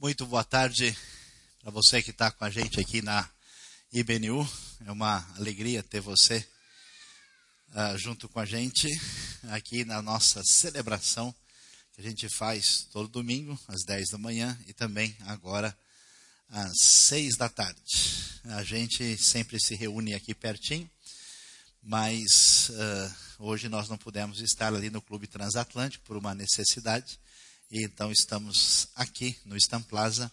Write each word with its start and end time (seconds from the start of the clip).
Muito 0.00 0.24
boa 0.26 0.44
tarde 0.44 0.96
para 1.60 1.72
você 1.72 2.00
que 2.00 2.12
está 2.12 2.30
com 2.30 2.44
a 2.44 2.50
gente 2.50 2.78
aqui 2.78 3.02
na 3.02 3.28
IBNU. 3.92 4.48
É 4.86 4.92
uma 4.92 5.26
alegria 5.36 5.82
ter 5.82 5.98
você 5.98 6.46
uh, 7.70 7.98
junto 7.98 8.28
com 8.28 8.38
a 8.38 8.46
gente 8.46 8.88
aqui 9.50 9.84
na 9.84 10.00
nossa 10.00 10.40
celebração 10.44 11.34
que 11.92 12.00
a 12.00 12.04
gente 12.04 12.28
faz 12.28 12.86
todo 12.92 13.08
domingo 13.08 13.58
às 13.66 13.82
10 13.84 14.10
da 14.10 14.18
manhã 14.18 14.56
e 14.68 14.72
também 14.72 15.16
agora 15.22 15.76
às 16.48 16.78
6 16.80 17.36
da 17.36 17.48
tarde. 17.48 17.82
A 18.44 18.62
gente 18.62 19.18
sempre 19.18 19.58
se 19.58 19.74
reúne 19.74 20.14
aqui 20.14 20.32
pertinho, 20.32 20.88
mas 21.82 22.68
uh, 22.70 23.14
hoje 23.40 23.68
nós 23.68 23.88
não 23.88 23.98
pudemos 23.98 24.40
estar 24.40 24.72
ali 24.72 24.90
no 24.90 25.02
Clube 25.02 25.26
Transatlântico 25.26 26.04
por 26.04 26.16
uma 26.16 26.36
necessidade. 26.36 27.18
E 27.70 27.84
então 27.84 28.10
estamos 28.10 28.88
aqui 28.94 29.36
no 29.44 29.54
Stan 29.54 29.82
Plaza 29.82 30.32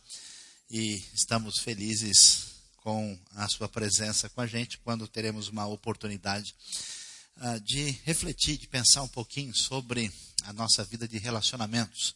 e 0.72 1.04
estamos 1.14 1.60
felizes 1.60 2.46
com 2.78 3.20
a 3.36 3.50
sua 3.50 3.68
presença 3.68 4.30
com 4.30 4.40
a 4.40 4.48
gente 4.48 4.78
quando 4.78 5.06
teremos 5.06 5.50
uma 5.50 5.68
oportunidade 5.68 6.56
uh, 7.36 7.60
de 7.60 7.90
refletir, 8.06 8.58
de 8.58 8.70
pensar 8.70 9.02
um 9.02 9.08
pouquinho 9.10 9.54
sobre 9.54 10.10
a 10.44 10.54
nossa 10.54 10.86
vida 10.86 11.06
de 11.10 11.18
relacionamentos. 11.18 12.16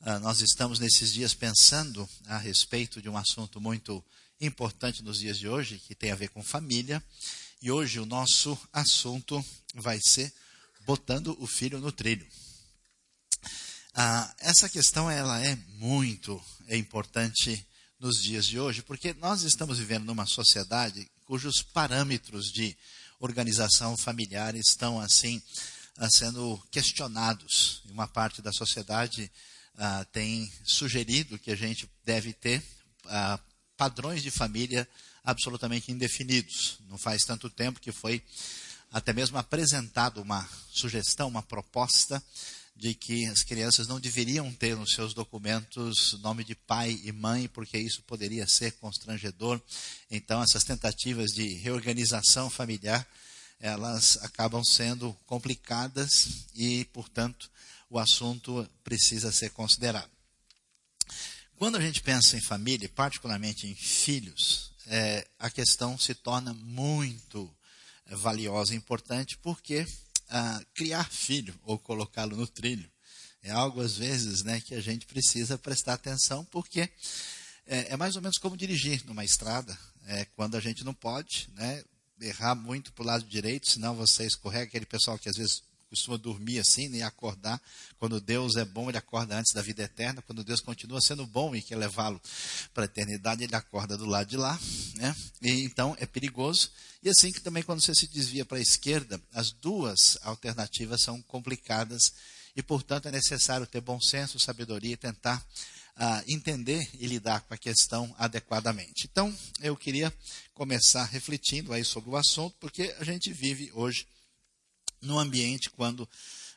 Uh, 0.00 0.18
nós 0.20 0.40
estamos 0.40 0.78
nesses 0.78 1.12
dias 1.12 1.34
pensando 1.34 2.08
a 2.24 2.38
respeito 2.38 3.02
de 3.02 3.08
um 3.10 3.18
assunto 3.18 3.60
muito 3.60 4.02
importante 4.40 5.02
nos 5.02 5.18
dias 5.18 5.38
de 5.38 5.46
hoje, 5.46 5.78
que 5.86 5.94
tem 5.94 6.10
a 6.10 6.16
ver 6.16 6.30
com 6.30 6.42
família. 6.42 7.04
E 7.60 7.70
hoje 7.70 8.00
o 8.00 8.06
nosso 8.06 8.58
assunto 8.72 9.44
vai 9.74 10.00
ser 10.00 10.32
botando 10.86 11.36
o 11.38 11.46
filho 11.46 11.78
no 11.80 11.92
trilho. 11.92 12.26
Ah, 14.00 14.32
essa 14.38 14.68
questão 14.68 15.10
ela 15.10 15.44
é 15.44 15.56
muito 15.70 16.40
importante 16.70 17.66
nos 17.98 18.22
dias 18.22 18.46
de 18.46 18.56
hoje, 18.56 18.80
porque 18.80 19.12
nós 19.14 19.42
estamos 19.42 19.76
vivendo 19.76 20.04
numa 20.04 20.24
sociedade 20.24 21.10
cujos 21.24 21.62
parâmetros 21.62 22.44
de 22.52 22.78
organização 23.18 23.96
familiar 23.96 24.54
estão 24.54 25.00
assim 25.00 25.42
ah, 25.96 26.08
sendo 26.08 26.64
questionados. 26.70 27.82
Uma 27.90 28.06
parte 28.06 28.40
da 28.40 28.52
sociedade 28.52 29.28
ah, 29.76 30.06
tem 30.12 30.48
sugerido 30.62 31.36
que 31.36 31.50
a 31.50 31.56
gente 31.56 31.90
deve 32.04 32.32
ter 32.32 32.62
ah, 33.06 33.40
padrões 33.76 34.22
de 34.22 34.30
família 34.30 34.88
absolutamente 35.24 35.90
indefinidos. 35.90 36.78
Não 36.88 36.98
faz 36.98 37.24
tanto 37.24 37.50
tempo 37.50 37.80
que 37.80 37.90
foi 37.90 38.22
até 38.92 39.12
mesmo 39.12 39.38
apresentado 39.38 40.22
uma 40.22 40.48
sugestão, 40.70 41.26
uma 41.26 41.42
proposta 41.42 42.22
de 42.78 42.94
que 42.94 43.26
as 43.26 43.42
crianças 43.42 43.88
não 43.88 43.98
deveriam 43.98 44.52
ter 44.54 44.76
nos 44.76 44.92
seus 44.92 45.12
documentos 45.12 46.16
nome 46.22 46.44
de 46.44 46.54
pai 46.54 47.00
e 47.02 47.10
mãe, 47.10 47.48
porque 47.48 47.76
isso 47.76 48.02
poderia 48.02 48.46
ser 48.46 48.70
constrangedor. 48.74 49.60
Então, 50.08 50.40
essas 50.40 50.62
tentativas 50.62 51.32
de 51.32 51.54
reorganização 51.54 52.48
familiar, 52.48 53.04
elas 53.58 54.16
acabam 54.22 54.62
sendo 54.64 55.12
complicadas 55.26 56.46
e, 56.54 56.84
portanto, 56.92 57.50
o 57.90 57.98
assunto 57.98 58.68
precisa 58.84 59.32
ser 59.32 59.50
considerado. 59.50 60.10
Quando 61.56 61.76
a 61.76 61.80
gente 61.80 62.00
pensa 62.00 62.36
em 62.36 62.40
família, 62.40 62.88
particularmente 62.88 63.66
em 63.66 63.74
filhos, 63.74 64.70
é, 64.86 65.26
a 65.36 65.50
questão 65.50 65.98
se 65.98 66.14
torna 66.14 66.54
muito 66.54 67.52
valiosa 68.06 68.72
e 68.72 68.76
importante, 68.76 69.36
porque 69.38 69.84
ah, 70.28 70.62
criar 70.74 71.10
filho 71.10 71.58
ou 71.64 71.78
colocá-lo 71.78 72.36
no 72.36 72.46
trilho. 72.46 72.90
É 73.42 73.50
algo, 73.50 73.80
às 73.80 73.96
vezes, 73.96 74.42
né, 74.42 74.60
que 74.60 74.74
a 74.74 74.80
gente 74.80 75.06
precisa 75.06 75.56
prestar 75.56 75.94
atenção, 75.94 76.44
porque 76.46 76.90
é, 77.66 77.92
é 77.92 77.96
mais 77.96 78.16
ou 78.16 78.22
menos 78.22 78.38
como 78.38 78.56
dirigir 78.56 79.04
numa 79.06 79.24
estrada, 79.24 79.78
é, 80.06 80.24
quando 80.36 80.56
a 80.56 80.60
gente 80.60 80.84
não 80.84 80.94
pode 80.94 81.48
né, 81.54 81.82
errar 82.20 82.54
muito 82.54 82.92
para 82.92 83.02
o 83.02 83.06
lado 83.06 83.24
direito, 83.24 83.70
senão 83.70 83.94
você 83.94 84.26
escorrega 84.26 84.64
aquele 84.64 84.86
pessoal 84.86 85.18
que 85.18 85.28
às 85.28 85.36
vezes 85.36 85.62
costuma 85.88 86.16
dormir 86.16 86.58
assim 86.58 86.88
né, 86.88 86.98
e 86.98 87.02
acordar. 87.02 87.60
Quando 87.98 88.20
Deus 88.20 88.56
é 88.56 88.64
bom, 88.64 88.88
ele 88.88 88.98
acorda 88.98 89.38
antes 89.38 89.52
da 89.54 89.62
vida 89.62 89.82
eterna. 89.82 90.22
Quando 90.22 90.44
Deus 90.44 90.60
continua 90.60 91.00
sendo 91.00 91.26
bom 91.26 91.54
e 91.54 91.62
quer 91.62 91.76
levá-lo 91.76 92.20
para 92.72 92.84
a 92.84 92.86
eternidade, 92.86 93.44
ele 93.44 93.54
acorda 93.56 93.96
do 93.96 94.06
lado 94.06 94.28
de 94.28 94.36
lá. 94.36 94.58
Né? 94.96 95.16
E, 95.42 95.64
então 95.64 95.96
é 95.98 96.06
perigoso. 96.06 96.70
E 97.02 97.08
assim 97.08 97.32
que 97.32 97.40
também 97.40 97.62
quando 97.62 97.82
você 97.82 97.94
se 97.94 98.06
desvia 98.06 98.44
para 98.44 98.58
a 98.58 98.62
esquerda, 98.62 99.20
as 99.32 99.50
duas 99.50 100.18
alternativas 100.22 101.02
são 101.02 101.20
complicadas 101.22 102.12
e, 102.54 102.62
portanto, 102.62 103.06
é 103.06 103.12
necessário 103.12 103.66
ter 103.66 103.80
bom 103.80 104.00
senso, 104.00 104.38
sabedoria 104.40 104.94
e 104.94 104.96
tentar 104.96 105.44
uh, 105.98 106.24
entender 106.26 106.88
e 106.98 107.06
lidar 107.06 107.42
com 107.42 107.54
a 107.54 107.58
questão 107.58 108.12
adequadamente. 108.18 109.08
Então, 109.10 109.34
eu 109.60 109.76
queria 109.76 110.12
começar 110.54 111.04
refletindo 111.04 111.72
aí 111.72 111.84
sobre 111.84 112.10
o 112.10 112.16
assunto, 112.16 112.56
porque 112.58 112.94
a 112.98 113.04
gente 113.04 113.32
vive 113.32 113.70
hoje 113.74 114.06
no 115.00 115.18
ambiente 115.18 115.70
quando 115.70 116.08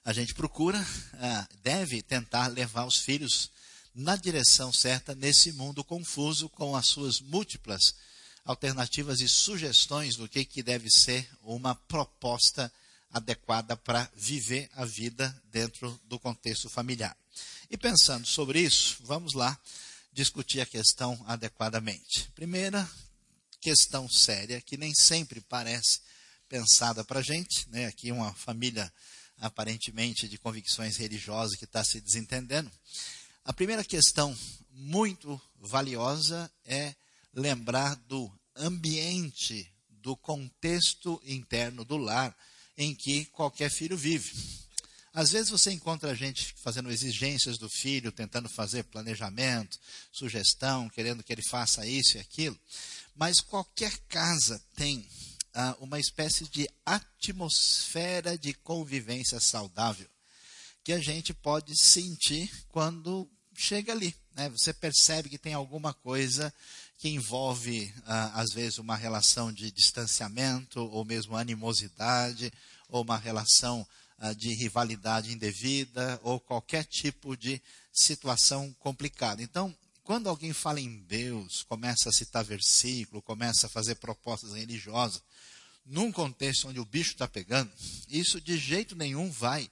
a 0.03 0.13
gente 0.13 0.34
procura, 0.34 0.84
ah, 1.13 1.47
deve 1.62 2.02
tentar 2.02 2.47
levar 2.47 2.85
os 2.85 2.97
filhos 2.97 3.52
na 3.94 4.16
direção 4.16 4.72
certa 4.72 5.13
nesse 5.13 5.52
mundo 5.52 5.84
confuso 5.84 6.50
com 6.50 6.75
as 6.75 6.88
suas 6.88 7.19
múltiplas 7.19 7.94
alternativas 8.44 9.22
e 9.22 9.28
sugestões 9.28 10.16
do 10.16 10.28
que, 10.28 10.44
que 10.46 10.63
deve 10.63 10.90
ser 10.90 11.29
uma 11.44 11.75
proposta 11.75 12.72
adequada 13.12 13.75
para 13.75 14.09
viver 14.16 14.69
a 14.73 14.85
vida 14.85 15.35
dentro 15.52 16.00
do 16.06 16.18
contexto 16.18 16.69
familiar. 16.69 17.16
E 17.69 17.78
pensando 17.78 18.25
sobre 18.25 18.59
isso, 18.59 18.97
vamos 19.02 19.34
lá 19.34 19.58
discutir 20.13 20.62
a 20.62 20.66
questão 20.66 21.22
adequadamente. 21.28 22.29
Primeira 22.34 22.90
questão 23.59 24.09
séria, 24.09 24.62
que 24.62 24.78
nem 24.78 24.94
sempre 24.94 25.41
parece 25.41 26.00
pensada 26.52 27.02
para 27.06 27.20
a 27.20 27.24
gente, 27.24 27.66
né? 27.70 27.86
aqui 27.86 28.12
uma 28.12 28.34
família 28.34 28.92
aparentemente 29.40 30.28
de 30.28 30.38
convicções 30.38 30.98
religiosas 30.98 31.58
que 31.58 31.64
está 31.64 31.82
se 31.82 32.02
desentendendo. 32.02 32.70
A 33.46 33.54
primeira 33.54 33.86
questão 33.86 34.38
muito 34.70 35.42
valiosa 35.62 36.52
é 36.66 36.94
lembrar 37.34 37.96
do 37.96 38.30
ambiente, 38.54 39.74
do 39.90 40.18
contexto 40.18 41.22
interno 41.26 41.86
do 41.86 41.96
lar 41.96 42.36
em 42.78 42.94
que 42.94 43.24
qualquer 43.28 43.72
filho 43.72 43.96
vive. 43.96 44.34
Às 45.14 45.32
vezes 45.32 45.50
você 45.50 45.72
encontra 45.72 46.14
gente 46.14 46.54
fazendo 46.58 46.92
exigências 46.92 47.58
do 47.58 47.70
filho, 47.70 48.12
tentando 48.12 48.50
fazer 48.50 48.84
planejamento, 48.84 49.80
sugestão, 50.12 50.90
querendo 50.90 51.24
que 51.24 51.32
ele 51.32 51.48
faça 51.50 51.88
isso 51.88 52.18
e 52.18 52.20
aquilo, 52.20 52.60
mas 53.16 53.40
qualquer 53.40 53.98
casa 54.10 54.62
tem 54.76 55.08
ah, 55.54 55.76
uma 55.80 56.00
espécie 56.00 56.48
de 56.48 56.70
atmosfera 56.86 58.38
de 58.38 58.54
convivência 58.54 59.40
saudável 59.40 60.08
que 60.84 60.94
a 60.94 61.00
gente 61.00 61.34
pode 61.34 61.76
sentir 61.78 62.52
quando 62.70 63.30
chega 63.54 63.92
ali. 63.92 64.16
Né? 64.36 64.50
Você 64.50 64.74
percebe 64.74 65.30
que 65.30 65.38
tem 65.38 65.54
alguma 65.54 65.94
coisa 65.94 66.54
que 66.98 67.10
envolve, 67.10 67.94
ah, 68.06 68.42
às 68.42 68.52
vezes, 68.52 68.80
uma 68.80 68.96
relação 68.96 69.52
de 69.52 69.72
distanciamento, 69.72 70.80
ou 70.80 71.06
mesmo 71.06 71.36
animosidade, 71.36 72.52
ou 72.90 73.04
uma 73.04 73.18
relação 73.18 73.88
de 74.38 74.54
rivalidade 74.54 75.34
indevida, 75.34 76.20
ou 76.22 76.40
qualquer 76.40 76.86
tipo 76.86 77.36
de 77.36 77.60
situação 77.92 78.72
complicada. 78.80 79.42
Então, 79.42 79.76
quando 80.04 80.28
alguém 80.28 80.54
fala 80.54 80.80
em 80.80 80.98
Deus, 81.04 81.64
começa 81.64 82.10
a 82.10 82.12
citar 82.12 82.44
versículo, 82.44 83.22
começa 83.22 83.68
a 83.68 83.70
fazer 83.70 83.96
propostas 83.96 84.54
religiosas, 84.54 85.22
num 85.86 86.12
contexto 86.12 86.68
onde 86.68 86.80
o 86.80 86.86
bicho 86.86 87.12
está 87.12 87.28
pegando, 87.28 87.72
isso 88.08 88.40
de 88.40 88.58
jeito 88.58 88.96
nenhum 88.96 89.32
vai 89.32 89.70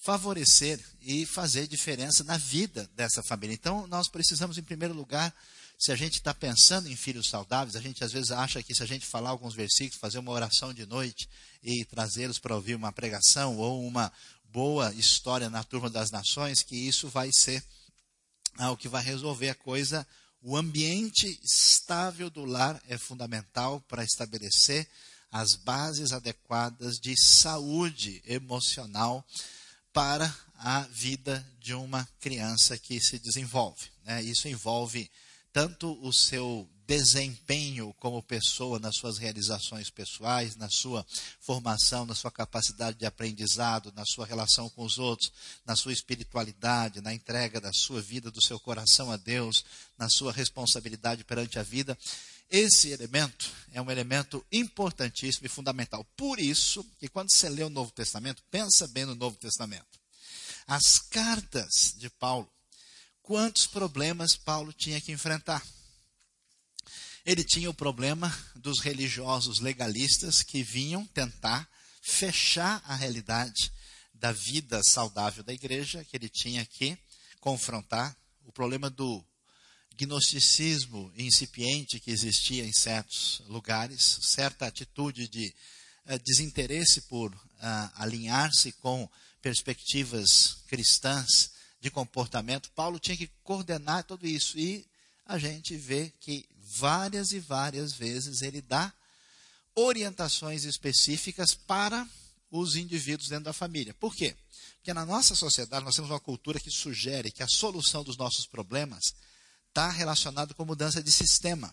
favorecer 0.00 0.80
e 1.00 1.26
fazer 1.26 1.66
diferença 1.66 2.24
na 2.24 2.36
vida 2.36 2.88
dessa 2.94 3.22
família. 3.22 3.54
Então, 3.54 3.86
nós 3.86 4.08
precisamos, 4.08 4.58
em 4.58 4.62
primeiro 4.62 4.94
lugar, 4.94 5.34
se 5.78 5.92
a 5.92 5.96
gente 5.96 6.14
está 6.14 6.32
pensando 6.32 6.88
em 6.88 6.96
filhos 6.96 7.28
saudáveis, 7.28 7.76
a 7.76 7.80
gente 7.80 8.02
às 8.02 8.12
vezes 8.12 8.30
acha 8.30 8.62
que 8.62 8.74
se 8.74 8.82
a 8.82 8.86
gente 8.86 9.04
falar 9.04 9.30
alguns 9.30 9.54
versículos, 9.54 10.00
fazer 10.00 10.18
uma 10.18 10.32
oração 10.32 10.72
de 10.72 10.86
noite 10.86 11.28
e 11.62 11.84
trazê-los 11.84 12.38
para 12.38 12.54
ouvir 12.54 12.74
uma 12.74 12.92
pregação 12.92 13.58
ou 13.58 13.86
uma 13.86 14.10
boa 14.44 14.92
história 14.94 15.50
na 15.50 15.62
turma 15.62 15.90
das 15.90 16.10
nações, 16.10 16.62
que 16.62 16.76
isso 16.76 17.08
vai 17.08 17.30
ser 17.30 17.62
o 18.58 18.76
que 18.76 18.88
vai 18.88 19.02
resolver 19.02 19.50
a 19.50 19.54
coisa. 19.54 20.06
O 20.42 20.56
ambiente 20.56 21.38
estável 21.42 22.30
do 22.30 22.44
lar 22.44 22.80
é 22.88 22.96
fundamental 22.96 23.80
para 23.88 24.04
estabelecer 24.04 24.88
as 25.30 25.54
bases 25.54 26.12
adequadas 26.12 26.98
de 26.98 27.14
saúde 27.16 28.22
emocional 28.26 29.26
para 29.92 30.34
a 30.58 30.82
vida 30.82 31.46
de 31.58 31.74
uma 31.74 32.08
criança 32.20 32.78
que 32.78 33.00
se 33.00 33.18
desenvolve. 33.18 33.90
Né? 34.04 34.22
Isso 34.22 34.48
envolve 34.48 35.10
tanto 35.52 35.98
o 36.06 36.12
seu 36.12 36.68
desempenho 36.86 37.92
como 37.98 38.22
pessoa 38.22 38.78
nas 38.78 38.96
suas 38.96 39.18
realizações 39.18 39.90
pessoais, 39.90 40.54
na 40.54 40.68
sua 40.70 41.04
formação, 41.40 42.06
na 42.06 42.14
sua 42.14 42.30
capacidade 42.30 42.96
de 42.96 43.04
aprendizado, 43.04 43.92
na 43.94 44.04
sua 44.04 44.24
relação 44.24 44.68
com 44.70 44.84
os 44.84 44.98
outros, 44.98 45.32
na 45.64 45.74
sua 45.74 45.92
espiritualidade, 45.92 47.00
na 47.00 47.12
entrega 47.12 47.60
da 47.60 47.72
sua 47.72 48.00
vida, 48.00 48.30
do 48.30 48.42
seu 48.42 48.60
coração 48.60 49.10
a 49.10 49.16
Deus, 49.16 49.64
na 49.98 50.08
sua 50.08 50.32
responsabilidade 50.32 51.24
perante 51.24 51.58
a 51.58 51.62
vida. 51.62 51.98
Esse 52.48 52.90
elemento 52.90 53.50
é 53.72 53.82
um 53.82 53.90
elemento 53.90 54.44
importantíssimo 54.52 55.46
e 55.46 55.50
fundamental. 55.50 56.04
Por 56.16 56.38
isso, 56.38 56.84
que 56.98 57.08
quando 57.08 57.32
você 57.32 57.48
lê 57.48 57.64
o 57.64 57.70
Novo 57.70 57.90
Testamento, 57.90 58.42
pensa 58.50 58.86
bem 58.86 59.04
no 59.04 59.16
Novo 59.16 59.36
Testamento. 59.36 59.98
As 60.68 60.98
cartas 60.98 61.94
de 61.96 62.08
Paulo, 62.08 62.48
quantos 63.22 63.66
problemas 63.66 64.36
Paulo 64.36 64.72
tinha 64.72 65.00
que 65.00 65.10
enfrentar? 65.10 65.66
Ele 67.26 67.42
tinha 67.42 67.68
o 67.68 67.74
problema 67.74 68.32
dos 68.54 68.78
religiosos 68.78 69.58
legalistas 69.58 70.44
que 70.44 70.62
vinham 70.62 71.04
tentar 71.06 71.68
fechar 72.00 72.80
a 72.86 72.94
realidade 72.94 73.72
da 74.14 74.30
vida 74.30 74.80
saudável 74.84 75.42
da 75.42 75.52
igreja, 75.52 76.04
que 76.04 76.16
ele 76.16 76.28
tinha 76.28 76.64
que 76.64 76.96
confrontar, 77.40 78.16
o 78.44 78.52
problema 78.52 78.88
do 78.88 79.24
gnosticismo 79.98 81.12
incipiente 81.16 81.98
que 81.98 82.12
existia 82.12 82.64
em 82.64 82.72
certos 82.72 83.42
lugares, 83.48 84.20
certa 84.22 84.68
atitude 84.68 85.26
de 85.26 85.52
uh, 86.06 86.18
desinteresse 86.20 87.02
por 87.02 87.34
uh, 87.34 87.38
alinhar-se 87.96 88.70
com 88.70 89.10
perspectivas 89.42 90.58
cristãs 90.68 91.50
de 91.80 91.90
comportamento. 91.90 92.70
Paulo 92.70 93.00
tinha 93.00 93.16
que 93.16 93.32
coordenar 93.42 94.04
tudo 94.04 94.28
isso 94.28 94.56
e 94.56 94.86
a 95.24 95.38
gente 95.38 95.76
vê 95.76 96.12
que 96.20 96.48
várias 96.66 97.32
e 97.32 97.38
várias 97.38 97.92
vezes 97.92 98.42
ele 98.42 98.60
dá 98.60 98.92
orientações 99.74 100.64
específicas 100.64 101.54
para 101.54 102.08
os 102.50 102.76
indivíduos 102.76 103.28
dentro 103.28 103.44
da 103.44 103.52
família. 103.52 103.94
Por 103.94 104.14
quê? 104.14 104.34
Porque 104.76 104.92
na 104.94 105.04
nossa 105.04 105.34
sociedade 105.34 105.84
nós 105.84 105.94
temos 105.94 106.10
uma 106.10 106.20
cultura 106.20 106.58
que 106.58 106.70
sugere 106.70 107.30
que 107.30 107.42
a 107.42 107.48
solução 107.48 108.02
dos 108.02 108.16
nossos 108.16 108.46
problemas 108.46 109.14
está 109.68 109.90
relacionada 109.90 110.54
com 110.54 110.64
mudança 110.64 111.02
de 111.02 111.10
sistema. 111.10 111.72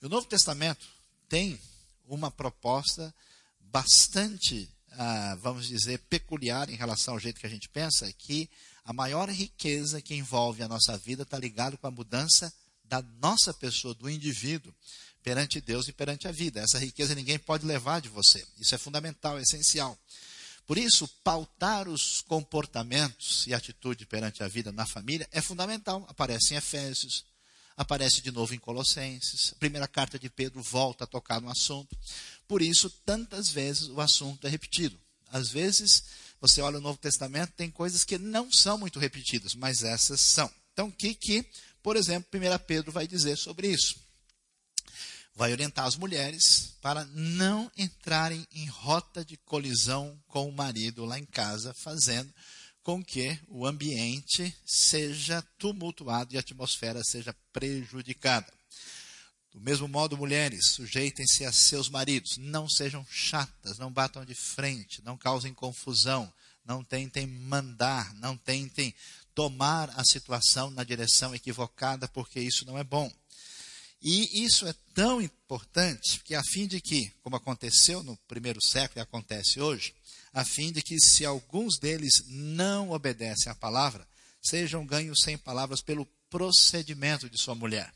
E 0.00 0.06
o 0.06 0.08
Novo 0.08 0.26
Testamento 0.26 0.86
tem 1.28 1.58
uma 2.06 2.30
proposta 2.30 3.14
bastante, 3.60 4.68
ah, 4.92 5.38
vamos 5.40 5.68
dizer, 5.68 5.98
peculiar 6.10 6.68
em 6.68 6.76
relação 6.76 7.14
ao 7.14 7.20
jeito 7.20 7.40
que 7.40 7.46
a 7.46 7.50
gente 7.50 7.68
pensa, 7.68 8.12
que 8.12 8.50
a 8.84 8.92
maior 8.92 9.30
riqueza 9.30 10.02
que 10.02 10.14
envolve 10.14 10.62
a 10.62 10.68
nossa 10.68 10.98
vida 10.98 11.22
está 11.22 11.38
ligada 11.38 11.76
com 11.76 11.86
a 11.86 11.90
mudança 11.90 12.52
da 12.92 13.02
nossa 13.22 13.54
pessoa, 13.54 13.94
do 13.94 14.10
indivíduo, 14.10 14.74
perante 15.22 15.62
Deus 15.62 15.88
e 15.88 15.92
perante 15.94 16.28
a 16.28 16.32
vida. 16.32 16.60
Essa 16.60 16.78
riqueza 16.78 17.14
ninguém 17.14 17.38
pode 17.38 17.64
levar 17.64 18.02
de 18.02 18.10
você. 18.10 18.46
Isso 18.58 18.74
é 18.74 18.78
fundamental, 18.78 19.38
é 19.38 19.42
essencial. 19.42 19.98
Por 20.66 20.76
isso, 20.76 21.08
pautar 21.24 21.88
os 21.88 22.20
comportamentos 22.20 23.46
e 23.46 23.54
atitude 23.54 24.04
perante 24.04 24.42
a 24.42 24.48
vida 24.48 24.70
na 24.70 24.84
família 24.84 25.26
é 25.32 25.40
fundamental. 25.40 26.04
Aparece 26.06 26.52
em 26.52 26.58
Efésios, 26.58 27.24
aparece 27.78 28.20
de 28.20 28.30
novo 28.30 28.54
em 28.54 28.58
Colossenses. 28.58 29.54
A 29.54 29.56
primeira 29.56 29.88
carta 29.88 30.18
de 30.18 30.28
Pedro 30.28 30.62
volta 30.62 31.04
a 31.04 31.06
tocar 31.06 31.40
no 31.40 31.50
assunto. 31.50 31.96
Por 32.46 32.60
isso, 32.60 32.90
tantas 33.06 33.48
vezes 33.48 33.88
o 33.88 34.02
assunto 34.02 34.46
é 34.46 34.50
repetido. 34.50 35.00
Às 35.30 35.48
vezes, 35.48 36.04
você 36.42 36.60
olha 36.60 36.76
o 36.76 36.82
Novo 36.82 36.98
Testamento, 36.98 37.54
tem 37.56 37.70
coisas 37.70 38.04
que 38.04 38.18
não 38.18 38.52
são 38.52 38.76
muito 38.76 38.98
repetidas, 38.98 39.54
mas 39.54 39.82
essas 39.82 40.20
são. 40.20 40.52
Então, 40.74 40.88
o 40.88 40.92
que, 40.92 41.14
que 41.14 41.46
por 41.82 41.96
exemplo, 41.96 42.28
1 42.38 42.58
Pedro 42.66 42.92
vai 42.92 43.06
dizer 43.06 43.36
sobre 43.36 43.68
isso. 43.68 44.00
Vai 45.34 45.52
orientar 45.52 45.86
as 45.86 45.96
mulheres 45.96 46.76
para 46.80 47.04
não 47.06 47.70
entrarem 47.76 48.46
em 48.52 48.66
rota 48.66 49.24
de 49.24 49.36
colisão 49.38 50.20
com 50.28 50.48
o 50.48 50.52
marido 50.52 51.04
lá 51.04 51.18
em 51.18 51.24
casa, 51.24 51.74
fazendo 51.74 52.32
com 52.82 53.02
que 53.02 53.38
o 53.48 53.66
ambiente 53.66 54.54
seja 54.66 55.42
tumultuado 55.58 56.34
e 56.34 56.36
a 56.36 56.40
atmosfera 56.40 57.02
seja 57.04 57.34
prejudicada. 57.52 58.52
Do 59.52 59.60
mesmo 59.60 59.86
modo, 59.86 60.16
mulheres, 60.16 60.72
sujeitem-se 60.72 61.44
a 61.44 61.52
seus 61.52 61.88
maridos, 61.88 62.38
não 62.38 62.68
sejam 62.68 63.06
chatas, 63.10 63.78
não 63.78 63.92
batam 63.92 64.24
de 64.24 64.34
frente, 64.34 65.02
não 65.04 65.16
causem 65.16 65.52
confusão, 65.52 66.32
não 66.64 66.82
tentem 66.82 67.26
mandar, 67.26 68.14
não 68.14 68.36
tentem 68.36 68.94
tomar 69.34 69.90
a 69.98 70.04
situação 70.04 70.70
na 70.70 70.84
direção 70.84 71.34
equivocada, 71.34 72.08
porque 72.08 72.40
isso 72.40 72.64
não 72.66 72.78
é 72.78 72.84
bom. 72.84 73.10
E 74.00 74.44
isso 74.44 74.66
é 74.66 74.74
tão 74.94 75.22
importante 75.22 76.20
que, 76.24 76.34
a 76.34 76.42
fim 76.42 76.66
de 76.66 76.80
que, 76.80 77.10
como 77.22 77.36
aconteceu 77.36 78.02
no 78.02 78.16
primeiro 78.26 78.60
século 78.60 78.98
e 78.98 79.00
acontece 79.00 79.60
hoje, 79.60 79.94
a 80.32 80.44
fim 80.44 80.72
de 80.72 80.82
que, 80.82 80.98
se 80.98 81.24
alguns 81.24 81.78
deles 81.78 82.24
não 82.26 82.90
obedecem 82.90 83.52
à 83.52 83.54
palavra, 83.54 84.06
sejam 84.42 84.84
ganhos 84.84 85.20
sem 85.22 85.38
palavras 85.38 85.80
pelo 85.80 86.04
procedimento 86.28 87.30
de 87.30 87.38
sua 87.38 87.54
mulher. 87.54 87.92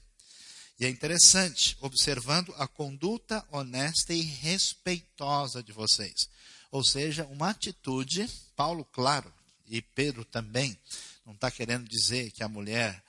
E 0.78 0.84
é 0.84 0.88
interessante, 0.88 1.76
observando 1.80 2.54
a 2.56 2.68
conduta 2.68 3.44
honesta 3.50 4.12
e 4.12 4.20
respeitosa 4.20 5.62
de 5.62 5.72
vocês. 5.72 6.28
Ou 6.70 6.84
seja, 6.84 7.24
uma 7.26 7.50
atitude, 7.50 8.28
Paulo, 8.54 8.84
claro, 8.84 9.32
e 9.66 9.80
Pedro 9.80 10.24
também, 10.24 10.78
não 11.26 11.34
está 11.34 11.50
querendo 11.50 11.88
dizer 11.88 12.30
que 12.30 12.44
a 12.44 12.48
mulher 12.48 13.02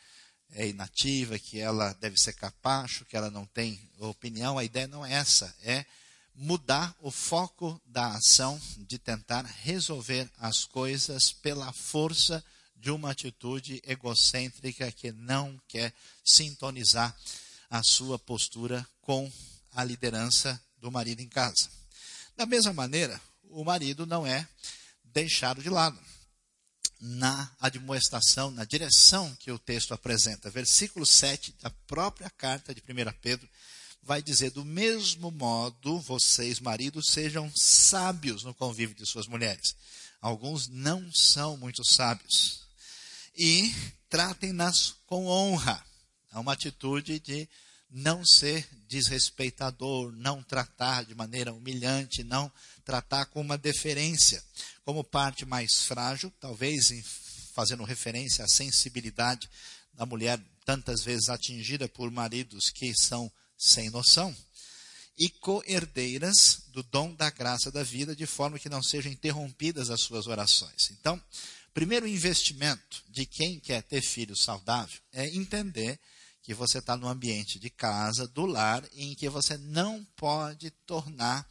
é 0.49 0.67
inativa, 0.67 1.37
que 1.37 1.59
ela 1.59 1.93
deve 1.93 2.19
ser 2.19 2.33
capacho, 2.33 3.05
que 3.05 3.15
ela 3.15 3.29
não 3.29 3.45
tem 3.45 3.79
opinião. 3.99 4.57
A 4.57 4.63
ideia 4.63 4.87
não 4.87 5.05
é 5.05 5.13
essa, 5.13 5.55
é 5.61 5.85
mudar 6.33 6.95
o 6.99 7.11
foco 7.11 7.79
da 7.85 8.07
ação 8.13 8.59
de 8.79 8.97
tentar 8.97 9.43
resolver 9.43 10.27
as 10.39 10.65
coisas 10.65 11.31
pela 11.31 11.71
força 11.71 12.43
de 12.75 12.89
uma 12.89 13.11
atitude 13.11 13.81
egocêntrica 13.85 14.91
que 14.91 15.11
não 15.11 15.59
quer 15.67 15.93
sintonizar 16.25 17.15
a 17.69 17.83
sua 17.83 18.17
postura 18.17 18.87
com 19.01 19.31
a 19.73 19.83
liderança 19.83 20.59
do 20.79 20.91
marido 20.91 21.21
em 21.21 21.27
casa. 21.27 21.69
Da 22.35 22.45
mesma 22.47 22.73
maneira, 22.73 23.19
o 23.43 23.63
marido 23.63 24.07
não 24.07 24.25
é 24.25 24.47
deixado 25.03 25.61
de 25.61 25.69
lado 25.69 25.99
na 26.99 27.51
admoestação, 27.59 28.49
na 28.51 28.65
direção 28.65 29.35
que 29.39 29.51
o 29.51 29.59
texto 29.59 29.93
apresenta. 29.93 30.49
Versículo 30.49 31.05
7 31.05 31.55
da 31.61 31.69
própria 31.87 32.29
carta 32.29 32.73
de 32.73 32.81
1 32.81 33.13
Pedro 33.21 33.47
vai 34.01 34.21
dizer: 34.21 34.51
Do 34.51 34.65
mesmo 34.65 35.29
modo, 35.29 35.99
vocês, 35.99 36.59
maridos, 36.59 37.07
sejam 37.09 37.51
sábios 37.55 38.43
no 38.43 38.53
convívio 38.53 38.95
de 38.95 39.05
suas 39.05 39.27
mulheres. 39.27 39.75
Alguns 40.21 40.67
não 40.67 41.11
são 41.13 41.57
muito 41.57 41.83
sábios. 41.83 42.65
E 43.35 43.73
tratem-nas 44.09 44.95
com 45.05 45.27
honra. 45.27 45.83
É 46.31 46.39
uma 46.39 46.53
atitude 46.53 47.19
de 47.19 47.47
não 47.89 48.25
ser 48.25 48.67
desrespeitador, 48.87 50.11
não 50.11 50.43
tratar 50.43 51.05
de 51.05 51.15
maneira 51.15 51.53
humilhante, 51.53 52.23
não 52.23 52.51
tratar 52.83 53.25
com 53.27 53.41
uma 53.41 53.57
deferência. 53.57 54.43
Como 54.83 55.03
parte 55.03 55.45
mais 55.45 55.83
frágil, 55.83 56.31
talvez 56.39 56.89
fazendo 57.53 57.83
referência 57.83 58.45
à 58.45 58.47
sensibilidade 58.47 59.49
da 59.93 60.05
mulher 60.05 60.39
tantas 60.63 61.03
vezes 61.03 61.29
atingida 61.29 61.87
por 61.87 62.11
maridos 62.11 62.69
que 62.69 62.93
são 62.93 63.31
sem 63.57 63.89
noção, 63.89 64.35
e 65.17 65.29
co-herdeiras 65.29 66.61
do 66.67 66.83
dom 66.83 67.13
da 67.15 67.29
graça 67.31 67.71
da 67.71 67.81
vida, 67.81 68.15
de 68.15 68.27
forma 68.27 68.59
que 68.59 68.69
não 68.69 68.83
sejam 68.83 69.11
interrompidas 69.11 69.89
as 69.89 70.01
suas 70.01 70.27
orações. 70.27 70.91
Então, 70.91 71.19
primeiro 71.73 72.07
investimento 72.07 73.03
de 73.09 73.25
quem 73.25 73.59
quer 73.59 73.81
ter 73.81 74.01
filho 74.01 74.35
saudável 74.35 74.99
é 75.11 75.27
entender 75.35 75.99
que 76.47 76.53
você 76.53 76.77
está 76.77 76.95
no 76.95 77.09
ambiente 77.09 77.59
de 77.59 77.69
casa, 77.69 78.25
do 78.25 78.45
lar, 78.45 78.81
em 78.93 79.13
que 79.13 79.27
você 79.27 79.57
não 79.57 80.01
pode 80.15 80.71
tornar 80.71 81.45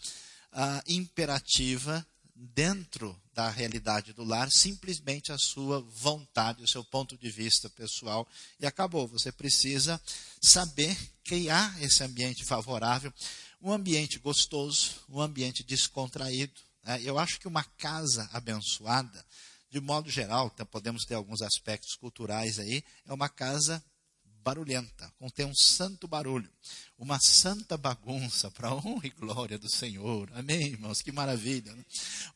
uh, 0.51 0.83
imperativa 0.87 2.05
dentro 2.35 3.15
da 3.35 3.51
realidade 3.51 4.15
do 4.15 4.25
lar 4.25 4.51
simplesmente 4.51 5.31
a 5.31 5.37
sua 5.37 5.83
vontade, 5.83 6.63
o 6.63 6.67
seu 6.67 6.83
ponto 6.83 7.15
de 7.19 7.31
vista 7.31 7.69
pessoal 7.69 8.27
e 8.59 8.65
acabou. 8.65 9.07
Você 9.09 9.31
precisa 9.31 10.01
saber 10.41 10.97
criar 11.23 11.77
esse 11.83 12.03
ambiente 12.03 12.43
favorável, 12.43 13.13
um 13.61 13.71
ambiente 13.71 14.19
gostoso, 14.19 14.93
um 15.11 15.21
ambiente 15.21 15.63
descontraído. 15.63 16.59
Né? 16.83 17.03
Eu 17.03 17.19
acho 17.19 17.39
que 17.39 17.47
uma 17.47 17.65
casa 17.65 18.31
abençoada, 18.33 19.23
de 19.69 19.79
modo 19.79 20.09
geral, 20.09 20.51
então 20.55 20.65
podemos 20.65 21.05
ter 21.05 21.17
alguns 21.17 21.43
aspectos 21.43 21.95
culturais 21.97 22.59
aí, 22.59 22.83
é 23.05 23.13
uma 23.13 23.29
casa 23.29 23.85
barulhenta, 24.47 25.13
contém 25.19 25.45
um 25.45 25.55
santo 25.57 26.07
barulho, 26.07 26.49
uma 26.97 27.19
santa 27.19 27.77
bagunça 27.77 28.49
para 28.49 28.69
a 28.69 28.75
honra 28.77 29.05
e 29.09 29.11
glória 29.11 29.59
do 29.59 29.69
Senhor. 29.69 30.31
Amém, 30.37 30.69
irmãos? 30.69 31.03
Que 31.03 31.11
maravilha. 31.11 31.75
Né? 31.75 31.85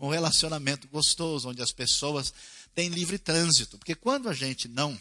Um 0.00 0.08
relacionamento 0.08 0.88
gostoso, 0.88 1.48
onde 1.48 1.62
as 1.62 1.70
pessoas 1.70 2.34
têm 2.74 2.88
livre 2.88 3.16
trânsito. 3.16 3.78
Porque 3.78 3.94
quando 3.94 4.28
a 4.28 4.34
gente 4.34 4.66
não, 4.66 4.98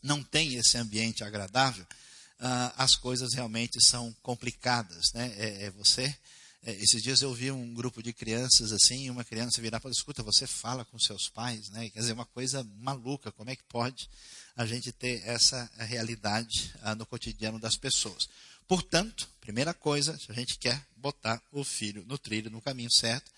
não 0.00 0.22
tem 0.22 0.54
esse 0.54 0.78
ambiente 0.78 1.24
agradável, 1.24 1.82
uh, 1.82 2.72
as 2.76 2.94
coisas 2.94 3.34
realmente 3.34 3.84
são 3.84 4.14
complicadas, 4.22 5.12
né? 5.12 5.34
É, 5.36 5.64
é 5.64 5.70
você 5.72 6.16
esses 6.72 7.02
dias 7.02 7.22
eu 7.22 7.32
vi 7.32 7.50
um 7.50 7.72
grupo 7.72 8.02
de 8.02 8.12
crianças 8.12 8.72
assim, 8.72 9.08
uma 9.08 9.24
criança 9.24 9.60
virar 9.60 9.78
falar, 9.78 9.92
escuta, 9.92 10.22
você 10.22 10.46
fala 10.46 10.84
com 10.84 10.98
seus 10.98 11.28
pais, 11.28 11.70
né? 11.70 11.88
Quer 11.90 12.00
dizer, 12.00 12.12
uma 12.12 12.26
coisa 12.26 12.64
maluca, 12.80 13.30
como 13.30 13.50
é 13.50 13.56
que 13.56 13.62
pode 13.64 14.10
a 14.56 14.66
gente 14.66 14.90
ter 14.90 15.22
essa 15.24 15.70
realidade 15.78 16.74
ah, 16.82 16.94
no 16.94 17.06
cotidiano 17.06 17.60
das 17.60 17.76
pessoas? 17.76 18.28
Portanto, 18.66 19.28
primeira 19.40 19.72
coisa, 19.72 20.18
se 20.18 20.30
a 20.30 20.34
gente 20.34 20.58
quer 20.58 20.84
botar 20.96 21.40
o 21.52 21.62
filho 21.62 22.04
no 22.04 22.18
trilho, 22.18 22.50
no 22.50 22.60
caminho 22.60 22.90
certo, 22.90 23.30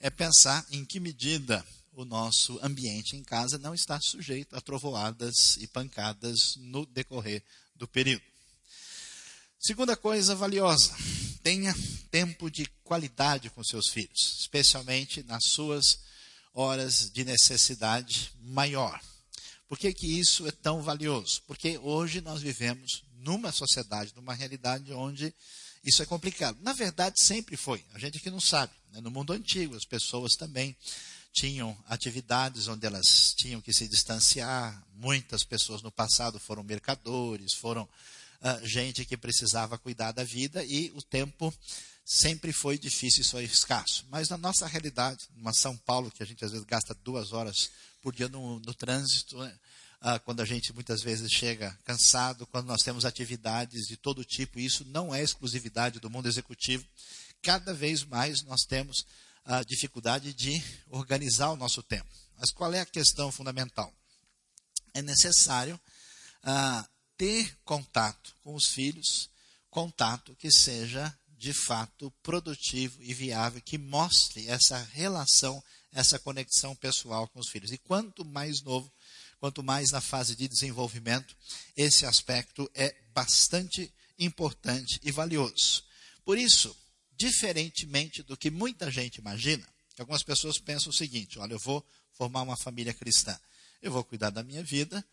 é 0.00 0.08
pensar 0.08 0.64
em 0.70 0.84
que 0.84 0.98
medida 0.98 1.62
o 1.92 2.04
nosso 2.06 2.58
ambiente 2.62 3.14
em 3.14 3.22
casa 3.22 3.58
não 3.58 3.74
está 3.74 4.00
sujeito 4.00 4.56
a 4.56 4.60
trovoadas 4.60 5.58
e 5.58 5.66
pancadas 5.66 6.56
no 6.56 6.86
decorrer 6.86 7.42
do 7.76 7.86
período. 7.86 8.29
Segunda 9.62 9.94
coisa 9.94 10.34
valiosa, 10.34 10.96
tenha 11.42 11.76
tempo 12.10 12.50
de 12.50 12.64
qualidade 12.82 13.50
com 13.50 13.62
seus 13.62 13.88
filhos, 13.88 14.38
especialmente 14.40 15.22
nas 15.24 15.44
suas 15.44 15.98
horas 16.54 17.10
de 17.12 17.26
necessidade 17.26 18.32
maior. 18.40 18.98
Por 19.68 19.78
que, 19.78 19.92
que 19.92 20.18
isso 20.18 20.48
é 20.48 20.50
tão 20.50 20.80
valioso? 20.80 21.42
Porque 21.46 21.76
hoje 21.76 22.22
nós 22.22 22.40
vivemos 22.40 23.04
numa 23.18 23.52
sociedade, 23.52 24.14
numa 24.16 24.32
realidade 24.32 24.94
onde 24.94 25.34
isso 25.84 26.02
é 26.02 26.06
complicado. 26.06 26.56
Na 26.62 26.72
verdade, 26.72 27.22
sempre 27.22 27.54
foi. 27.54 27.84
A 27.92 27.98
gente 27.98 28.16
aqui 28.16 28.30
não 28.30 28.40
sabe. 28.40 28.72
Né? 28.90 29.02
No 29.02 29.10
mundo 29.10 29.34
antigo, 29.34 29.76
as 29.76 29.84
pessoas 29.84 30.36
também 30.36 30.74
tinham 31.34 31.76
atividades 31.86 32.66
onde 32.66 32.86
elas 32.86 33.34
tinham 33.36 33.60
que 33.60 33.74
se 33.74 33.86
distanciar. 33.86 34.82
Muitas 34.94 35.44
pessoas 35.44 35.82
no 35.82 35.92
passado 35.92 36.40
foram 36.40 36.62
mercadores, 36.62 37.52
foram 37.52 37.86
uh, 38.42 38.66
gente 38.66 39.04
que 39.04 39.16
precisava 39.16 39.78
cuidar 39.78 40.12
da 40.12 40.24
vida 40.24 40.64
e 40.64 40.90
o 40.94 41.02
tempo 41.02 41.52
sempre 42.04 42.52
foi 42.52 42.78
difícil 42.78 43.22
e 43.22 43.26
foi 43.26 43.44
escasso. 43.44 44.06
Mas 44.10 44.28
na 44.28 44.36
nossa 44.36 44.66
realidade, 44.66 45.28
numa 45.34 45.52
São 45.52 45.76
Paulo, 45.76 46.10
que 46.10 46.22
a 46.22 46.26
gente 46.26 46.44
às 46.44 46.50
vezes 46.50 46.66
gasta 46.66 46.94
duas 46.94 47.32
horas 47.32 47.70
por 48.02 48.14
dia 48.14 48.28
no, 48.28 48.58
no 48.60 48.74
trânsito, 48.74 49.38
né? 49.38 49.56
ah, 50.00 50.18
quando 50.18 50.40
a 50.40 50.44
gente 50.44 50.72
muitas 50.72 51.02
vezes 51.02 51.30
chega 51.30 51.78
cansado, 51.84 52.46
quando 52.46 52.66
nós 52.66 52.82
temos 52.82 53.04
atividades 53.04 53.86
de 53.86 53.96
todo 53.96 54.24
tipo, 54.24 54.58
e 54.58 54.64
isso 54.64 54.84
não 54.86 55.14
é 55.14 55.22
exclusividade 55.22 56.00
do 56.00 56.10
mundo 56.10 56.26
executivo, 56.26 56.84
cada 57.42 57.74
vez 57.74 58.02
mais 58.04 58.42
nós 58.42 58.62
temos 58.62 59.06
a 59.44 59.62
dificuldade 59.62 60.32
de 60.32 60.62
organizar 60.88 61.50
o 61.50 61.56
nosso 61.56 61.82
tempo. 61.82 62.08
Mas 62.36 62.50
qual 62.50 62.72
é 62.72 62.80
a 62.80 62.86
questão 62.86 63.30
fundamental? 63.30 63.92
É 64.94 65.02
necessário 65.02 65.78
ah, 66.42 66.88
ter 67.20 67.54
contato 67.66 68.34
com 68.42 68.54
os 68.54 68.68
filhos, 68.68 69.28
contato 69.68 70.34
que 70.36 70.50
seja 70.50 71.14
de 71.36 71.52
fato 71.52 72.10
produtivo 72.22 72.96
e 73.02 73.12
viável, 73.12 73.60
que 73.60 73.76
mostre 73.76 74.48
essa 74.48 74.78
relação, 74.94 75.62
essa 75.92 76.18
conexão 76.18 76.74
pessoal 76.74 77.28
com 77.28 77.38
os 77.38 77.50
filhos. 77.50 77.72
E 77.72 77.76
quanto 77.76 78.24
mais 78.24 78.62
novo, 78.62 78.90
quanto 79.38 79.62
mais 79.62 79.90
na 79.90 80.00
fase 80.00 80.34
de 80.34 80.48
desenvolvimento, 80.48 81.36
esse 81.76 82.06
aspecto 82.06 82.70
é 82.74 82.96
bastante 83.12 83.92
importante 84.18 84.98
e 85.02 85.12
valioso. 85.12 85.84
Por 86.24 86.38
isso, 86.38 86.74
diferentemente 87.18 88.22
do 88.22 88.34
que 88.34 88.50
muita 88.50 88.90
gente 88.90 89.16
imagina, 89.16 89.68
algumas 89.98 90.22
pessoas 90.22 90.58
pensam 90.58 90.88
o 90.88 90.94
seguinte: 90.94 91.38
olha, 91.38 91.52
eu 91.52 91.58
vou 91.58 91.86
formar 92.14 92.40
uma 92.40 92.56
família 92.56 92.94
cristã, 92.94 93.38
eu 93.82 93.92
vou 93.92 94.02
cuidar 94.04 94.30
da 94.30 94.42
minha 94.42 94.64
vida, 94.64 95.04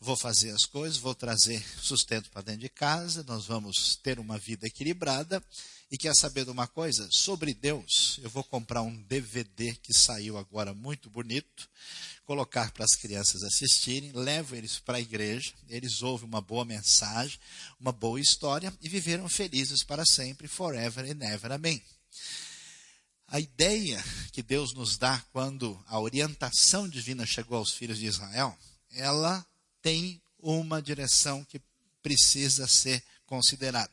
vou 0.00 0.16
fazer 0.16 0.50
as 0.50 0.64
coisas, 0.64 0.98
vou 0.98 1.14
trazer 1.14 1.64
sustento 1.80 2.30
para 2.30 2.42
dentro 2.42 2.60
de 2.60 2.68
casa, 2.68 3.24
nós 3.24 3.46
vamos 3.46 3.96
ter 3.96 4.18
uma 4.18 4.38
vida 4.38 4.66
equilibrada. 4.66 5.42
E 5.90 5.96
quer 5.96 6.14
saber 6.14 6.44
de 6.44 6.50
uma 6.50 6.66
coisa? 6.66 7.08
Sobre 7.10 7.54
Deus, 7.54 8.20
eu 8.22 8.28
vou 8.28 8.44
comprar 8.44 8.82
um 8.82 9.02
DVD 9.04 9.74
que 9.76 9.94
saiu 9.94 10.36
agora 10.36 10.74
muito 10.74 11.08
bonito, 11.08 11.68
colocar 12.26 12.70
para 12.72 12.84
as 12.84 12.94
crianças 12.94 13.42
assistirem, 13.42 14.12
levo 14.12 14.54
eles 14.54 14.78
para 14.78 14.98
a 14.98 15.00
igreja, 15.00 15.50
eles 15.66 16.02
ouvem 16.02 16.28
uma 16.28 16.42
boa 16.42 16.62
mensagem, 16.62 17.38
uma 17.80 17.90
boa 17.90 18.20
história 18.20 18.72
e 18.82 18.88
viveram 18.88 19.26
felizes 19.30 19.82
para 19.82 20.04
sempre, 20.04 20.46
forever 20.46 21.06
and 21.06 21.24
ever. 21.24 21.52
Amém. 21.52 21.82
A 23.26 23.40
ideia 23.40 24.02
que 24.30 24.42
Deus 24.42 24.74
nos 24.74 24.98
dá 24.98 25.22
quando 25.32 25.82
a 25.86 25.98
orientação 25.98 26.86
divina 26.86 27.24
chegou 27.24 27.56
aos 27.56 27.72
filhos 27.72 27.98
de 27.98 28.06
Israel, 28.06 28.56
ela 28.90 29.46
tem 29.82 30.20
uma 30.38 30.80
direção 30.80 31.44
que 31.44 31.60
precisa 32.02 32.66
ser 32.66 33.02
considerada. 33.26 33.92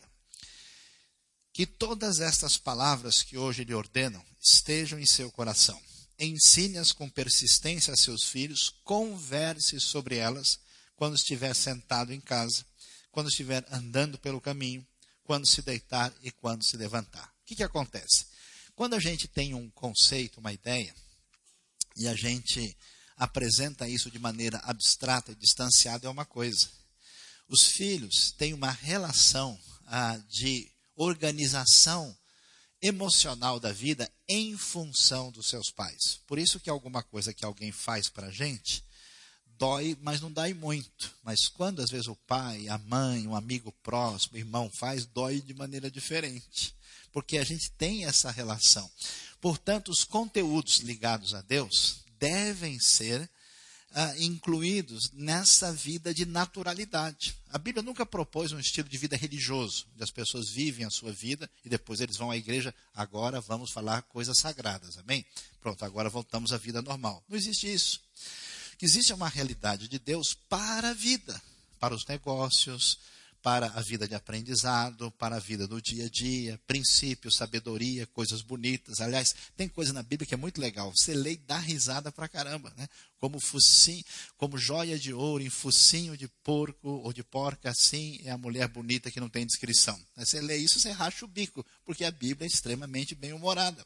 Que 1.51 1.65
todas 1.65 2.19
estas 2.19 2.57
palavras 2.57 3.23
que 3.23 3.37
hoje 3.37 3.63
lhe 3.63 3.73
ordenam 3.73 4.23
estejam 4.41 4.99
em 4.99 5.05
seu 5.05 5.31
coração. 5.31 5.81
Ensine-as 6.19 6.91
com 6.91 7.09
persistência 7.09 7.93
a 7.93 7.97
seus 7.97 8.23
filhos, 8.23 8.73
converse 8.83 9.79
sobre 9.79 10.17
elas 10.17 10.59
quando 10.95 11.15
estiver 11.15 11.53
sentado 11.53 12.13
em 12.13 12.21
casa, 12.21 12.65
quando 13.11 13.29
estiver 13.29 13.65
andando 13.71 14.17
pelo 14.17 14.39
caminho, 14.39 14.85
quando 15.23 15.45
se 15.45 15.61
deitar 15.61 16.13
e 16.21 16.31
quando 16.31 16.63
se 16.63 16.77
levantar. 16.77 17.25
O 17.41 17.45
que, 17.45 17.55
que 17.55 17.63
acontece? 17.63 18.27
Quando 18.75 18.93
a 18.93 18.99
gente 18.99 19.27
tem 19.27 19.53
um 19.53 19.69
conceito, 19.69 20.39
uma 20.39 20.53
ideia, 20.53 20.93
e 21.95 22.07
a 22.07 22.15
gente 22.15 22.75
apresenta 23.17 23.87
isso 23.87 24.11
de 24.11 24.19
maneira 24.19 24.59
abstrata 24.63 25.31
e 25.31 25.35
distanciada 25.35 26.07
é 26.07 26.09
uma 26.09 26.25
coisa. 26.25 26.69
Os 27.47 27.67
filhos 27.67 28.31
têm 28.37 28.53
uma 28.53 28.71
relação 28.71 29.59
ah, 29.87 30.17
de 30.29 30.71
organização 30.95 32.15
emocional 32.81 33.59
da 33.59 33.71
vida 33.71 34.11
em 34.27 34.57
função 34.57 35.31
dos 35.31 35.47
seus 35.47 35.69
pais. 35.69 36.19
Por 36.27 36.37
isso 36.37 36.59
que 36.59 36.69
alguma 36.69 37.01
coisa 37.03 37.33
que 37.33 37.45
alguém 37.45 37.71
faz 37.71 38.09
para 38.09 38.27
a 38.27 38.31
gente 38.31 38.83
dói, 39.57 39.97
mas 40.01 40.21
não 40.21 40.31
dói 40.31 40.53
muito. 40.53 41.13
Mas 41.23 41.47
quando 41.47 41.81
às 41.81 41.89
vezes 41.89 42.07
o 42.07 42.15
pai, 42.15 42.67
a 42.67 42.77
mãe, 42.77 43.27
um 43.27 43.35
amigo 43.35 43.71
próximo, 43.83 44.37
irmão 44.37 44.69
faz, 44.77 45.05
dói 45.05 45.41
de 45.41 45.53
maneira 45.53 45.89
diferente. 45.89 46.75
Porque 47.11 47.37
a 47.37 47.43
gente 47.43 47.71
tem 47.71 48.05
essa 48.05 48.29
relação. 48.29 48.89
Portanto, 49.39 49.89
os 49.89 50.03
conteúdos 50.03 50.77
ligados 50.79 51.33
a 51.33 51.41
Deus 51.41 52.04
devem 52.25 52.79
ser 52.79 53.29
ah, 53.93 54.13
incluídos 54.17 55.11
nessa 55.13 55.71
vida 55.71 56.11
de 56.11 56.25
naturalidade. 56.25 57.37
A 57.51 57.59
Bíblia 57.59 57.83
nunca 57.83 58.03
propôs 58.03 58.51
um 58.51 58.59
estilo 58.59 58.89
de 58.89 58.97
vida 58.97 59.15
religioso, 59.15 59.85
onde 59.93 60.03
as 60.03 60.09
pessoas 60.09 60.49
vivem 60.49 60.85
a 60.85 60.89
sua 60.89 61.11
vida 61.11 61.47
e 61.63 61.69
depois 61.69 62.01
eles 62.01 62.17
vão 62.17 62.31
à 62.31 62.35
igreja, 62.35 62.73
agora 62.95 63.39
vamos 63.39 63.71
falar 63.71 64.01
coisas 64.01 64.39
sagradas, 64.39 64.97
amém? 64.97 65.23
Pronto, 65.61 65.85
agora 65.85 66.09
voltamos 66.09 66.51
à 66.51 66.57
vida 66.57 66.81
normal. 66.81 67.23
Não 67.29 67.37
existe 67.37 67.71
isso. 67.71 68.01
Existe 68.81 69.13
uma 69.13 69.29
realidade 69.29 69.87
de 69.87 69.99
Deus 69.99 70.33
para 70.49 70.89
a 70.89 70.93
vida, 70.93 71.39
para 71.79 71.93
os 71.93 72.05
negócios, 72.07 72.97
para 73.45 73.67
a 73.75 73.81
vida 73.83 74.07
de 74.07 74.15
aprendizado, 74.15 75.11
para 75.11 75.35
a 75.35 75.39
vida 75.39 75.67
do 75.67 75.79
dia 75.79 76.05
a 76.05 76.09
dia, 76.09 76.59
princípios, 76.65 77.35
sabedoria, 77.35 78.07
coisas 78.07 78.41
bonitas. 78.41 78.99
Aliás, 78.99 79.35
tem 79.55 79.69
coisa 79.69 79.93
na 79.93 80.01
Bíblia 80.01 80.25
que 80.25 80.33
é 80.33 80.37
muito 80.37 80.59
legal. 80.59 80.91
Você 80.91 81.13
lê 81.13 81.33
e 81.33 81.37
dá 81.37 81.59
risada 81.59 82.11
pra 82.11 82.27
caramba, 82.27 82.73
né? 82.75 82.87
Como 83.19 83.39
focinho, 83.39 84.03
como 84.35 84.57
joia 84.57 84.97
de 84.97 85.13
ouro 85.13 85.43
em 85.43 85.49
focinho 85.51 86.17
de 86.17 86.27
porco 86.43 86.89
ou 86.89 87.13
de 87.13 87.23
porca, 87.23 87.69
assim 87.69 88.19
é 88.23 88.31
a 88.31 88.37
mulher 88.37 88.67
bonita 88.67 89.11
que 89.11 89.19
não 89.19 89.29
tem 89.29 89.45
descrição. 89.45 89.95
Você 90.17 90.41
lê 90.41 90.57
isso, 90.57 90.79
você 90.79 90.89
racha 90.89 91.23
o 91.23 91.27
bico, 91.27 91.63
porque 91.85 92.03
a 92.03 92.09
Bíblia 92.09 92.47
é 92.47 92.51
extremamente 92.51 93.13
bem 93.13 93.31
humorada. 93.31 93.85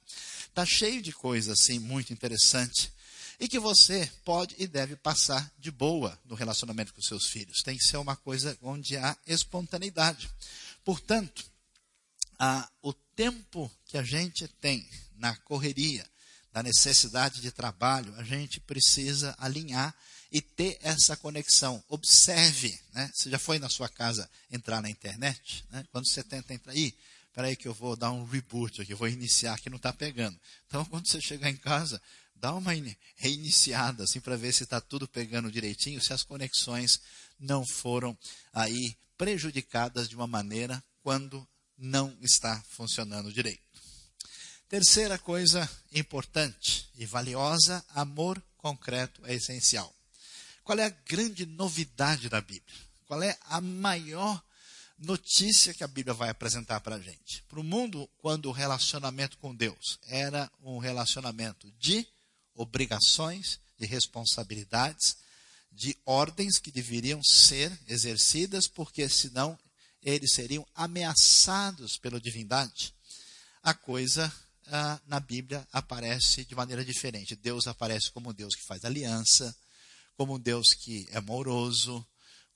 Tá 0.53 0.65
cheio 0.65 1.01
de 1.01 1.11
coisas 1.11 1.59
assim 1.59 1.79
muito 1.79 2.13
interessante 2.13 2.93
e 3.39 3.47
que 3.47 3.59
você 3.59 4.11
pode 4.25 4.55
e 4.57 4.67
deve 4.67 4.95
passar 4.95 5.51
de 5.57 5.71
boa 5.71 6.19
no 6.25 6.35
relacionamento 6.35 6.93
com 6.93 7.01
seus 7.01 7.25
filhos. 7.25 7.61
Tem 7.63 7.77
que 7.77 7.83
ser 7.83 7.97
uma 7.97 8.15
coisa 8.15 8.57
onde 8.61 8.97
há 8.97 9.15
espontaneidade. 9.25 10.29
Portanto, 10.83 11.49
o 12.81 12.93
tempo 12.93 13.71
que 13.85 13.97
a 13.97 14.03
gente 14.03 14.47
tem 14.47 14.87
na 15.15 15.35
correria, 15.37 16.05
da 16.51 16.63
necessidade 16.63 17.41
de 17.41 17.51
trabalho, 17.51 18.13
a 18.15 18.23
gente 18.23 18.59
precisa 18.59 19.35
alinhar 19.37 19.95
e 20.31 20.41
ter 20.41 20.77
essa 20.81 21.15
conexão. 21.15 21.83
Observe, 21.87 22.77
né? 22.93 23.09
Você 23.13 23.29
já 23.29 23.39
foi 23.39 23.59
na 23.59 23.69
sua 23.69 23.87
casa 23.87 24.29
entrar 24.51 24.81
na 24.81 24.89
internet? 24.89 25.63
Né? 25.69 25.85
Quando 25.91 26.07
você 26.07 26.23
tenta 26.23 26.53
entrar, 26.53 26.73
aí, 26.73 26.95
peraí 27.33 27.55
que 27.55 27.67
eu 27.67 27.73
vou 27.73 27.95
dar 27.95 28.11
um 28.11 28.25
reboot 28.25 28.81
aqui, 28.81 28.93
vou 28.93 29.07
iniciar 29.07 29.59
que 29.59 29.69
não 29.69 29.77
está 29.77 29.93
pegando. 29.93 30.39
Então, 30.67 30.83
quando 30.89 31.07
você 31.07 31.21
chegar 31.21 31.49
em 31.49 31.57
casa, 31.57 32.01
dá 32.39 32.53
uma 32.53 32.71
reiniciada 33.15 34.03
assim 34.03 34.19
para 34.19 34.37
ver 34.37 34.53
se 34.53 34.63
está 34.63 34.79
tudo 34.79 35.07
pegando 35.07 35.51
direitinho, 35.51 36.01
se 36.01 36.13
as 36.13 36.23
conexões 36.23 36.99
não 37.39 37.65
foram 37.65 38.17
aí 38.53 38.95
prejudicadas 39.17 40.07
de 40.07 40.15
uma 40.15 40.27
maneira 40.27 40.83
quando 41.01 41.47
não 41.77 42.17
está 42.21 42.61
funcionando 42.69 43.31
direito. 43.33 43.63
Terceira 44.67 45.17
coisa 45.17 45.69
importante 45.91 46.89
e 46.95 47.05
valiosa, 47.05 47.83
amor 47.89 48.41
concreto 48.57 49.25
é 49.25 49.33
essencial. 49.33 49.93
Qual 50.63 50.77
é 50.77 50.85
a 50.85 50.89
grande 50.89 51.45
novidade 51.45 52.29
da 52.29 52.39
Bíblia? 52.39 52.77
Qual 53.05 53.23
é 53.23 53.37
a 53.45 53.59
maior 53.59 54.41
notícia 54.99 55.73
que 55.73 55.83
a 55.83 55.87
Bíblia 55.87 56.13
vai 56.13 56.29
apresentar 56.29 56.81
para 56.81 56.95
a 56.95 56.99
gente. 56.99 57.41
Para 57.43 57.59
o 57.59 57.63
mundo, 57.63 58.09
quando 58.17 58.47
o 58.47 58.51
relacionamento 58.51 59.37
com 59.37 59.55
Deus 59.55 59.97
era 60.07 60.51
um 60.61 60.77
relacionamento 60.77 61.71
de 61.79 62.05
obrigações, 62.59 63.59
de 63.79 63.85
responsabilidades, 63.85 65.17
de 65.71 65.97
ordens 66.05 66.59
que 66.59 66.71
deveriam 66.71 67.23
ser 67.23 67.71
exercidas, 67.87 68.67
porque 68.67 69.07
senão 69.07 69.57
eles 70.03 70.33
seriam 70.33 70.67
ameaçados 70.75 71.97
pela 71.97 72.19
divindade. 72.19 72.93
A 73.63 73.73
coisa 73.73 74.31
ah, 74.67 74.99
na 75.07 75.19
Bíblia 75.19 75.65
aparece 75.71 76.43
de 76.43 76.55
maneira 76.55 76.83
diferente. 76.83 77.35
Deus 77.35 77.67
aparece 77.67 78.11
como 78.11 78.29
um 78.29 78.33
Deus 78.33 78.55
que 78.55 78.65
faz 78.65 78.83
aliança, 78.83 79.55
como 80.17 80.35
um 80.35 80.39
Deus 80.39 80.73
que 80.73 81.07
é 81.11 81.17
amoroso, 81.17 82.05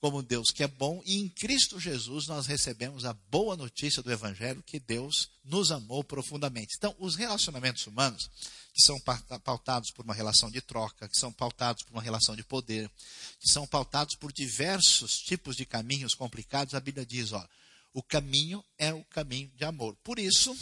como 0.04 0.18
um 0.18 0.22
Deus 0.22 0.50
que 0.50 0.62
é 0.62 0.68
bom, 0.68 1.02
e 1.06 1.18
em 1.18 1.30
Cristo 1.30 1.80
Jesus 1.80 2.26
nós 2.26 2.46
recebemos 2.46 3.06
a 3.06 3.14
boa 3.14 3.56
notícia 3.56 4.02
do 4.02 4.12
Evangelho 4.12 4.62
que 4.62 4.78
Deus 4.78 5.30
nos 5.42 5.72
amou 5.72 6.04
profundamente. 6.04 6.74
Então, 6.76 6.94
os 6.98 7.14
relacionamentos 7.14 7.86
humanos, 7.86 8.30
que 8.74 8.82
são 8.82 9.00
pautados 9.44 9.92
por 9.92 10.04
uma 10.04 10.12
relação 10.12 10.50
de 10.50 10.60
troca, 10.60 11.08
que 11.08 11.16
são 11.16 11.32
pautados 11.32 11.84
por 11.84 11.92
uma 11.92 12.02
relação 12.02 12.34
de 12.34 12.42
poder, 12.42 12.90
que 13.38 13.48
são 13.48 13.64
pautados 13.68 14.16
por 14.16 14.32
diversos 14.32 15.20
tipos 15.20 15.54
de 15.54 15.64
caminhos 15.64 16.12
complicados, 16.12 16.74
a 16.74 16.80
Bíblia 16.80 17.06
diz: 17.06 17.32
ó, 17.32 17.48
o 17.92 18.02
caminho 18.02 18.64
é 18.76 18.92
o 18.92 19.04
caminho 19.04 19.48
de 19.54 19.64
amor. 19.64 19.96
Por 20.02 20.18
isso, 20.18 20.56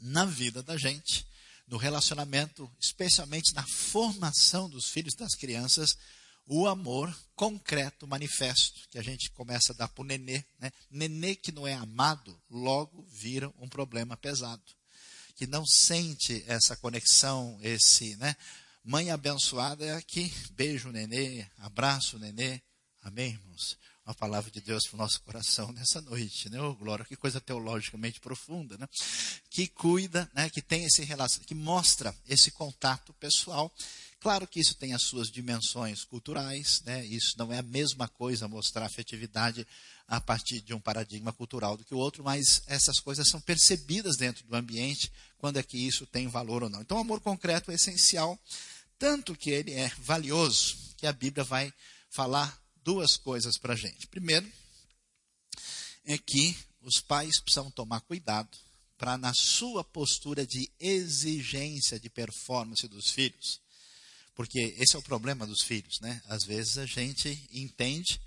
na 0.00 0.24
vida 0.24 0.62
da 0.62 0.78
gente, 0.78 1.26
no 1.68 1.76
relacionamento, 1.76 2.70
especialmente 2.80 3.54
na 3.54 3.66
formação 3.66 4.68
dos 4.70 4.88
filhos 4.88 5.14
das 5.14 5.34
crianças, 5.34 5.98
o 6.46 6.66
amor 6.66 7.14
concreto, 7.36 8.08
manifesto, 8.08 8.88
que 8.90 8.98
a 8.98 9.02
gente 9.02 9.30
começa 9.32 9.72
a 9.72 9.76
dar 9.76 9.88
para 9.88 10.02
o 10.02 10.06
nenê. 10.06 10.42
Né? 10.58 10.72
Nenê 10.90 11.36
que 11.36 11.52
não 11.52 11.66
é 11.68 11.74
amado, 11.74 12.40
logo 12.48 13.06
vira 13.10 13.52
um 13.58 13.68
problema 13.68 14.16
pesado. 14.16 14.62
Que 15.36 15.46
não 15.46 15.66
sente 15.66 16.44
essa 16.46 16.76
conexão, 16.76 17.58
esse, 17.62 18.16
né? 18.16 18.36
Mãe 18.84 19.10
abençoada 19.10 19.84
é 19.84 19.94
aqui, 19.94 20.32
beijo 20.52 20.90
nenê, 20.90 21.46
abraço 21.58 22.18
nenê. 22.18 22.60
Amém, 23.00 23.30
irmãos? 23.30 23.78
Uma 24.04 24.14
palavra 24.14 24.50
de 24.50 24.60
Deus 24.60 24.86
para 24.86 24.96
o 24.96 24.98
nosso 24.98 25.20
coração 25.22 25.70
nessa 25.72 26.00
noite, 26.00 26.50
né? 26.50 26.60
Oh, 26.60 26.74
glória, 26.74 27.04
que 27.04 27.14
coisa 27.14 27.40
teologicamente 27.40 28.18
profunda, 28.18 28.76
né? 28.76 28.88
Que 29.48 29.68
cuida, 29.68 30.28
né? 30.34 30.50
Que 30.50 30.60
tem 30.60 30.84
esse 30.84 31.04
relação, 31.04 31.44
que 31.44 31.54
mostra 31.54 32.12
esse 32.28 32.50
contato 32.50 33.12
pessoal 33.14 33.72
Claro 34.22 34.46
que 34.46 34.60
isso 34.60 34.76
tem 34.76 34.94
as 34.94 35.02
suas 35.02 35.28
dimensões 35.28 36.04
culturais, 36.04 36.80
né? 36.86 37.04
isso 37.04 37.36
não 37.36 37.52
é 37.52 37.58
a 37.58 37.62
mesma 37.62 38.06
coisa 38.06 38.46
mostrar 38.46 38.86
afetividade 38.86 39.66
a 40.06 40.20
partir 40.20 40.60
de 40.60 40.72
um 40.72 40.78
paradigma 40.78 41.32
cultural 41.32 41.76
do 41.76 41.84
que 41.84 41.92
o 41.92 41.98
outro, 41.98 42.22
mas 42.22 42.62
essas 42.68 43.00
coisas 43.00 43.28
são 43.28 43.40
percebidas 43.40 44.16
dentro 44.16 44.46
do 44.46 44.54
ambiente 44.54 45.10
quando 45.38 45.56
é 45.56 45.62
que 45.64 45.76
isso 45.76 46.06
tem 46.06 46.28
valor 46.28 46.62
ou 46.62 46.70
não. 46.70 46.82
Então, 46.82 46.98
o 46.98 47.00
amor 47.00 47.20
concreto 47.20 47.72
é 47.72 47.74
essencial, 47.74 48.38
tanto 48.96 49.34
que 49.34 49.50
ele 49.50 49.72
é 49.72 49.90
valioso, 49.98 50.76
que 50.96 51.06
a 51.08 51.12
Bíblia 51.12 51.42
vai 51.42 51.74
falar 52.08 52.56
duas 52.84 53.16
coisas 53.16 53.58
para 53.58 53.72
a 53.72 53.76
gente. 53.76 54.06
Primeiro, 54.06 54.48
é 56.04 56.16
que 56.16 56.56
os 56.80 57.00
pais 57.00 57.40
precisam 57.40 57.72
tomar 57.72 58.00
cuidado 58.02 58.56
para, 58.96 59.18
na 59.18 59.34
sua 59.34 59.82
postura 59.82 60.46
de 60.46 60.70
exigência 60.78 61.98
de 61.98 62.08
performance 62.08 62.86
dos 62.86 63.10
filhos, 63.10 63.60
porque 64.34 64.74
esse 64.78 64.96
é 64.96 64.98
o 64.98 65.02
problema 65.02 65.46
dos 65.46 65.62
filhos, 65.62 66.00
né? 66.00 66.22
Às 66.26 66.44
vezes 66.44 66.78
a 66.78 66.86
gente 66.86 67.48
entende 67.52 68.20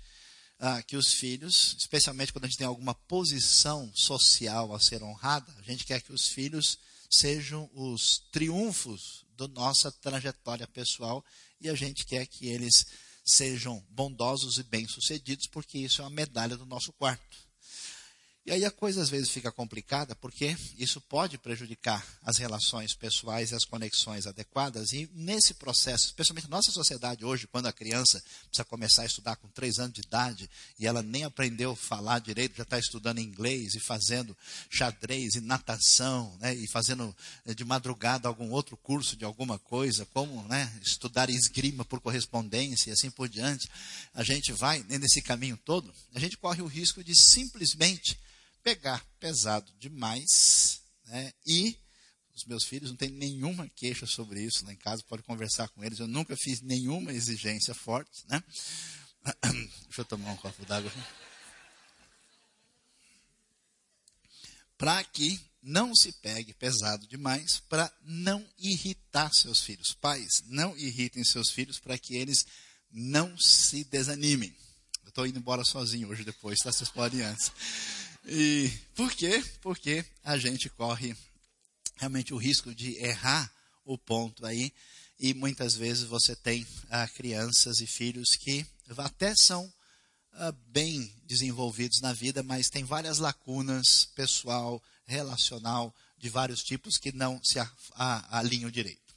ah, 0.58 0.82
que 0.82 0.96
os 0.96 1.12
filhos, 1.12 1.74
especialmente 1.78 2.32
quando 2.32 2.44
a 2.44 2.48
gente 2.48 2.58
tem 2.58 2.66
alguma 2.66 2.94
posição 2.94 3.90
social 3.94 4.74
a 4.74 4.80
ser 4.80 5.02
honrada, 5.02 5.52
a 5.58 5.62
gente 5.62 5.84
quer 5.84 6.00
que 6.00 6.12
os 6.12 6.28
filhos 6.28 6.78
sejam 7.10 7.70
os 7.74 8.22
triunfos 8.32 9.24
da 9.36 9.46
nossa 9.48 9.92
trajetória 9.92 10.66
pessoal 10.66 11.24
e 11.60 11.68
a 11.68 11.74
gente 11.74 12.06
quer 12.06 12.26
que 12.26 12.46
eles 12.46 12.86
sejam 13.24 13.84
bondosos 13.90 14.58
e 14.58 14.62
bem-sucedidos, 14.62 15.46
porque 15.46 15.78
isso 15.78 16.00
é 16.00 16.04
uma 16.04 16.10
medalha 16.10 16.56
do 16.56 16.64
nosso 16.64 16.92
quarto. 16.92 17.45
E 18.46 18.52
aí 18.52 18.64
a 18.64 18.70
coisa 18.70 19.02
às 19.02 19.10
vezes 19.10 19.28
fica 19.28 19.50
complicada 19.50 20.14
porque 20.14 20.56
isso 20.78 21.00
pode 21.00 21.36
prejudicar 21.36 22.06
as 22.22 22.36
relações 22.36 22.94
pessoais 22.94 23.50
e 23.50 23.56
as 23.56 23.64
conexões 23.64 24.24
adequadas. 24.24 24.92
E 24.92 25.10
nesse 25.14 25.52
processo, 25.54 26.06
especialmente 26.06 26.48
na 26.48 26.56
nossa 26.56 26.70
sociedade 26.70 27.24
hoje, 27.24 27.48
quando 27.48 27.66
a 27.66 27.72
criança 27.72 28.22
precisa 28.46 28.64
começar 28.64 29.02
a 29.02 29.06
estudar 29.06 29.34
com 29.34 29.48
três 29.48 29.80
anos 29.80 29.94
de 29.94 30.02
idade 30.02 30.48
e 30.78 30.86
ela 30.86 31.02
nem 31.02 31.24
aprendeu 31.24 31.72
a 31.72 31.76
falar 31.76 32.20
direito, 32.20 32.56
já 32.56 32.62
está 32.62 32.78
estudando 32.78 33.18
inglês 33.18 33.74
e 33.74 33.80
fazendo 33.80 34.36
xadrez 34.70 35.34
e 35.34 35.40
natação, 35.40 36.32
né, 36.38 36.54
e 36.54 36.68
fazendo 36.68 37.12
eh, 37.46 37.52
de 37.52 37.64
madrugada 37.64 38.28
algum 38.28 38.52
outro 38.52 38.76
curso 38.76 39.16
de 39.16 39.24
alguma 39.24 39.58
coisa, 39.58 40.06
como 40.14 40.40
né, 40.44 40.72
estudar 40.84 41.28
esgrima 41.30 41.84
por 41.84 42.00
correspondência 42.00 42.90
e 42.90 42.92
assim 42.92 43.10
por 43.10 43.28
diante, 43.28 43.68
a 44.14 44.22
gente 44.22 44.52
vai 44.52 44.84
nesse 44.88 45.20
caminho 45.20 45.56
todo, 45.56 45.92
a 46.14 46.20
gente 46.20 46.38
corre 46.38 46.62
o 46.62 46.66
risco 46.66 47.02
de 47.02 47.20
simplesmente 47.20 48.16
pegar 48.66 49.06
pesado 49.20 49.72
demais, 49.78 50.80
né? 51.04 51.32
E 51.46 51.78
os 52.34 52.44
meus 52.46 52.64
filhos 52.64 52.90
não 52.90 52.96
têm 52.96 53.10
nenhuma 53.10 53.68
queixa 53.68 54.06
sobre 54.06 54.42
isso 54.42 54.64
lá 54.64 54.72
em 54.72 54.76
casa, 54.76 55.04
pode 55.08 55.22
conversar 55.22 55.68
com 55.68 55.84
eles. 55.84 56.00
Eu 56.00 56.08
nunca 56.08 56.36
fiz 56.36 56.60
nenhuma 56.62 57.12
exigência 57.12 57.72
forte, 57.72 58.24
né? 58.28 58.42
Deixa 59.86 60.00
eu 60.00 60.04
tomar 60.04 60.32
um 60.32 60.36
copo 60.36 60.66
d'água. 60.66 60.90
Para 64.76 65.04
que 65.04 65.40
não 65.62 65.94
se 65.94 66.10
pegue 66.14 66.52
pesado 66.52 67.06
demais, 67.06 67.60
para 67.68 67.88
não 68.02 68.44
irritar 68.58 69.32
seus 69.32 69.60
filhos. 69.60 69.94
Pais, 70.00 70.42
não 70.46 70.76
irritem 70.76 71.22
seus 71.22 71.50
filhos 71.50 71.78
para 71.78 71.96
que 71.96 72.16
eles 72.16 72.44
não 72.90 73.38
se 73.38 73.84
desanimem. 73.84 74.52
Eu 75.04 75.10
estou 75.10 75.24
indo 75.24 75.38
embora 75.38 75.64
sozinho 75.64 76.08
hoje 76.08 76.24
depois, 76.24 76.58
tá? 76.58 76.72
Vocês 76.72 76.90
podem 76.90 77.20
antes. 77.20 77.52
E 78.28 78.68
por 78.94 79.12
quê? 79.12 79.42
Porque 79.60 80.04
a 80.24 80.36
gente 80.36 80.68
corre 80.68 81.16
realmente 81.96 82.34
o 82.34 82.36
risco 82.36 82.74
de 82.74 82.96
errar 82.96 83.50
o 83.84 83.96
ponto 83.96 84.44
aí. 84.44 84.72
E 85.18 85.32
muitas 85.32 85.76
vezes 85.76 86.04
você 86.04 86.34
tem 86.34 86.66
ah, 86.90 87.06
crianças 87.06 87.80
e 87.80 87.86
filhos 87.86 88.34
que 88.34 88.66
até 88.98 89.34
são 89.36 89.72
ah, 90.32 90.52
bem 90.66 91.10
desenvolvidos 91.24 92.00
na 92.00 92.12
vida, 92.12 92.42
mas 92.42 92.68
tem 92.68 92.84
várias 92.84 93.18
lacunas 93.18 94.06
pessoal, 94.16 94.82
relacional, 95.06 95.94
de 96.18 96.28
vários 96.28 96.64
tipos 96.64 96.98
que 96.98 97.12
não 97.12 97.40
se 97.44 97.58
alinham 98.30 98.70
direito. 98.70 99.14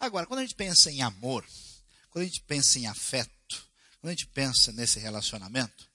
Agora, 0.00 0.26
quando 0.26 0.40
a 0.40 0.42
gente 0.42 0.54
pensa 0.54 0.90
em 0.90 1.00
amor, 1.00 1.46
quando 2.10 2.24
a 2.24 2.26
gente 2.26 2.40
pensa 2.42 2.78
em 2.78 2.86
afeto, 2.86 3.68
quando 4.00 4.10
a 4.10 4.14
gente 4.14 4.26
pensa 4.26 4.72
nesse 4.72 4.98
relacionamento, 4.98 5.88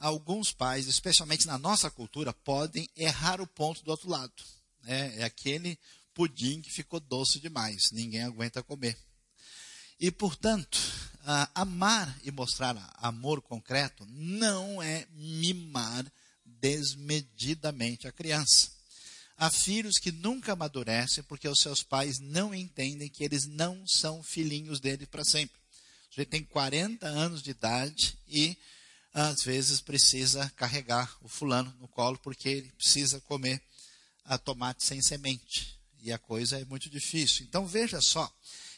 alguns 0.00 0.52
pais, 0.52 0.88
especialmente 0.88 1.46
na 1.46 1.58
nossa 1.58 1.90
cultura, 1.90 2.32
podem 2.32 2.88
errar 2.96 3.40
o 3.40 3.46
ponto 3.46 3.84
do 3.84 3.90
outro 3.90 4.08
lado. 4.08 4.32
É, 4.84 5.20
é 5.20 5.24
aquele 5.24 5.78
pudim 6.14 6.60
que 6.60 6.72
ficou 6.72 6.98
doce 6.98 7.38
demais, 7.38 7.90
ninguém 7.92 8.22
aguenta 8.22 8.62
comer. 8.62 8.96
E, 10.00 10.10
portanto, 10.10 10.78
amar 11.54 12.18
e 12.24 12.30
mostrar 12.30 12.74
amor 12.96 13.42
concreto 13.42 14.06
não 14.08 14.82
é 14.82 15.06
mimar 15.12 16.10
desmedidamente 16.44 18.08
a 18.08 18.12
criança. 18.12 18.70
Há 19.36 19.50
filhos 19.50 19.98
que 19.98 20.10
nunca 20.10 20.52
amadurecem 20.52 21.24
porque 21.24 21.48
os 21.48 21.60
seus 21.60 21.82
pais 21.82 22.18
não 22.18 22.54
entendem 22.54 23.08
que 23.08 23.24
eles 23.24 23.46
não 23.46 23.86
são 23.86 24.22
filhinhos 24.22 24.80
dele 24.80 25.06
para 25.06 25.24
sempre. 25.24 25.58
Ele 26.16 26.26
tem 26.26 26.44
40 26.44 27.06
anos 27.06 27.42
de 27.42 27.50
idade 27.50 28.18
e 28.28 28.56
às 29.12 29.42
vezes 29.42 29.80
precisa 29.80 30.48
carregar 30.56 31.16
o 31.22 31.28
fulano 31.28 31.74
no 31.80 31.88
colo 31.88 32.18
porque 32.18 32.48
ele 32.48 32.72
precisa 32.72 33.20
comer 33.22 33.62
a 34.24 34.38
tomate 34.38 34.84
sem 34.84 35.02
semente. 35.02 35.78
E 36.02 36.12
a 36.12 36.18
coisa 36.18 36.58
é 36.58 36.64
muito 36.64 36.88
difícil. 36.88 37.44
Então 37.44 37.66
veja 37.66 38.00
só 38.00 38.32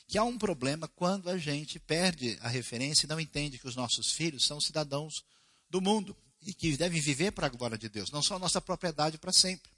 que 0.08 0.18
há 0.18 0.24
um 0.24 0.36
problema 0.36 0.88
quando 0.88 1.30
a 1.30 1.38
gente 1.38 1.78
perde 1.78 2.36
a 2.40 2.48
referência 2.48 3.06
e 3.06 3.08
não 3.08 3.20
entende 3.20 3.58
que 3.58 3.68
os 3.68 3.76
nossos 3.76 4.12
filhos 4.12 4.44
são 4.44 4.60
cidadãos 4.60 5.24
do 5.70 5.80
mundo 5.80 6.16
e 6.44 6.52
que 6.52 6.76
devem 6.76 7.00
viver 7.00 7.30
para 7.32 7.46
a 7.46 7.50
glória 7.50 7.78
de 7.78 7.88
Deus, 7.88 8.10
não 8.10 8.22
só 8.22 8.36
a 8.36 8.38
nossa 8.38 8.60
propriedade 8.60 9.18
para 9.18 9.32
sempre. 9.32 9.70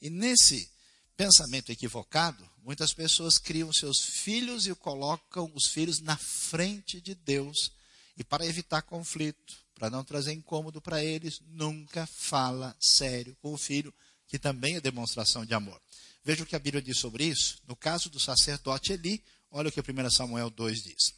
E 0.00 0.08
nesse 0.08 0.70
pensamento 1.16 1.70
equivocado, 1.70 2.48
muitas 2.64 2.94
pessoas 2.94 3.36
criam 3.36 3.72
seus 3.72 4.00
filhos 4.00 4.66
e 4.66 4.74
colocam 4.74 5.50
os 5.54 5.66
filhos 5.66 6.00
na 6.00 6.16
frente 6.16 7.00
de 7.00 7.14
Deus. 7.14 7.72
E 8.16 8.24
para 8.24 8.46
evitar 8.46 8.82
conflito, 8.82 9.54
para 9.80 9.88
não 9.88 10.04
trazer 10.04 10.34
incômodo 10.34 10.78
para 10.78 11.02
eles, 11.02 11.40
nunca 11.46 12.06
fala 12.06 12.76
sério 12.78 13.34
com 13.40 13.54
o 13.54 13.56
filho, 13.56 13.94
que 14.28 14.38
também 14.38 14.76
é 14.76 14.80
demonstração 14.80 15.46
de 15.46 15.54
amor. 15.54 15.80
Veja 16.22 16.42
o 16.42 16.46
que 16.46 16.54
a 16.54 16.58
Bíblia 16.58 16.82
diz 16.82 16.98
sobre 16.98 17.24
isso. 17.24 17.58
No 17.66 17.74
caso 17.74 18.10
do 18.10 18.20
sacerdote 18.20 18.92
Eli, 18.92 19.24
olha 19.50 19.70
o 19.70 19.72
que 19.72 19.80
1 19.80 20.10
Samuel 20.10 20.50
2 20.50 20.82
diz. 20.82 21.14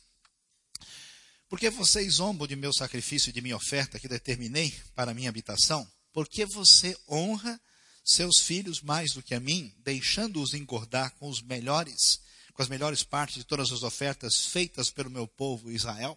Porque 1.49 1.71
vocês 1.71 2.15
zombam 2.15 2.47
de 2.47 2.55
meu 2.55 2.73
sacrifício 2.73 3.31
e 3.31 3.33
de 3.33 3.41
minha 3.41 3.57
oferta 3.57 3.99
que 3.99 4.07
determinei 4.07 4.73
para 4.95 5.13
minha 5.13 5.29
habitação? 5.29 5.85
Porque 6.13 6.47
você 6.47 6.97
honra 7.09 7.61
seus 8.05 8.39
filhos 8.39 8.81
mais 8.81 9.13
do 9.13 9.25
que 9.25 9.35
a 9.35 9.41
mim, 9.41 9.75
deixando-os 9.79 10.55
engordar 10.55 11.11
com 11.17 11.29
os 11.29 11.43
melhores, 11.43 12.21
com 12.55 12.63
as 12.63 12.69
melhores 12.69 13.03
partes 13.03 13.39
de 13.39 13.45
todas 13.45 13.73
as 13.73 13.83
ofertas 13.83 14.47
feitas 14.47 14.89
pelo 14.89 15.11
meu 15.11 15.27
povo 15.27 15.69
Israel? 15.69 16.17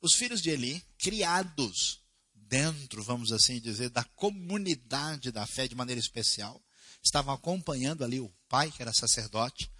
Os 0.00 0.14
filhos 0.14 0.42
de 0.42 0.50
Eli, 0.50 0.84
criados 0.98 2.00
dentro, 2.34 3.02
vamos 3.02 3.32
assim 3.32 3.60
dizer, 3.60 3.90
da 3.90 4.04
comunidade 4.04 5.32
da 5.32 5.46
fé 5.46 5.66
de 5.66 5.74
maneira 5.74 6.00
especial, 6.00 6.62
estavam 7.02 7.34
acompanhando 7.34 8.04
ali 8.04 8.20
o 8.20 8.32
pai, 8.48 8.70
que 8.70 8.82
era 8.82 8.92
sacerdote, 8.92 9.70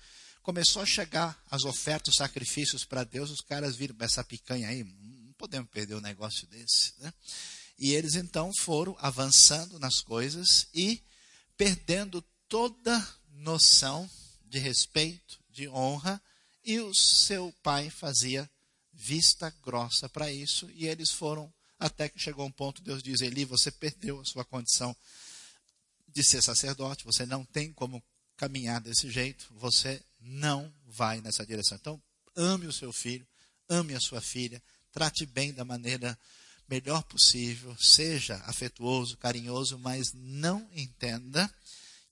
começou 0.43 0.83
a 0.83 0.87
chegar 0.87 1.41
as 1.51 1.65
ofertas, 1.65 2.15
os 2.15 2.19
sacrifícios 2.19 2.85
para 2.85 3.05
Deus, 3.05 3.31
os 3.31 3.41
caras 3.41 3.77
viram 3.77 3.97
essa 4.01 4.23
picanha 4.23 4.69
aí, 4.69 4.85
não 4.85 5.33
podemos 5.35 5.69
perder 5.71 5.97
um 5.97 6.01
negócio 6.01 6.47
desse, 6.47 6.95
né? 6.99 7.13
E 7.79 7.93
eles 7.93 8.15
então 8.15 8.51
foram 8.61 8.97
avançando 9.01 9.79
nas 9.79 10.01
coisas 10.01 10.67
e 10.73 11.03
perdendo 11.57 12.23
toda 12.49 13.07
noção 13.33 14.09
de 14.45 14.59
respeito, 14.59 15.39
de 15.51 15.69
honra, 15.69 16.23
e 16.65 16.81
o 16.81 16.95
seu 16.95 17.53
pai 17.63 17.91
fazia 17.91 18.49
vista 18.97 19.55
grossa 19.63 20.09
para 20.09 20.33
isso, 20.33 20.69
e 20.75 20.87
eles 20.87 21.11
foram 21.11 21.53
até 21.79 22.09
que 22.09 22.19
chegou 22.19 22.47
um 22.47 22.51
ponto, 22.51 22.83
Deus 22.83 23.03
diz: 23.03 23.21
Eli, 23.21 23.45
você 23.45 23.71
perdeu 23.71 24.19
a 24.21 24.25
sua 24.25 24.45
condição 24.45 24.97
de 26.09 26.25
ser 26.25 26.43
sacerdote, 26.43 27.05
você 27.05 27.27
não 27.27 27.45
tem 27.45 27.73
como 27.73 28.03
caminhar 28.37 28.81
desse 28.81 29.11
jeito, 29.11 29.47
você 29.55 30.03
não 30.21 30.73
vai 30.87 31.21
nessa 31.21 31.45
direção. 31.45 31.77
Então, 31.77 32.03
ame 32.35 32.67
o 32.67 32.73
seu 32.73 32.93
filho, 32.93 33.27
ame 33.69 33.95
a 33.95 34.01
sua 34.01 34.21
filha, 34.21 34.63
trate 34.91 35.27
bem 35.27 35.53
da 35.53 35.65
maneira 35.65 36.19
melhor 36.69 37.03
possível, 37.05 37.77
seja 37.79 38.37
afetuoso, 38.47 39.17
carinhoso, 39.19 39.79
mas 39.79 40.13
não 40.15 40.69
entenda 40.75 41.53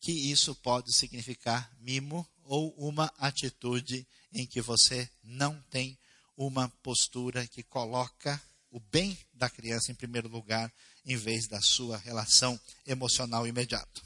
que 0.01 0.13
isso 0.13 0.55
pode 0.57 0.93
significar 0.93 1.75
mimo 1.81 2.29
ou 2.45 2.75
uma 2.77 3.13
atitude 3.19 4.07
em 4.33 4.47
que 4.47 4.61
você 4.61 5.09
não 5.23 5.61
tem 5.71 5.99
uma 6.37 6.69
postura 6.83 7.47
que 7.47 7.63
coloca 7.63 8.41
o 8.71 8.81
bem 8.81 9.17
da 9.33 9.49
criança 9.49 9.93
em 9.93 9.95
primeiro 9.95 10.29
lugar, 10.29 10.73
em 11.07 11.17
vez 11.17 11.47
da 11.47 11.61
sua 11.61 11.97
relação 11.97 12.59
emocional 12.85 13.47
imediata. 13.47 14.03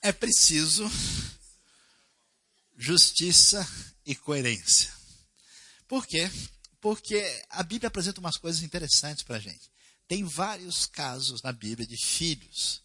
É 0.00 0.12
preciso 0.12 0.88
justiça 2.76 3.68
e 4.06 4.14
coerência. 4.14 4.92
Por 5.88 6.06
quê? 6.06 6.30
Porque 6.80 7.20
a 7.50 7.64
Bíblia 7.64 7.88
apresenta 7.88 8.20
umas 8.20 8.36
coisas 8.36 8.62
interessantes 8.62 9.24
para 9.24 9.36
a 9.36 9.40
gente. 9.40 9.68
Tem 10.06 10.22
vários 10.22 10.86
casos 10.86 11.42
na 11.42 11.52
Bíblia 11.52 11.86
de 11.86 11.96
filhos 11.96 12.80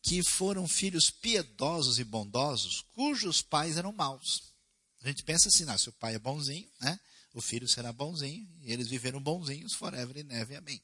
que 0.00 0.22
foram 0.22 0.68
filhos 0.68 1.10
piedosos 1.10 1.98
e 1.98 2.04
bondosos, 2.04 2.84
cujos 2.92 3.42
pais 3.42 3.76
eram 3.76 3.90
maus. 3.90 4.53
A 5.04 5.08
gente 5.08 5.22
pensa 5.22 5.48
assim, 5.48 5.66
se 5.76 5.88
o 5.88 5.92
pai 5.92 6.14
é 6.14 6.18
bonzinho, 6.18 6.68
né? 6.80 6.98
o 7.34 7.42
filho 7.42 7.68
será 7.68 7.92
bonzinho, 7.92 8.48
e 8.62 8.72
eles 8.72 8.88
viveram 8.88 9.20
bonzinhos 9.20 9.74
forever 9.74 10.24
and 10.24 10.32
ever, 10.32 10.56
amém. 10.56 10.80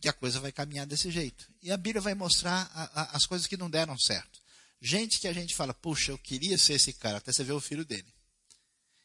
Que 0.00 0.08
a 0.08 0.12
coisa 0.12 0.38
vai 0.38 0.52
caminhar 0.52 0.86
desse 0.86 1.10
jeito. 1.10 1.46
E 1.60 1.72
a 1.72 1.76
Bíblia 1.76 2.00
vai 2.00 2.14
mostrar 2.14 2.70
a, 2.72 3.02
a, 3.02 3.16
as 3.16 3.26
coisas 3.26 3.46
que 3.46 3.56
não 3.56 3.68
deram 3.68 3.98
certo. 3.98 4.40
Gente 4.80 5.18
que 5.18 5.26
a 5.26 5.32
gente 5.32 5.54
fala, 5.54 5.74
puxa, 5.74 6.12
eu 6.12 6.18
queria 6.18 6.56
ser 6.56 6.74
esse 6.74 6.92
cara, 6.92 7.18
até 7.18 7.32
você 7.32 7.42
ver 7.42 7.52
o 7.52 7.60
filho 7.60 7.84
dele. 7.84 8.06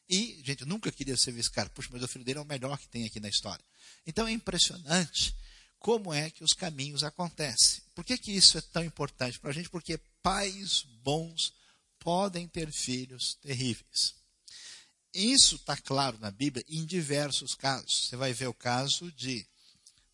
E, 0.07 0.41
gente, 0.45 0.61
eu 0.61 0.67
nunca 0.67 0.91
queria 0.91 1.17
ser 1.17 1.35
esse 1.37 1.49
cara, 1.49 1.69
puxa, 1.69 1.89
mas 1.91 2.03
o 2.03 2.07
filho 2.07 2.23
dele 2.23 2.39
é 2.39 2.41
o 2.41 2.45
melhor 2.45 2.77
que 2.77 2.87
tem 2.87 3.05
aqui 3.05 3.19
na 3.19 3.29
história. 3.29 3.63
Então 4.05 4.27
é 4.27 4.31
impressionante 4.31 5.35
como 5.79 6.13
é 6.13 6.29
que 6.29 6.43
os 6.43 6.53
caminhos 6.53 7.03
acontecem. 7.03 7.81
Por 7.95 8.05
que, 8.05 8.17
que 8.17 8.31
isso 8.31 8.57
é 8.57 8.61
tão 8.61 8.83
importante 8.83 9.39
para 9.39 9.49
a 9.49 9.53
gente? 9.53 9.69
Porque 9.69 9.97
pais 10.21 10.83
bons 11.01 11.53
podem 11.97 12.47
ter 12.47 12.71
filhos 12.71 13.35
terríveis. 13.41 14.20
Isso 15.13 15.55
está 15.55 15.75
claro 15.75 16.17
na 16.19 16.31
Bíblia 16.31 16.63
em 16.69 16.85
diversos 16.85 17.53
casos. 17.53 18.07
Você 18.07 18.15
vai 18.15 18.31
ver 18.33 18.47
o 18.47 18.53
caso 18.53 19.11
de 19.11 19.45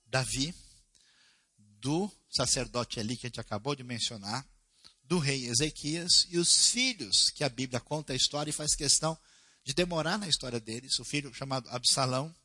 Davi, 0.07 0.53
do 1.57 2.11
sacerdote 2.29 2.99
Eli, 2.99 3.15
que 3.15 3.27
a 3.27 3.29
gente 3.29 3.39
acabou 3.39 3.75
de 3.75 3.83
mencionar, 3.83 4.45
do 5.03 5.19
rei 5.19 5.45
Ezequias 5.45 6.25
e 6.29 6.37
os 6.37 6.69
filhos, 6.69 7.29
que 7.29 7.43
a 7.43 7.49
Bíblia 7.49 7.79
conta 7.79 8.13
a 8.13 8.15
história 8.15 8.49
e 8.49 8.53
faz 8.53 8.75
questão 8.75 9.17
de 9.63 9.73
demorar 9.73 10.17
na 10.17 10.27
história 10.27 10.59
deles. 10.59 10.97
O 10.99 11.05
filho 11.05 11.33
chamado 11.33 11.69
Absalão, 11.69 12.35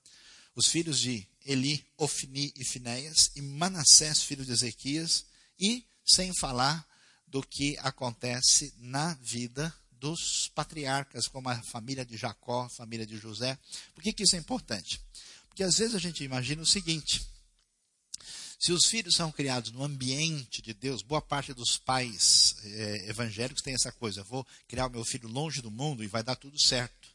os 0.55 0.67
filhos 0.67 1.01
de 1.01 1.27
Eli, 1.47 1.85
Ofni 1.97 2.53
e 2.55 2.65
Finéias, 2.65 3.31
e 3.35 3.41
Manassés, 3.41 4.23
filho 4.23 4.45
de 4.45 4.53
Ezequias, 4.53 5.25
e 5.59 5.87
sem 6.05 6.33
falar 6.39 6.87
do 7.27 7.43
que 7.43 7.79
acontece 7.79 8.75
na 8.77 9.15
vida 9.15 9.75
dos 10.03 10.51
patriarcas, 10.53 11.29
como 11.29 11.49
a 11.49 11.63
família 11.63 12.05
de 12.05 12.17
Jacó, 12.17 12.65
a 12.65 12.69
família 12.69 13.07
de 13.07 13.17
José. 13.17 13.57
Por 13.95 14.03
que, 14.03 14.13
que 14.13 14.25
isso 14.25 14.35
é 14.35 14.39
importante? 14.39 15.01
Porque 15.47 15.63
às 15.63 15.79
vezes 15.79 15.95
a 15.95 15.99
gente 16.01 16.25
imagina 16.25 16.61
o 16.61 16.67
seguinte: 16.67 17.25
se 18.59 18.73
os 18.73 18.87
filhos 18.87 19.15
são 19.15 19.31
criados 19.31 19.71
no 19.71 19.85
ambiente 19.85 20.61
de 20.61 20.75
Deus, 20.75 21.03
boa 21.03 21.23
parte 21.23 21.55
dos 21.55 21.79
pais 21.79 22.57
é, 22.65 23.11
evangélicos 23.11 23.63
tem 23.63 23.75
essa 23.75 23.93
coisa: 23.93 24.25
vou 24.25 24.45
criar 24.67 24.89
o 24.89 24.91
meu 24.91 25.05
filho 25.05 25.29
longe 25.29 25.63
do 25.63 25.71
mundo 25.71 26.03
e 26.03 26.09
vai 26.09 26.25
dar 26.25 26.35
tudo 26.35 26.61
certo. 26.61 27.09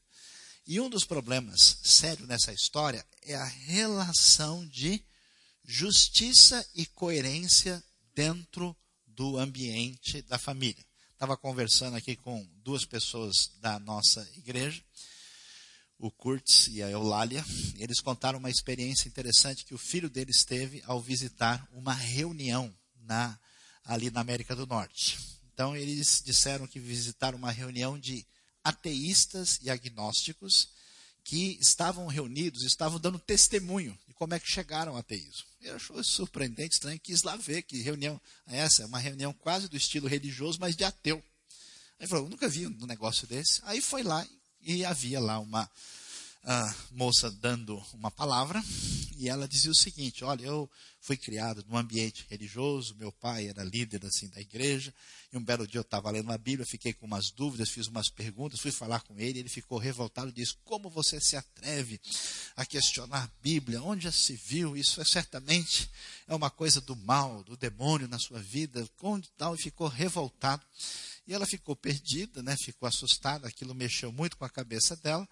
E 0.65 0.79
um 0.79 0.89
dos 0.89 1.03
problemas 1.03 1.79
sérios 1.83 2.27
nessa 2.27 2.53
história 2.53 3.05
é 3.23 3.35
a 3.35 3.45
relação 3.45 4.65
de 4.65 5.03
justiça 5.65 6.65
e 6.73 6.85
coerência 6.85 7.83
dentro 8.15 8.73
do 9.05 9.37
ambiente 9.37 10.21
da 10.21 10.37
família. 10.37 10.86
Estava 11.17 11.35
conversando 11.35 11.97
aqui 11.97 12.15
com 12.15 12.47
duas 12.63 12.85
pessoas 12.85 13.49
da 13.59 13.79
nossa 13.79 14.21
igreja, 14.37 14.83
o 15.97 16.11
Kurtz 16.11 16.67
e 16.67 16.83
a 16.83 16.91
Eulália. 16.91 17.43
Eles 17.79 17.99
contaram 17.99 18.37
uma 18.37 18.51
experiência 18.51 19.07
interessante 19.07 19.65
que 19.65 19.73
o 19.73 19.79
filho 19.79 20.11
deles 20.11 20.45
teve 20.45 20.83
ao 20.85 21.01
visitar 21.01 21.67
uma 21.73 21.91
reunião 21.91 22.71
na, 23.01 23.35
ali 23.83 24.11
na 24.11 24.21
América 24.21 24.55
do 24.55 24.67
Norte. 24.67 25.17
Então, 25.51 25.75
eles 25.75 26.21
disseram 26.23 26.67
que 26.67 26.79
visitaram 26.79 27.35
uma 27.35 27.51
reunião 27.51 27.97
de 27.97 28.23
ateístas 28.63 29.57
e 29.63 29.71
agnósticos 29.71 30.69
que 31.27 31.59
estavam 31.59 32.07
reunidos, 32.07 32.63
estavam 32.63 32.97
dando 32.97 33.19
testemunho 33.19 33.99
de 34.07 34.13
como 34.13 34.33
é 34.33 34.39
que 34.39 34.49
chegaram 34.49 34.93
ao 34.93 34.99
ateísmo. 34.99 35.45
Ele 35.59 35.71
achou 35.71 36.01
surpreendente, 36.01 36.75
estranho, 36.75 36.97
quis 37.01 37.21
lá 37.21 37.35
ver 37.35 37.63
que 37.63 37.81
reunião 37.81 38.19
é 38.47 38.59
essa, 38.59 38.83
é 38.83 38.85
uma 38.85 38.97
reunião 38.97 39.33
quase 39.33 39.67
do 39.67 39.75
estilo 39.75 40.07
religioso, 40.07 40.57
mas 40.57 40.73
de 40.73 40.85
ateu. 40.85 41.21
Ele 41.99 42.07
falou, 42.07 42.29
nunca 42.29 42.47
vi 42.47 42.65
um 42.65 42.85
negócio 42.85 43.27
desse. 43.27 43.59
Aí 43.63 43.81
foi 43.81 44.03
lá 44.03 44.25
e 44.61 44.85
havia 44.85 45.19
lá 45.19 45.37
uma 45.37 45.69
a 46.49 46.73
moça 46.91 47.29
dando 47.29 47.77
uma 47.93 48.09
palavra 48.09 48.63
e 49.17 49.27
ela 49.27 49.49
dizia 49.49 49.69
o 49.69 49.75
seguinte: 49.75 50.23
Olha, 50.23 50.45
eu 50.45 50.71
fui 51.01 51.17
criado 51.17 51.61
num 51.67 51.75
ambiente 51.75 52.25
religioso, 52.29 52.95
meu 52.95 53.11
pai 53.11 53.49
era 53.49 53.65
líder 53.65 54.05
assim 54.05 54.29
da 54.29 54.39
igreja, 54.39 54.93
e 55.33 55.37
um 55.37 55.43
belo 55.43 55.67
dia 55.67 55.79
eu 55.79 55.81
estava 55.81 56.09
lendo 56.09 56.31
a 56.31 56.37
Bíblia, 56.37 56.65
fiquei 56.65 56.93
com 56.93 57.05
umas 57.05 57.31
dúvidas, 57.31 57.69
fiz 57.69 57.87
umas 57.87 58.07
perguntas, 58.07 58.61
fui 58.61 58.71
falar 58.71 59.01
com 59.01 59.19
ele, 59.19 59.39
ele 59.39 59.49
ficou 59.49 59.77
revoltado 59.77 60.29
e 60.29 60.31
disse: 60.31 60.55
Como 60.63 60.89
você 60.89 61.19
se 61.19 61.35
atreve 61.35 61.99
a 62.55 62.65
questionar 62.65 63.23
a 63.23 63.41
Bíblia? 63.41 63.83
Onde 63.83 64.05
já 64.05 64.11
se 64.13 64.33
viu? 64.33 64.77
Isso 64.77 65.01
é 65.01 65.05
certamente 65.05 65.89
é 66.29 66.33
uma 66.33 66.49
coisa 66.49 66.79
do 66.79 66.95
mal, 66.95 67.43
do 67.43 67.57
demônio 67.57 68.07
na 68.07 68.19
sua 68.19 68.39
vida, 68.39 68.87
onde 69.01 69.29
tal, 69.31 69.53
e 69.53 69.57
ficou 69.57 69.89
revoltado. 69.89 70.65
E 71.27 71.33
ela 71.33 71.45
ficou 71.45 71.75
perdida, 71.75 72.41
né? 72.41 72.55
ficou 72.55 72.87
assustada, 72.87 73.49
aquilo 73.49 73.75
mexeu 73.75 74.13
muito 74.13 74.37
com 74.37 74.45
a 74.45 74.49
cabeça 74.49 74.95
dela 74.95 75.27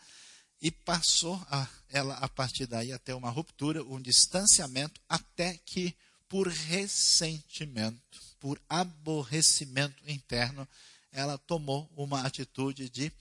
e 0.61 0.71
passou 0.71 1.35
a, 1.49 1.67
ela 1.89 2.15
a 2.15 2.27
partir 2.27 2.65
daí 2.65 2.91
até 2.91 3.13
uma 3.13 3.29
ruptura, 3.29 3.83
um 3.83 4.01
distanciamento, 4.01 4.99
até 5.07 5.57
que 5.57 5.95
por 6.27 6.47
ressentimento, 6.47 8.21
por 8.39 8.59
aborrecimento 8.67 10.01
interno, 10.09 10.67
ela 11.11 11.37
tomou 11.37 11.89
uma 11.95 12.21
atitude 12.25 12.89
de 12.89 13.11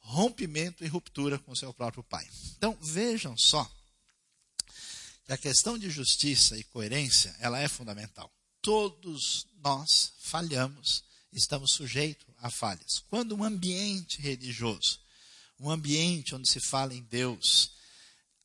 rompimento 0.00 0.84
e 0.84 0.88
ruptura 0.88 1.38
com 1.38 1.54
seu 1.54 1.72
próprio 1.72 2.02
pai. 2.02 2.28
Então 2.56 2.76
vejam 2.80 3.36
só 3.36 3.70
que 5.24 5.32
a 5.32 5.38
questão 5.38 5.78
de 5.78 5.90
justiça 5.90 6.56
e 6.56 6.64
coerência 6.64 7.34
ela 7.38 7.58
é 7.58 7.68
fundamental. 7.68 8.30
Todos 8.62 9.46
nós 9.62 10.12
falhamos, 10.18 11.02
estamos 11.32 11.72
sujeitos 11.72 12.26
a 12.38 12.50
falhas. 12.50 13.04
Quando 13.08 13.34
um 13.34 13.44
ambiente 13.44 14.20
religioso 14.20 15.00
um 15.60 15.70
ambiente 15.70 16.34
onde 16.34 16.48
se 16.48 16.58
fala 16.58 16.94
em 16.94 17.02
Deus, 17.02 17.72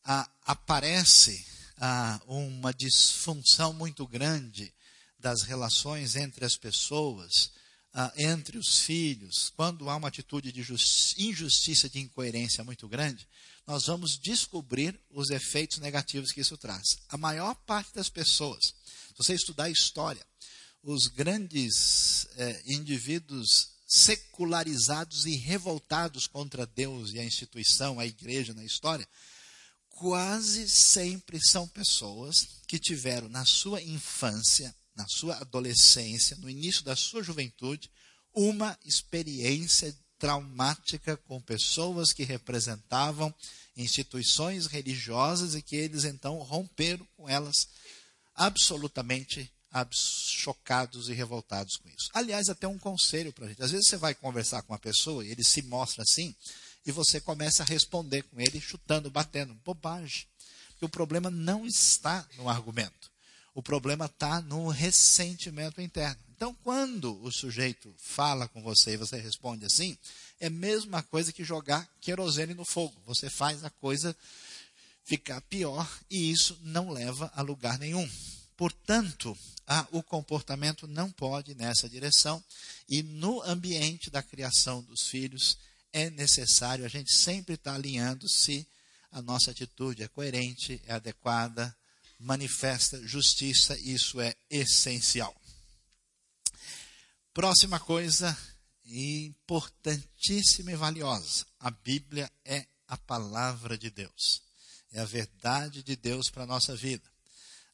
ah, 0.03 0.29
aparece 0.43 1.45
ah, 1.77 2.21
uma 2.27 2.73
disfunção 2.73 3.73
muito 3.73 4.05
grande 4.05 4.73
das 5.17 5.43
relações 5.43 6.15
entre 6.15 6.43
as 6.43 6.57
pessoas, 6.57 7.51
ah, 7.93 8.11
entre 8.17 8.57
os 8.57 8.79
filhos, 8.81 9.51
quando 9.55 9.89
há 9.89 9.95
uma 9.95 10.09
atitude 10.09 10.51
de 10.51 10.59
injustiça, 10.59 11.89
de 11.89 11.99
incoerência 11.99 12.63
muito 12.63 12.87
grande, 12.87 13.25
nós 13.65 13.85
vamos 13.85 14.19
descobrir 14.19 14.99
os 15.09 15.29
efeitos 15.29 15.79
negativos 15.79 16.31
que 16.31 16.41
isso 16.41 16.57
traz. 16.57 16.99
A 17.09 17.17
maior 17.17 17.55
parte 17.55 17.93
das 17.95 18.09
pessoas, 18.09 18.65
se 18.65 19.17
você 19.17 19.33
estudar 19.33 19.63
a 19.63 19.71
história, 19.71 20.23
os 20.83 21.07
grandes 21.07 22.27
eh, 22.35 22.61
indivíduos 22.67 23.74
secularizados 23.95 25.25
e 25.25 25.37
revoltados 25.37 26.27
contra 26.27 26.65
Deus 26.65 27.13
e 27.13 27.19
a 27.19 27.23
instituição, 27.23 27.97
a 27.97 28.05
igreja 28.05 28.53
na 28.53 28.63
história, 28.63 29.07
quase 29.87 30.67
sempre 30.69 31.39
são 31.41 31.65
pessoas 31.65 32.59
que 32.67 32.77
tiveram 32.77 33.29
na 33.29 33.45
sua 33.45 33.81
infância, 33.81 34.75
na 34.93 35.07
sua 35.07 35.37
adolescência, 35.37 36.35
no 36.37 36.49
início 36.49 36.83
da 36.83 36.93
sua 36.93 37.23
juventude, 37.23 37.89
uma 38.33 38.77
experiência 38.83 39.97
traumática 40.19 41.15
com 41.15 41.39
pessoas 41.41 42.11
que 42.11 42.25
representavam 42.25 43.33
instituições 43.77 44.65
religiosas 44.65 45.55
e 45.55 45.61
que 45.61 45.77
eles 45.77 46.03
então 46.03 46.37
romperam 46.39 47.07
com 47.15 47.29
elas 47.29 47.69
absolutamente 48.33 49.49
chocados 49.91 51.09
e 51.09 51.13
revoltados 51.13 51.77
com 51.77 51.89
isso. 51.89 52.09
Aliás, 52.13 52.49
até 52.49 52.67
um 52.67 52.77
conselho 52.77 53.33
para 53.33 53.45
a 53.45 53.49
gente. 53.49 53.63
Às 53.63 53.71
vezes 53.71 53.87
você 53.87 53.97
vai 53.97 54.15
conversar 54.15 54.61
com 54.61 54.73
uma 54.73 54.79
pessoa 54.79 55.25
e 55.25 55.31
ele 55.31 55.43
se 55.43 55.61
mostra 55.63 56.03
assim, 56.03 56.35
e 56.85 56.91
você 56.91 57.19
começa 57.19 57.63
a 57.63 57.65
responder 57.65 58.23
com 58.23 58.39
ele, 58.39 58.61
chutando, 58.61 59.09
batendo. 59.09 59.53
Bobagem. 59.65 60.27
Porque 60.69 60.85
o 60.85 60.89
problema 60.89 61.31
não 61.31 61.65
está 61.65 62.27
no 62.37 62.47
argumento. 62.47 63.11
O 63.53 63.63
problema 63.63 64.05
está 64.05 64.41
no 64.41 64.67
ressentimento 64.67 65.81
interno. 65.81 66.19
Então, 66.35 66.53
quando 66.63 67.21
o 67.23 67.31
sujeito 67.31 67.93
fala 67.97 68.47
com 68.49 68.61
você 68.61 68.91
e 68.91 68.97
você 68.97 69.17
responde 69.17 69.65
assim, 69.65 69.97
é 70.39 70.47
a 70.47 70.49
mesma 70.49 71.01
coisa 71.01 71.31
que 71.31 71.45
jogar 71.45 71.89
querosene 72.01 72.53
no 72.53 72.65
fogo. 72.65 73.01
Você 73.05 73.29
faz 73.29 73.63
a 73.63 73.69
coisa 73.69 74.15
ficar 75.05 75.39
pior 75.41 75.89
e 76.09 76.29
isso 76.29 76.59
não 76.61 76.89
leva 76.89 77.31
a 77.33 77.41
lugar 77.41 77.79
nenhum. 77.79 78.07
Portanto, 78.57 79.37
o 79.91 80.01
comportamento 80.01 80.87
não 80.87 81.11
pode 81.11 81.51
ir 81.51 81.55
nessa 81.55 81.89
direção 81.89 82.43
e 82.87 83.03
no 83.03 83.41
ambiente 83.43 84.09
da 84.09 84.23
criação 84.23 84.81
dos 84.83 85.07
filhos 85.07 85.57
é 85.91 86.09
necessário 86.09 86.85
a 86.85 86.89
gente 86.89 87.13
sempre 87.13 87.55
estar 87.55 87.73
alinhando 87.73 88.29
se 88.29 88.67
a 89.11 89.21
nossa 89.21 89.51
atitude 89.51 90.03
é 90.03 90.07
coerente, 90.07 90.81
é 90.85 90.93
adequada, 90.93 91.75
manifesta 92.19 93.01
justiça, 93.07 93.77
isso 93.79 94.19
é 94.19 94.35
essencial. 94.49 95.33
Próxima 97.33 97.79
coisa 97.79 98.37
importantíssima 98.85 100.71
e 100.71 100.75
valiosa: 100.75 101.45
a 101.59 101.71
Bíblia 101.71 102.31
é 102.43 102.65
a 102.87 102.97
palavra 102.97 103.77
de 103.77 103.89
Deus, 103.89 104.41
é 104.91 104.99
a 104.99 105.05
verdade 105.05 105.81
de 105.81 105.95
Deus 105.95 106.29
para 106.29 106.43
a 106.43 106.47
nossa 106.47 106.75
vida. 106.75 107.14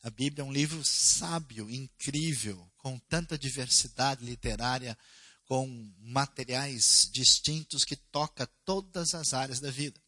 A 0.04 0.10
Bíblia 0.10 0.42
é 0.42 0.46
um 0.46 0.52
livro 0.52 0.84
sábio, 0.84 1.70
incrível, 1.70 2.68
com 2.78 2.98
tanta 2.98 3.38
diversidade 3.38 4.26
literária, 4.26 4.98
com 5.46 5.68
materiais 6.00 7.08
distintos 7.12 7.86
que 7.86 7.96
toca 7.96 8.48
todas 8.66 9.14
as 9.14 9.34
áreas 9.34 9.60
da 9.60 9.70
vida. 9.70 10.00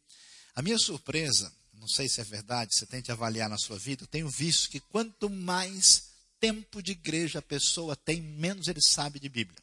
A 0.55 0.61
minha 0.61 0.79
surpresa, 0.79 1.53
não 1.73 1.87
sei 1.87 2.09
se 2.09 2.21
é 2.21 2.23
verdade, 2.23 2.73
você 2.73 2.85
tente 2.85 3.11
avaliar 3.11 3.49
na 3.49 3.57
sua 3.57 3.77
vida, 3.77 4.03
eu 4.03 4.07
tenho 4.07 4.29
visto 4.29 4.69
que 4.69 4.79
quanto 4.79 5.29
mais 5.29 6.11
tempo 6.39 6.81
de 6.81 6.93
igreja 6.93 7.39
a 7.39 7.41
pessoa 7.43 7.95
tem, 7.95 8.21
menos 8.21 8.67
ele 8.67 8.81
sabe 8.81 9.19
de 9.19 9.29
Bíblia. 9.29 9.59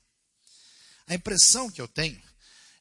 A 1.07 1.15
impressão 1.15 1.71
que 1.71 1.81
eu 1.81 1.89
tenho 1.89 2.23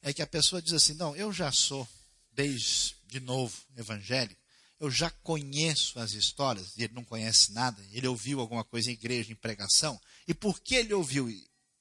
é 0.03 0.13
que 0.13 0.21
a 0.21 0.27
pessoa 0.27 0.61
diz 0.61 0.73
assim: 0.73 0.93
não, 0.93 1.15
eu 1.15 1.33
já 1.33 1.51
sou, 1.51 1.87
desde 2.31 2.95
de 3.07 3.19
novo, 3.19 3.57
evangélico, 3.75 4.38
eu 4.79 4.89
já 4.89 5.09
conheço 5.09 5.99
as 5.99 6.13
histórias, 6.13 6.77
e 6.77 6.83
ele 6.83 6.93
não 6.93 7.03
conhece 7.03 7.51
nada, 7.51 7.85
ele 7.91 8.07
ouviu 8.07 8.39
alguma 8.39 8.63
coisa 8.63 8.89
em 8.89 8.93
igreja, 8.93 9.31
em 9.31 9.35
pregação, 9.35 9.99
e 10.27 10.33
porque 10.33 10.75
ele 10.75 10.93
ouviu 10.93 11.29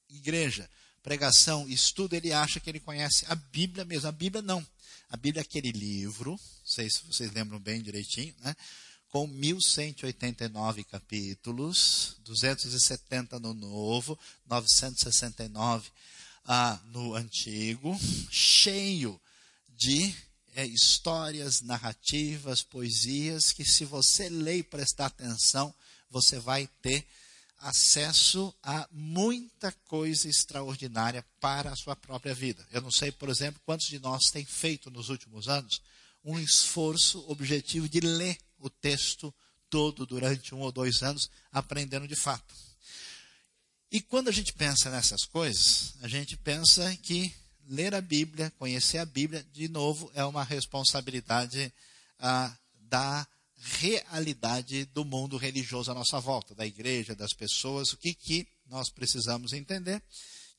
igreja, 0.09 0.69
pregação, 1.01 1.67
estudo, 1.69 2.13
ele 2.15 2.33
acha 2.33 2.59
que 2.59 2.69
ele 2.69 2.79
conhece 2.79 3.25
a 3.27 3.35
Bíblia 3.35 3.85
mesmo. 3.85 4.09
A 4.09 4.11
Bíblia 4.11 4.41
não. 4.41 4.65
A 5.09 5.17
Bíblia 5.17 5.41
é 5.41 5.43
aquele 5.43 5.71
livro, 5.71 6.31
não 6.31 6.39
sei 6.65 6.89
se 6.89 7.03
vocês 7.05 7.31
lembram 7.31 7.59
bem 7.59 7.81
direitinho, 7.81 8.35
né? 8.39 8.55
com 9.09 9.25
1189 9.25 10.83
capítulos, 10.83 12.15
270 12.23 13.39
no 13.39 13.53
Novo, 13.55 14.17
969 14.45 15.89
ah, 16.45 16.79
no 16.85 17.15
Antigo, 17.15 17.97
cheio 18.29 19.19
de 19.67 20.13
é, 20.55 20.65
histórias, 20.65 21.61
narrativas, 21.61 22.63
poesias, 22.63 23.51
que 23.51 23.65
se 23.65 23.85
você 23.85 24.29
ler 24.29 24.57
e 24.57 24.63
prestar 24.63 25.07
atenção, 25.07 25.73
você 26.09 26.39
vai 26.39 26.67
ter 26.81 27.05
acesso 27.59 28.53
a 28.63 28.87
muita 28.91 29.71
coisa 29.85 30.29
extraordinária 30.29 31.25
para 31.39 31.71
a 31.71 31.75
sua 31.75 31.95
própria 31.95 32.33
vida. 32.33 32.65
Eu 32.71 32.81
não 32.81 32.91
sei, 32.91 33.11
por 33.11 33.29
exemplo, 33.29 33.61
quantos 33.65 33.87
de 33.87 33.99
nós 33.99 34.25
têm 34.31 34.45
feito 34.45 34.89
nos 34.89 35.09
últimos 35.09 35.47
anos 35.47 35.81
um 36.23 36.39
esforço 36.39 37.23
objetivo 37.29 37.87
de 37.87 37.99
ler 37.99 38.37
o 38.57 38.69
texto 38.69 39.33
todo 39.69 40.05
durante 40.05 40.53
um 40.53 40.59
ou 40.59 40.71
dois 40.71 41.03
anos, 41.03 41.29
aprendendo 41.51 42.07
de 42.07 42.15
fato. 42.15 42.53
E 43.91 44.01
quando 44.01 44.27
a 44.27 44.31
gente 44.31 44.53
pensa 44.53 44.89
nessas 44.89 45.25
coisas, 45.25 45.95
a 46.01 46.07
gente 46.07 46.37
pensa 46.37 46.95
que 46.97 47.33
ler 47.69 47.93
a 47.93 48.01
Bíblia, 48.01 48.51
conhecer 48.57 48.97
a 48.97 49.05
Bíblia, 49.05 49.45
de 49.53 49.67
novo, 49.69 50.11
é 50.15 50.25
uma 50.25 50.43
responsabilidade 50.43 51.71
ah, 52.17 52.51
da 52.73 53.27
realidade 53.57 54.85
do 54.85 55.05
mundo 55.05 55.37
religioso 55.37 55.91
à 55.91 55.93
nossa 55.93 56.19
volta, 56.19 56.55
da 56.55 56.65
igreja, 56.65 57.15
das 57.15 57.31
pessoas, 57.31 57.93
o 57.93 57.97
que, 57.97 58.13
que 58.15 58.47
nós 58.65 58.89
precisamos 58.89 59.53
entender. 59.53 60.01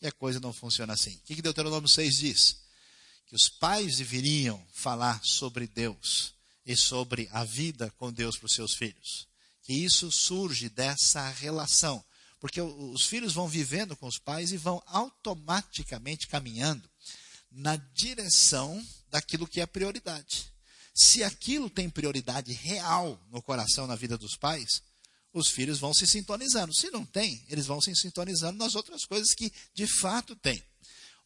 E 0.00 0.06
a 0.06 0.12
coisa 0.12 0.38
não 0.38 0.52
funciona 0.52 0.92
assim. 0.92 1.16
O 1.16 1.20
que, 1.24 1.34
que 1.34 1.42
Deuteronômio 1.42 1.88
6 1.88 2.14
diz? 2.14 2.56
Que 3.26 3.34
os 3.34 3.48
pais 3.48 3.96
deveriam 3.96 4.64
falar 4.72 5.20
sobre 5.24 5.66
Deus 5.66 6.32
e 6.64 6.76
sobre 6.76 7.28
a 7.32 7.44
vida 7.44 7.92
com 7.98 8.12
Deus 8.12 8.36
para 8.36 8.46
os 8.46 8.54
seus 8.54 8.74
filhos. 8.74 9.26
Que 9.62 9.72
isso 9.72 10.10
surge 10.10 10.68
dessa 10.68 11.28
relação. 11.28 12.02
Porque 12.38 12.60
os 12.60 13.04
filhos 13.04 13.34
vão 13.34 13.46
vivendo 13.46 13.96
com 13.96 14.06
os 14.06 14.18
pais 14.18 14.52
e 14.52 14.56
vão 14.56 14.82
automaticamente 14.86 16.26
caminhando 16.26 16.89
na 17.50 17.76
direção 17.76 18.84
daquilo 19.10 19.46
que 19.46 19.60
é 19.60 19.66
prioridade. 19.66 20.52
Se 20.94 21.22
aquilo 21.22 21.70
tem 21.70 21.88
prioridade 21.88 22.52
real 22.52 23.20
no 23.30 23.42
coração, 23.42 23.86
na 23.86 23.96
vida 23.96 24.18
dos 24.18 24.36
pais, 24.36 24.82
os 25.32 25.48
filhos 25.48 25.78
vão 25.78 25.94
se 25.94 26.06
sintonizando. 26.06 26.74
Se 26.74 26.90
não 26.90 27.04
tem, 27.04 27.44
eles 27.48 27.66
vão 27.66 27.80
se 27.80 27.94
sintonizando 27.94 28.58
nas 28.58 28.74
outras 28.74 29.04
coisas 29.04 29.32
que 29.34 29.52
de 29.72 29.86
fato 29.86 30.34
tem. 30.36 30.62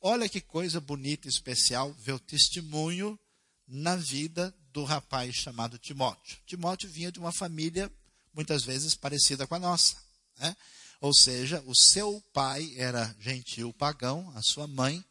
Olha 0.00 0.28
que 0.28 0.40
coisa 0.40 0.80
bonita 0.80 1.26
e 1.26 1.30
especial 1.30 1.92
ver 1.94 2.12
o 2.12 2.18
testemunho 2.18 3.18
na 3.66 3.96
vida 3.96 4.54
do 4.70 4.84
rapaz 4.84 5.34
chamado 5.34 5.78
Timóteo. 5.78 6.38
Timóteo 6.46 6.90
vinha 6.90 7.10
de 7.10 7.18
uma 7.18 7.32
família 7.32 7.90
muitas 8.34 8.64
vezes 8.64 8.94
parecida 8.94 9.46
com 9.46 9.54
a 9.54 9.58
nossa. 9.58 9.96
Né? 10.38 10.54
Ou 11.00 11.14
seja, 11.14 11.62
o 11.66 11.74
seu 11.74 12.20
pai 12.32 12.74
era 12.76 13.14
gentil 13.18 13.72
pagão, 13.72 14.30
a 14.34 14.42
sua 14.42 14.66
mãe 14.66 15.02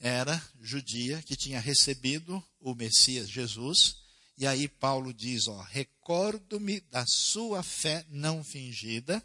era 0.00 0.42
judia 0.60 1.22
que 1.22 1.36
tinha 1.36 1.60
recebido 1.60 2.42
o 2.58 2.74
Messias 2.74 3.28
Jesus. 3.28 3.96
E 4.36 4.46
aí 4.46 4.66
Paulo 4.66 5.12
diz, 5.12 5.46
ó, 5.46 5.60
recordo-me 5.60 6.80
da 6.80 7.04
sua 7.06 7.62
fé 7.62 8.06
não 8.08 8.42
fingida, 8.42 9.22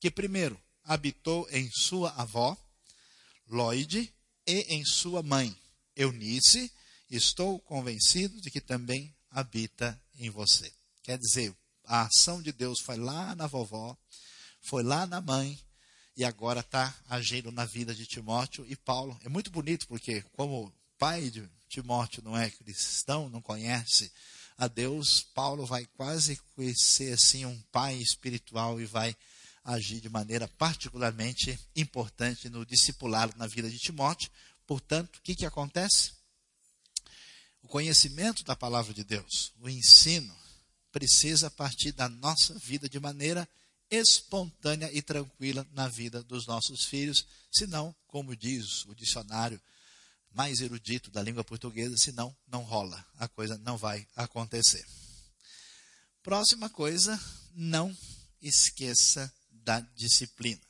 que 0.00 0.10
primeiro 0.10 0.58
habitou 0.82 1.46
em 1.50 1.70
sua 1.70 2.10
avó, 2.10 2.56
Lloyd, 3.46 4.12
e 4.46 4.60
em 4.74 4.84
sua 4.84 5.22
mãe, 5.22 5.54
Eunice, 5.96 6.72
estou 7.10 7.58
convencido 7.60 8.40
de 8.40 8.50
que 8.50 8.60
também 8.60 9.14
habita 9.30 10.00
em 10.16 10.30
você. 10.30 10.72
Quer 11.02 11.18
dizer, 11.18 11.54
a 11.84 12.02
ação 12.02 12.42
de 12.42 12.52
Deus 12.52 12.80
foi 12.80 12.96
lá 12.96 13.34
na 13.34 13.46
vovó, 13.46 13.96
foi 14.60 14.82
lá 14.82 15.06
na 15.06 15.20
mãe, 15.20 15.58
e 16.16 16.24
agora 16.24 16.60
está 16.60 16.94
agindo 17.08 17.50
na 17.50 17.64
vida 17.64 17.94
de 17.94 18.06
Timóteo 18.06 18.64
e 18.68 18.76
Paulo. 18.76 19.18
É 19.24 19.28
muito 19.28 19.50
bonito 19.50 19.86
porque, 19.88 20.22
como 20.32 20.66
o 20.66 20.72
pai 20.98 21.30
de 21.30 21.48
Timóteo 21.68 22.22
não 22.22 22.36
é 22.36 22.50
cristão, 22.50 23.28
não 23.28 23.42
conhece 23.42 24.12
a 24.56 24.68
Deus, 24.68 25.22
Paulo 25.34 25.66
vai 25.66 25.86
quase 25.96 26.40
ser 26.76 27.14
assim 27.14 27.44
um 27.44 27.60
pai 27.72 27.96
espiritual 27.96 28.80
e 28.80 28.86
vai 28.86 29.16
agir 29.64 30.00
de 30.00 30.08
maneira 30.08 30.46
particularmente 30.46 31.58
importante 31.74 32.48
no 32.48 32.64
discipulado 32.64 33.34
na 33.36 33.46
vida 33.46 33.68
de 33.68 33.78
Timóteo. 33.78 34.30
Portanto, 34.66 35.16
o 35.16 35.22
que, 35.22 35.34
que 35.34 35.46
acontece? 35.46 36.12
O 37.62 37.68
conhecimento 37.68 38.44
da 38.44 38.54
palavra 38.54 38.94
de 38.94 39.02
Deus, 39.02 39.52
o 39.58 39.68
ensino, 39.68 40.34
precisa 40.92 41.50
partir 41.50 41.90
da 41.92 42.08
nossa 42.08 42.54
vida 42.58 42.88
de 42.88 43.00
maneira 43.00 43.48
espontânea 43.94 44.90
e 44.92 45.02
tranquila 45.02 45.66
na 45.72 45.88
vida 45.88 46.22
dos 46.22 46.46
nossos 46.46 46.84
filhos, 46.84 47.26
senão, 47.50 47.94
como 48.06 48.36
diz 48.36 48.84
o 48.86 48.94
dicionário 48.94 49.60
mais 50.32 50.60
erudito 50.60 51.10
da 51.10 51.22
língua 51.22 51.44
portuguesa, 51.44 51.96
senão 51.96 52.36
não 52.48 52.62
rola, 52.62 53.04
a 53.16 53.28
coisa 53.28 53.56
não 53.58 53.76
vai 53.76 54.06
acontecer. 54.16 54.84
Próxima 56.22 56.68
coisa, 56.68 57.18
não 57.54 57.96
esqueça 58.42 59.32
da 59.50 59.80
disciplina. 59.80 60.60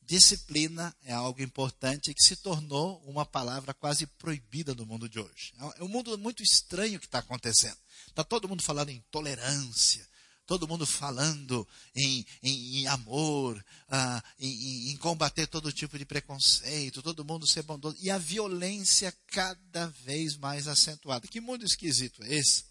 Disciplina 0.00 0.94
é 1.02 1.12
algo 1.12 1.40
importante 1.42 2.12
que 2.12 2.22
se 2.22 2.36
tornou 2.36 3.02
uma 3.06 3.24
palavra 3.24 3.72
quase 3.72 4.06
proibida 4.06 4.74
no 4.74 4.84
mundo 4.84 5.08
de 5.08 5.18
hoje. 5.18 5.52
É 5.78 5.82
um 5.82 5.88
mundo 5.88 6.16
muito 6.18 6.42
estranho 6.42 7.00
que 7.00 7.06
está 7.06 7.20
acontecendo. 7.20 7.78
Está 8.08 8.22
todo 8.22 8.48
mundo 8.48 8.62
falando 8.62 8.90
em 8.90 9.02
tolerância, 9.10 10.06
todo 10.46 10.68
mundo 10.68 10.86
falando 10.86 11.66
em, 11.94 12.26
em, 12.42 12.78
em 12.78 12.86
amor, 12.86 13.64
ah, 13.88 14.22
em, 14.38 14.90
em, 14.90 14.96
combater 14.96 15.46
todo 15.46 15.72
tipo 15.72 15.98
de 15.98 16.04
preconceito, 16.04 17.02
todo 17.02 17.24
mundo 17.24 17.46
ser 17.46 17.62
bondoso. 17.62 17.96
E 18.00 18.10
a 18.10 18.18
violência 18.18 19.14
cada 19.28 19.86
vez 20.04 20.36
mais 20.36 20.68
acentuada. 20.68 21.26
Que 21.28 21.40
mundo 21.40 21.64
esquisito 21.64 22.22
é 22.22 22.34
esse? 22.34 22.64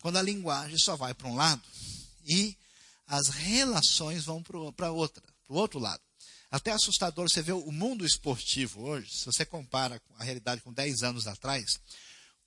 Quando 0.00 0.16
a 0.16 0.22
linguagem 0.22 0.78
só 0.78 0.96
vai 0.96 1.14
para 1.14 1.28
um 1.28 1.36
lado 1.36 1.62
e 2.26 2.56
as 3.06 3.28
relações 3.28 4.24
vão 4.24 4.42
para 4.42 4.90
outra, 4.90 5.22
para 5.46 5.54
o 5.54 5.58
outro 5.58 5.78
lado. 5.78 6.02
Até 6.50 6.70
assustador 6.70 7.30
você 7.30 7.40
vê 7.40 7.52
o 7.52 7.72
mundo 7.72 8.04
esportivo 8.04 8.82
hoje, 8.82 9.10
se 9.10 9.24
você 9.24 9.44
compara 9.44 10.00
a 10.18 10.24
realidade 10.24 10.60
com 10.60 10.72
10 10.72 11.02
anos 11.02 11.26
atrás, 11.26 11.80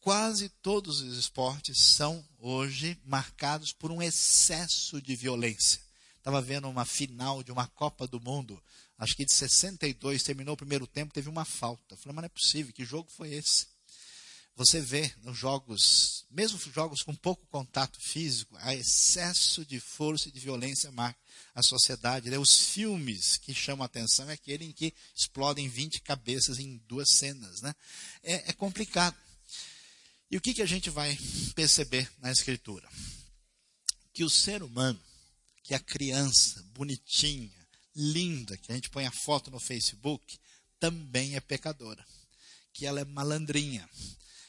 quase 0.06 0.50
todos 0.62 1.02
os 1.02 1.18
esportes 1.18 1.80
são 1.80 2.24
hoje 2.38 2.96
marcados 3.04 3.74
por 3.74 3.90
um 3.90 4.04
excesso 4.04 5.02
de 5.02 5.16
violência. 5.16 5.82
Estava 6.20 6.40
vendo 6.44 6.70
uma 6.70 6.86
final 6.86 7.42
de 7.42 7.52
uma 7.52 7.66
Copa 7.66 8.06
do 8.06 8.22
Mundo, 8.22 8.62
acho 9.00 9.16
que 9.16 9.26
de 9.26 9.34
62, 9.34 10.22
terminou 10.22 10.54
o 10.54 10.58
primeiro 10.58 10.86
tempo, 10.86 11.12
teve 11.12 11.28
uma 11.28 11.44
falta. 11.44 11.98
falei, 11.98 12.14
mas 12.14 12.22
não 12.22 12.26
é 12.28 12.30
possível, 12.30 12.72
que 12.72 12.86
jogo 12.86 13.10
foi 13.10 13.34
esse? 13.34 13.66
Você 14.56 14.80
vê 14.80 15.12
nos 15.24 15.36
jogos, 15.36 16.24
mesmo 16.30 16.60
jogos 16.72 17.02
com 17.02 17.16
pouco 17.16 17.44
contato 17.48 18.00
físico, 18.00 18.56
há 18.60 18.76
excesso 18.76 19.66
de 19.66 19.80
força 19.80 20.30
e 20.30 20.32
de 20.32 20.40
violência 20.40 20.92
marca 20.92 21.20
a 21.56 21.64
sociedade. 21.64 22.30
Né? 22.30 22.38
Os 22.38 22.60
filmes 22.60 23.38
que 23.38 23.56
chamam 23.56 23.82
a 23.82 23.88
atenção 23.88 24.30
é 24.30 24.34
aquele 24.34 24.66
em 24.66 24.72
que 24.72 24.94
explodem 25.16 25.68
20 25.68 26.02
cabeças 26.02 26.60
em 26.60 26.78
duas 26.88 27.10
cenas. 27.10 27.62
Né? 27.62 27.74
É, 28.22 28.52
é 28.52 28.54
complicado. 28.54 29.25
E 30.36 30.38
o 30.38 30.42
que, 30.42 30.54
que 30.54 30.62
a 30.62 30.66
gente 30.66 30.90
vai 30.90 31.18
perceber 31.56 32.12
na 32.20 32.30
Escritura? 32.30 32.86
Que 34.14 34.22
o 34.22 34.30
ser 34.30 34.64
humano, 34.64 35.00
que 35.64 35.74
a 35.74 35.80
criança 35.80 36.62
bonitinha, 36.74 37.56
linda, 37.96 38.58
que 38.58 38.70
a 38.70 38.76
gente 38.76 38.90
põe 38.90 39.06
a 39.06 39.12
foto 39.12 39.50
no 39.50 39.62
Facebook, 39.62 40.38
também 40.78 41.38
é 41.38 41.40
pecadora. 41.40 42.06
Que 42.74 42.86
ela 42.86 43.00
é 43.00 43.06
malandrinha. 43.06 43.90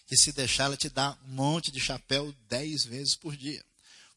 Que 0.09 0.17
se 0.17 0.33
deixar, 0.33 0.65
ela 0.65 0.77
te 0.77 0.89
dá 0.89 1.17
um 1.25 1.35
monte 1.35 1.71
de 1.71 1.79
chapéu 1.79 2.35
dez 2.49 2.85
vezes 2.85 3.15
por 3.15 3.37
dia. 3.37 3.65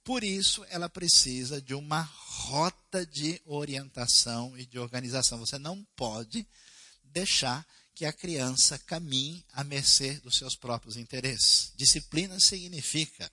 Por 0.03 0.23
isso, 0.23 0.65
ela 0.69 0.89
precisa 0.89 1.61
de 1.61 1.75
uma 1.75 2.01
rota 2.01 3.05
de 3.05 3.39
orientação 3.45 4.57
e 4.57 4.65
de 4.65 4.79
organização. 4.79 5.37
Você 5.37 5.59
não 5.59 5.85
pode 5.95 6.47
deixar 7.03 7.63
que 7.99 8.05
a 8.05 8.13
criança 8.13 8.79
caminhe 8.79 9.43
à 9.51 9.61
mercê 9.61 10.13
dos 10.21 10.37
seus 10.37 10.55
próprios 10.55 10.95
interesses. 10.95 11.73
Disciplina 11.75 12.39
significa 12.39 13.29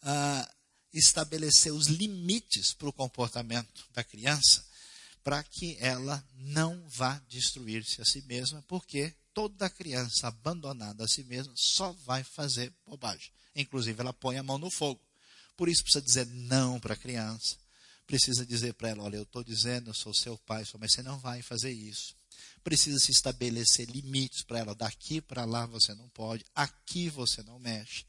ah, 0.00 0.50
estabelecer 0.94 1.74
os 1.74 1.88
limites 1.88 2.72
para 2.72 2.88
o 2.88 2.92
comportamento 2.92 3.84
da 3.92 4.02
criança 4.02 4.64
para 5.22 5.42
que 5.42 5.76
ela 5.78 6.26
não 6.36 6.82
vá 6.88 7.20
destruir-se 7.28 8.00
a 8.00 8.04
si 8.06 8.22
mesma, 8.22 8.64
porque 8.66 9.12
toda 9.34 9.68
criança 9.68 10.28
abandonada 10.28 11.04
a 11.04 11.08
si 11.08 11.22
mesma 11.24 11.52
só 11.54 11.92
vai 12.06 12.24
fazer 12.24 12.72
bobagem. 12.86 13.30
Inclusive, 13.54 14.00
ela 14.00 14.14
põe 14.14 14.38
a 14.38 14.42
mão 14.42 14.56
no 14.56 14.70
fogo. 14.70 15.02
Por 15.54 15.68
isso, 15.68 15.82
precisa 15.82 16.02
dizer 16.02 16.26
não 16.28 16.80
para 16.80 16.94
a 16.94 16.96
criança. 16.96 17.58
Precisa 18.06 18.46
dizer 18.46 18.72
para 18.72 18.88
ela: 18.88 19.02
olha, 19.02 19.16
eu 19.16 19.24
estou 19.24 19.44
dizendo, 19.44 19.90
eu 19.90 19.94
sou 19.94 20.14
seu 20.14 20.38
pai, 20.38 20.64
mas 20.78 20.92
você 20.92 21.02
não 21.02 21.18
vai 21.18 21.42
fazer 21.42 21.72
isso 21.72 22.16
precisa 22.62 22.98
se 22.98 23.10
estabelecer 23.10 23.88
limites 23.88 24.42
para 24.42 24.58
ela. 24.60 24.74
Daqui 24.74 25.20
para 25.20 25.44
lá 25.44 25.66
você 25.66 25.94
não 25.94 26.08
pode, 26.08 26.44
aqui 26.54 27.08
você 27.08 27.42
não 27.42 27.58
mexe. 27.58 28.04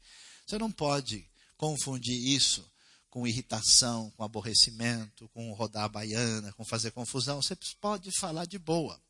Você 0.46 0.58
não 0.58 0.70
pode 0.70 1.28
confundir 1.56 2.16
isso 2.16 2.68
com 3.08 3.26
irritação, 3.26 4.10
com 4.16 4.22
aborrecimento, 4.22 5.28
com 5.30 5.52
rodar 5.52 5.84
a 5.84 5.88
baiana, 5.88 6.52
com 6.52 6.64
fazer 6.64 6.92
confusão. 6.92 7.42
Você 7.42 7.56
pode 7.80 8.10
falar 8.12 8.46
de 8.46 8.58
boa. 8.58 9.00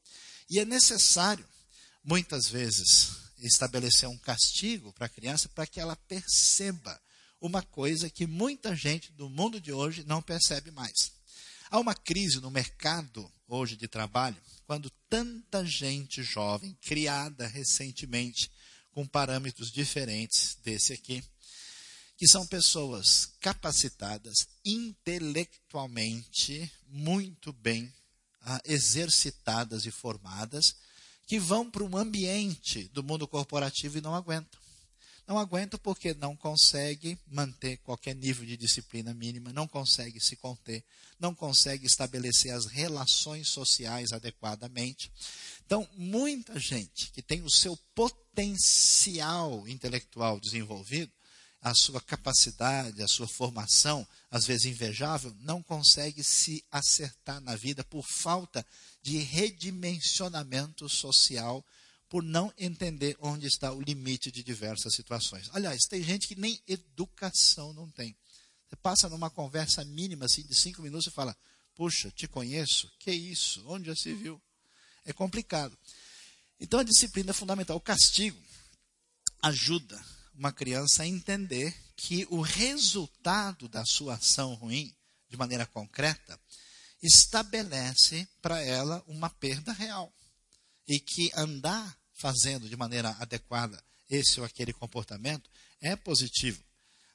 E 0.48 0.58
é 0.58 0.64
necessário, 0.64 1.46
muitas 2.02 2.48
vezes, 2.48 3.30
estabelecer 3.38 4.08
um 4.08 4.18
castigo 4.18 4.92
para 4.92 5.06
a 5.06 5.08
criança 5.08 5.48
para 5.48 5.66
que 5.66 5.78
ela 5.78 5.96
perceba 5.96 7.00
uma 7.40 7.62
coisa 7.62 8.10
que 8.10 8.26
muita 8.26 8.74
gente 8.74 9.12
do 9.12 9.28
mundo 9.30 9.60
de 9.60 9.72
hoje 9.72 10.04
não 10.04 10.20
percebe 10.20 10.70
mais. 10.70 11.12
Há 11.70 11.78
uma 11.78 11.94
crise 11.94 12.40
no 12.40 12.50
mercado 12.50 13.30
hoje 13.46 13.76
de 13.76 13.86
trabalho, 13.86 14.36
quando 14.66 14.90
tanta 15.08 15.64
gente 15.64 16.20
jovem, 16.20 16.76
criada 16.82 17.46
recentemente 17.46 18.50
com 18.90 19.06
parâmetros 19.06 19.70
diferentes 19.70 20.58
desse 20.64 20.92
aqui, 20.92 21.22
que 22.16 22.26
são 22.26 22.44
pessoas 22.44 23.26
capacitadas 23.40 24.48
intelectualmente, 24.64 26.68
muito 26.88 27.52
bem 27.52 27.94
ah, 28.42 28.60
exercitadas 28.64 29.86
e 29.86 29.92
formadas, 29.92 30.74
que 31.24 31.38
vão 31.38 31.70
para 31.70 31.84
um 31.84 31.96
ambiente 31.96 32.88
do 32.88 33.04
mundo 33.04 33.28
corporativo 33.28 33.96
e 33.96 34.00
não 34.00 34.16
aguentam. 34.16 34.59
Não 35.30 35.38
aguenta 35.38 35.78
porque 35.78 36.12
não 36.12 36.34
consegue 36.34 37.16
manter 37.28 37.76
qualquer 37.84 38.16
nível 38.16 38.44
de 38.44 38.56
disciplina 38.56 39.14
mínima, 39.14 39.52
não 39.52 39.68
consegue 39.68 40.18
se 40.18 40.34
conter, 40.34 40.82
não 41.20 41.32
consegue 41.32 41.86
estabelecer 41.86 42.52
as 42.52 42.66
relações 42.66 43.48
sociais 43.48 44.12
adequadamente. 44.12 45.08
Então, 45.64 45.88
muita 45.94 46.58
gente 46.58 47.12
que 47.12 47.22
tem 47.22 47.42
o 47.42 47.48
seu 47.48 47.76
potencial 47.94 49.68
intelectual 49.68 50.40
desenvolvido, 50.40 51.12
a 51.62 51.74
sua 51.74 52.00
capacidade, 52.00 53.00
a 53.00 53.06
sua 53.06 53.28
formação, 53.28 54.04
às 54.32 54.44
vezes 54.44 54.64
invejável, 54.64 55.32
não 55.42 55.62
consegue 55.62 56.24
se 56.24 56.64
acertar 56.72 57.40
na 57.40 57.54
vida 57.54 57.84
por 57.84 58.04
falta 58.04 58.66
de 59.00 59.18
redimensionamento 59.18 60.88
social 60.88 61.64
por 62.10 62.24
não 62.24 62.52
entender 62.58 63.16
onde 63.20 63.46
está 63.46 63.72
o 63.72 63.80
limite 63.80 64.32
de 64.32 64.42
diversas 64.42 64.94
situações. 64.96 65.48
Aliás, 65.52 65.82
tem 65.88 66.02
gente 66.02 66.26
que 66.26 66.34
nem 66.34 66.60
educação 66.66 67.72
não 67.72 67.88
tem. 67.88 68.16
Você 68.68 68.76
passa 68.76 69.08
numa 69.08 69.30
conversa 69.30 69.84
mínima 69.84 70.26
assim, 70.26 70.42
de 70.42 70.54
cinco 70.54 70.82
minutos 70.82 71.06
e 71.06 71.12
fala: 71.12 71.36
Puxa, 71.72 72.10
te 72.10 72.26
conheço? 72.26 72.90
Que 72.98 73.12
isso? 73.12 73.64
Onde 73.68 73.86
já 73.86 73.94
se 73.94 74.12
viu? 74.12 74.42
É 75.04 75.12
complicado. 75.12 75.78
Então 76.58 76.80
a 76.80 76.84
disciplina 76.84 77.30
é 77.30 77.32
fundamental. 77.32 77.76
O 77.76 77.80
castigo 77.80 78.42
ajuda 79.40 80.04
uma 80.34 80.52
criança 80.52 81.04
a 81.04 81.06
entender 81.06 81.74
que 81.94 82.26
o 82.28 82.40
resultado 82.40 83.68
da 83.68 83.84
sua 83.84 84.14
ação 84.14 84.54
ruim, 84.54 84.92
de 85.28 85.36
maneira 85.36 85.64
concreta, 85.64 86.40
estabelece 87.00 88.28
para 88.42 88.60
ela 88.60 89.02
uma 89.06 89.30
perda 89.30 89.72
real. 89.72 90.12
E 90.88 90.98
que 90.98 91.30
andar 91.36 91.99
fazendo 92.20 92.68
de 92.68 92.76
maneira 92.76 93.16
adequada 93.18 93.82
esse 94.10 94.38
ou 94.40 94.46
aquele 94.46 94.72
comportamento, 94.72 95.48
é 95.80 95.96
positivo. 95.96 96.62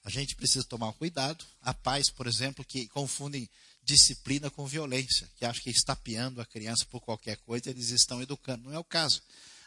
A 0.03 0.09
gente 0.09 0.35
precisa 0.35 0.65
tomar 0.65 0.91
cuidado. 0.93 1.45
Há 1.61 1.73
pais, 1.73 2.09
por 2.09 2.25
exemplo, 2.25 2.65
que 2.65 2.87
confundem 2.87 3.47
disciplina 3.83 4.49
com 4.49 4.65
violência, 4.65 5.29
que 5.37 5.45
acham 5.45 5.61
que 5.61 5.69
estapeando 5.69 6.41
a 6.41 6.45
criança 6.45 6.85
por 6.87 7.01
qualquer 7.01 7.37
coisa 7.37 7.69
eles 7.69 7.91
estão 7.91 8.21
educando. 8.21 8.63
Não 8.63 8.73
é 8.73 8.79
o 8.79 8.83
caso. 8.83 9.21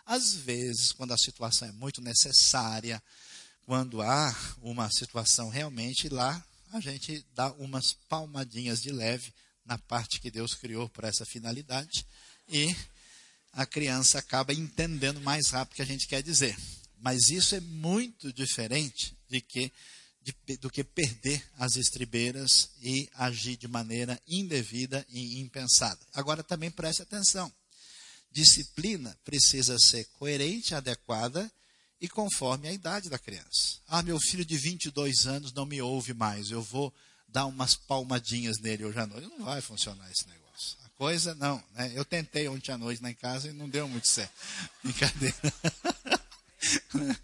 Às 0.04 0.34
vezes, 0.34 0.90
quando 0.90 1.12
a 1.12 1.18
situação 1.18 1.68
é 1.68 1.72
muito 1.72 2.00
necessária, 2.00 3.00
quando 3.64 4.02
há 4.02 4.34
uma 4.60 4.90
situação 4.90 5.50
realmente 5.50 6.08
lá, 6.08 6.42
a 6.72 6.80
gente 6.80 7.24
dá 7.34 7.52
umas 7.52 7.92
palmadinhas 8.08 8.82
de 8.82 8.90
leve 8.90 9.32
na 9.64 9.78
parte 9.78 10.20
que 10.20 10.30
Deus 10.30 10.54
criou 10.54 10.88
para 10.88 11.08
essa 11.08 11.24
finalidade 11.26 12.06
e 12.48 12.74
a 13.52 13.66
criança 13.66 14.18
acaba 14.18 14.52
entendendo 14.52 15.20
mais 15.20 15.50
rápido 15.50 15.72
o 15.72 15.76
que 15.76 15.82
a 15.82 15.86
gente 15.86 16.06
quer 16.06 16.22
dizer. 16.22 16.56
Mas 17.00 17.30
isso 17.30 17.54
é 17.54 17.60
muito 17.60 18.32
diferente 18.32 19.16
de 19.28 19.40
que, 19.40 19.72
de, 20.20 20.56
do 20.56 20.70
que 20.70 20.82
perder 20.82 21.44
as 21.58 21.76
estribeiras 21.76 22.70
e 22.82 23.08
agir 23.14 23.56
de 23.56 23.68
maneira 23.68 24.20
indevida 24.26 25.06
e 25.10 25.40
impensada. 25.40 26.00
Agora 26.12 26.42
também 26.42 26.70
preste 26.70 27.02
atenção. 27.02 27.52
Disciplina 28.30 29.16
precisa 29.24 29.78
ser 29.78 30.04
coerente, 30.18 30.74
adequada 30.74 31.50
e 32.00 32.08
conforme 32.08 32.68
a 32.68 32.72
idade 32.72 33.08
da 33.08 33.18
criança. 33.18 33.80
Ah, 33.86 34.02
meu 34.02 34.18
filho 34.20 34.44
de 34.44 34.56
22 34.56 35.26
anos 35.26 35.52
não 35.52 35.66
me 35.66 35.80
ouve 35.80 36.14
mais, 36.14 36.50
eu 36.50 36.62
vou 36.62 36.92
dar 37.26 37.46
umas 37.46 37.74
palmadinhas 37.74 38.58
nele 38.58 38.84
hoje 38.84 38.98
à 38.98 39.06
noite. 39.06 39.28
Não 39.28 39.44
vai 39.44 39.60
funcionar 39.60 40.10
esse 40.10 40.26
negócio. 40.26 40.47
Coisa, 40.98 41.32
não. 41.36 41.62
Né? 41.74 41.92
Eu 41.94 42.04
tentei 42.04 42.48
ontem 42.48 42.72
à 42.72 42.76
noite 42.76 43.00
lá 43.00 43.08
em 43.08 43.14
casa 43.14 43.48
e 43.48 43.52
não 43.52 43.68
deu 43.68 43.88
muito 43.88 44.10
certo. 44.10 44.32
Brincadeira. 44.82 45.36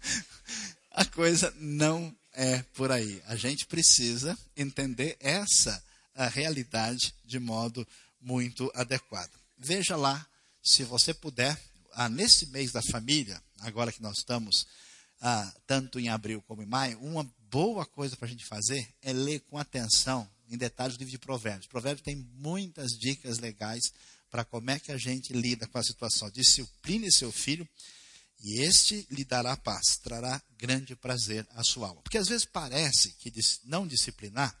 A 0.91 1.03
coisa 1.03 1.53
não 1.59 2.15
é 2.31 2.63
por 2.73 2.89
aí. 2.89 3.21
A 3.27 3.35
gente 3.35 3.65
precisa 3.65 4.37
entender 4.55 5.17
essa 5.19 5.83
realidade 6.31 7.13
de 7.25 7.37
modo 7.37 7.85
muito 8.21 8.71
adequado. 8.73 9.31
Veja 9.57 9.97
lá, 9.97 10.25
se 10.63 10.85
você 10.85 11.13
puder, 11.13 11.59
ah, 11.91 12.07
nesse 12.07 12.45
mês 12.47 12.71
da 12.71 12.81
família, 12.81 13.43
agora 13.59 13.91
que 13.91 14.01
nós 14.01 14.19
estamos 14.19 14.65
ah, 15.19 15.53
tanto 15.67 15.99
em 15.99 16.07
abril 16.07 16.41
como 16.47 16.63
em 16.63 16.65
maio, 16.65 16.97
uma 17.01 17.29
boa 17.49 17.85
coisa 17.85 18.15
para 18.15 18.25
a 18.25 18.29
gente 18.29 18.45
fazer 18.45 18.87
é 19.01 19.11
ler 19.11 19.41
com 19.41 19.57
atenção 19.57 20.29
em 20.49 20.57
detalhes 20.57 20.95
o 20.95 20.99
livro 20.99 21.11
de 21.11 21.17
Provérbios. 21.17 21.67
Provérbios 21.67 22.03
tem 22.03 22.15
muitas 22.15 22.91
dicas 22.91 23.39
legais 23.39 23.91
para 24.29 24.43
como 24.43 24.69
é 24.71 24.79
que 24.79 24.91
a 24.91 24.97
gente 24.97 25.33
lida 25.33 25.67
com 25.67 25.77
a 25.77 25.83
situação. 25.83 26.29
Discipline 26.29 27.11
seu 27.11 27.31
filho 27.31 27.67
e 28.41 28.61
este 28.61 29.07
lhe 29.09 29.23
dará 29.23 29.55
paz, 29.57 29.97
trará 29.97 30.41
grande 30.57 30.95
prazer 30.95 31.47
à 31.51 31.63
sua 31.63 31.87
alma. 31.87 32.01
Porque 32.01 32.17
às 32.17 32.27
vezes 32.27 32.45
parece 32.45 33.13
que 33.13 33.31
não 33.63 33.87
disciplinar 33.87 34.55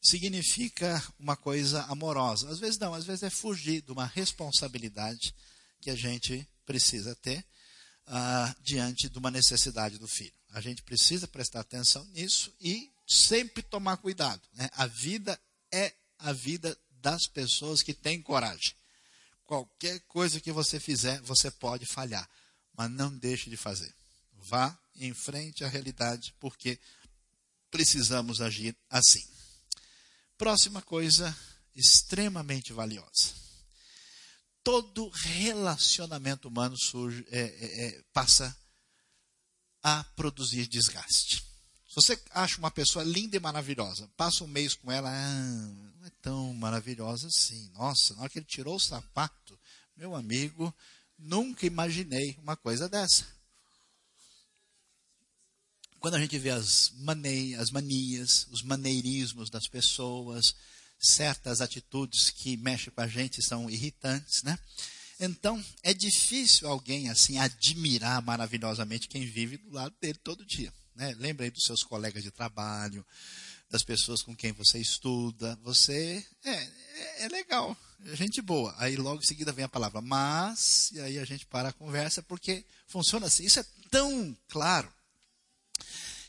significa 0.00 1.02
uma 1.18 1.36
coisa 1.36 1.82
amorosa. 1.84 2.48
Às 2.48 2.58
vezes 2.58 2.78
não, 2.78 2.94
às 2.94 3.04
vezes 3.04 3.22
é 3.22 3.30
fugir 3.30 3.82
de 3.82 3.92
uma 3.92 4.06
responsabilidade 4.06 5.34
que 5.80 5.90
a 5.90 5.96
gente 5.96 6.46
precisa 6.64 7.14
ter 7.16 7.44
uh, 8.06 8.62
diante 8.62 9.08
de 9.08 9.18
uma 9.18 9.30
necessidade 9.30 9.98
do 9.98 10.08
filho. 10.08 10.32
A 10.50 10.60
gente 10.60 10.82
precisa 10.82 11.28
prestar 11.28 11.60
atenção 11.60 12.04
nisso 12.06 12.54
e 12.60 12.90
sempre 13.08 13.62
tomar 13.62 13.96
cuidado. 13.96 14.42
Né? 14.52 14.68
A 14.74 14.86
vida 14.86 15.40
é 15.72 15.94
a 16.18 16.32
vida 16.32 16.78
das 16.90 17.26
pessoas 17.26 17.82
que 17.82 17.94
têm 17.94 18.20
coragem. 18.20 18.74
Qualquer 19.44 20.00
coisa 20.00 20.40
que 20.40 20.52
você 20.52 20.78
fizer, 20.78 21.20
você 21.22 21.50
pode 21.50 21.86
falhar, 21.86 22.28
mas 22.76 22.90
não 22.90 23.16
deixe 23.16 23.48
de 23.48 23.56
fazer. 23.56 23.94
Vá 24.34 24.78
em 24.96 25.14
frente 25.14 25.64
à 25.64 25.68
realidade, 25.68 26.34
porque 26.38 26.78
precisamos 27.70 28.42
agir 28.42 28.76
assim. 28.90 29.26
Próxima 30.36 30.82
coisa 30.82 31.34
extremamente 31.74 32.72
valiosa. 32.72 33.32
Todo 34.62 35.08
relacionamento 35.08 36.48
humano 36.48 36.76
surge, 36.76 37.24
é, 37.30 37.40
é, 37.40 37.86
é, 37.86 38.02
passa 38.12 38.54
a 39.82 40.04
produzir 40.04 40.66
desgaste. 40.66 41.47
Se 41.88 41.94
você 41.94 42.20
acha 42.30 42.58
uma 42.58 42.70
pessoa 42.70 43.04
linda 43.04 43.36
e 43.36 43.40
maravilhosa, 43.40 44.08
passa 44.16 44.44
um 44.44 44.48
mês 44.48 44.74
com 44.74 44.92
ela, 44.92 45.10
ah, 45.10 45.92
não 45.98 46.06
é 46.06 46.10
tão 46.20 46.54
maravilhosa 46.54 47.28
assim. 47.28 47.70
Nossa, 47.70 48.14
na 48.14 48.20
hora 48.20 48.30
que 48.30 48.38
ele 48.38 48.46
tirou 48.46 48.76
o 48.76 48.80
sapato, 48.80 49.58
meu 49.96 50.14
amigo, 50.14 50.72
nunca 51.18 51.66
imaginei 51.66 52.36
uma 52.42 52.56
coisa 52.56 52.88
dessa 52.88 53.38
quando 55.98 56.14
a 56.14 56.20
gente 56.20 56.38
vê 56.38 56.50
as, 56.50 56.92
as 57.58 57.70
manias, 57.70 58.46
os 58.50 58.62
maneirismos 58.62 59.50
das 59.50 59.66
pessoas, 59.66 60.54
certas 60.98 61.60
atitudes 61.60 62.30
que 62.30 62.56
mexem 62.56 62.92
com 62.92 63.00
a 63.00 63.06
gente 63.06 63.42
são 63.42 63.68
irritantes, 63.68 64.42
né? 64.42 64.58
Então, 65.20 65.62
é 65.82 65.92
difícil 65.92 66.68
alguém 66.68 67.08
assim 67.08 67.38
admirar 67.38 68.22
maravilhosamente 68.22 69.08
quem 69.08 69.26
vive 69.26 69.56
do 69.56 69.70
lado 69.70 69.94
dele 70.00 70.18
todo 70.22 70.46
dia. 70.46 70.72
Né? 70.98 71.14
Lembra 71.16 71.46
aí 71.46 71.50
dos 71.50 71.62
seus 71.62 71.84
colegas 71.84 72.24
de 72.24 72.30
trabalho, 72.32 73.06
das 73.70 73.84
pessoas 73.84 74.20
com 74.20 74.34
quem 74.34 74.50
você 74.50 74.80
estuda. 74.80 75.56
Você 75.62 76.26
é, 76.44 76.50
é, 76.50 77.24
é 77.24 77.28
legal, 77.28 77.76
é 78.04 78.16
gente 78.16 78.42
boa. 78.42 78.74
Aí 78.78 78.96
logo 78.96 79.22
em 79.22 79.24
seguida 79.24 79.52
vem 79.52 79.64
a 79.64 79.68
palavra 79.68 80.00
mas, 80.00 80.90
e 80.90 81.00
aí 81.00 81.20
a 81.20 81.24
gente 81.24 81.46
para 81.46 81.68
a 81.68 81.72
conversa, 81.72 82.20
porque 82.20 82.64
funciona 82.88 83.26
assim. 83.26 83.44
Isso 83.44 83.60
é 83.60 83.64
tão 83.88 84.36
claro 84.48 84.92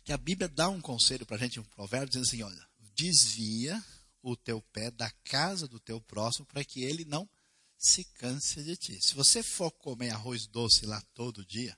que 0.05 0.13
a 0.13 0.17
Bíblia 0.17 0.47
dá 0.47 0.70
um 0.70 0.80
conselho 0.80 1.26
para 1.26 1.38
a 1.38 1.39
gente, 1.39 1.59
um 1.59 1.63
provérbio, 1.63 2.09
dizendo 2.09 2.28
assim: 2.28 2.43
olha, 2.43 2.67
desvia 2.93 3.84
o 4.22 4.38
teu 4.38 4.61
pé 4.72 4.91
da 4.91 5.09
casa 5.24 5.67
do 5.67 5.80
teu 5.80 5.99
próximo 5.99 6.45
para 6.45 6.63
que 6.63 6.84
ele 6.84 7.05
não 7.05 7.28
se 7.76 8.03
canse 8.03 8.61
de 8.61 8.78
ti. 8.78 8.99
Se 9.01 9.15
você 9.15 9.41
for 9.41 9.72
comer 9.72 10.11
arroz 10.11 10.45
doce 10.45 10.86
lá 10.86 11.01
todo 11.15 11.43
dia, 11.43 11.76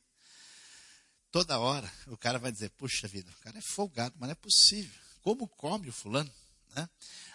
toda 1.31 1.59
hora, 1.59 1.91
o 2.07 2.17
cara 2.17 2.37
vai 2.37 2.51
dizer: 2.51 2.69
puxa 2.71 3.07
vida, 3.07 3.31
o 3.31 3.43
cara 3.43 3.57
é 3.57 3.61
folgado, 3.61 4.15
mas 4.19 4.27
não 4.27 4.33
é 4.33 4.35
possível. 4.35 4.99
Como 5.21 5.47
come 5.47 5.89
o 5.89 5.93
fulano? 5.93 6.31
Né? 6.75 6.89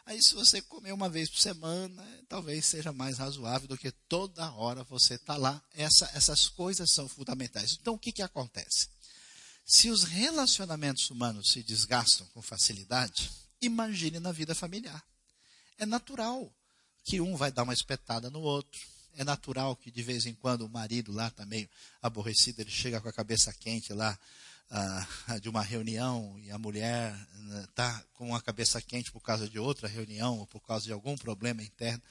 Aí, 0.04 0.22
se 0.22 0.34
você 0.34 0.62
comer 0.62 0.92
uma 0.92 1.08
vez 1.08 1.28
por 1.28 1.38
semana, 1.38 2.04
talvez 2.28 2.64
seja 2.64 2.92
mais 2.92 3.18
razoável 3.18 3.68
do 3.68 3.76
que 3.76 3.90
toda 3.90 4.52
hora 4.52 4.84
você 4.84 5.14
estar 5.14 5.34
tá 5.34 5.38
lá. 5.38 5.62
Essa, 5.74 6.10
essas 6.14 6.48
coisas 6.48 6.90
são 6.90 7.08
fundamentais. 7.08 7.76
Então, 7.80 7.94
o 7.94 7.98
que, 7.98 8.12
que 8.12 8.22
acontece? 8.22 8.88
Se 9.64 9.90
os 9.90 10.04
relacionamentos 10.04 11.10
humanos 11.10 11.50
se 11.50 11.62
desgastam 11.62 12.26
com 12.28 12.40
facilidade, 12.40 13.30
imagine 13.60 14.20
na 14.20 14.30
vida 14.30 14.54
familiar. 14.54 15.02
É 15.76 15.84
natural 15.84 16.52
que 17.04 17.20
um 17.20 17.36
vai 17.36 17.50
dar 17.50 17.64
uma 17.64 17.74
espetada 17.74 18.30
no 18.30 18.40
outro. 18.40 18.80
É 19.16 19.24
natural 19.24 19.74
que 19.76 19.90
de 19.90 20.02
vez 20.02 20.26
em 20.26 20.34
quando 20.34 20.62
o 20.62 20.68
marido 20.68 21.12
lá 21.12 21.28
está 21.28 21.44
meio 21.46 21.68
aborrecido, 22.02 22.60
ele 22.60 22.70
chega 22.70 23.00
com 23.00 23.08
a 23.08 23.12
cabeça 23.12 23.52
quente 23.52 23.92
lá 23.92 24.18
ah, 24.70 25.06
de 25.40 25.48
uma 25.48 25.62
reunião 25.62 26.38
e 26.40 26.50
a 26.50 26.58
mulher 26.58 27.14
está 27.68 27.92
né, 27.92 28.04
com 28.14 28.34
a 28.34 28.42
cabeça 28.42 28.80
quente 28.80 29.10
por 29.12 29.20
causa 29.20 29.48
de 29.48 29.58
outra 29.58 29.88
reunião 29.88 30.38
ou 30.38 30.46
por 30.46 30.60
causa 30.60 30.84
de 30.84 30.92
algum 30.92 31.16
problema 31.16 31.62
interno 31.62 32.02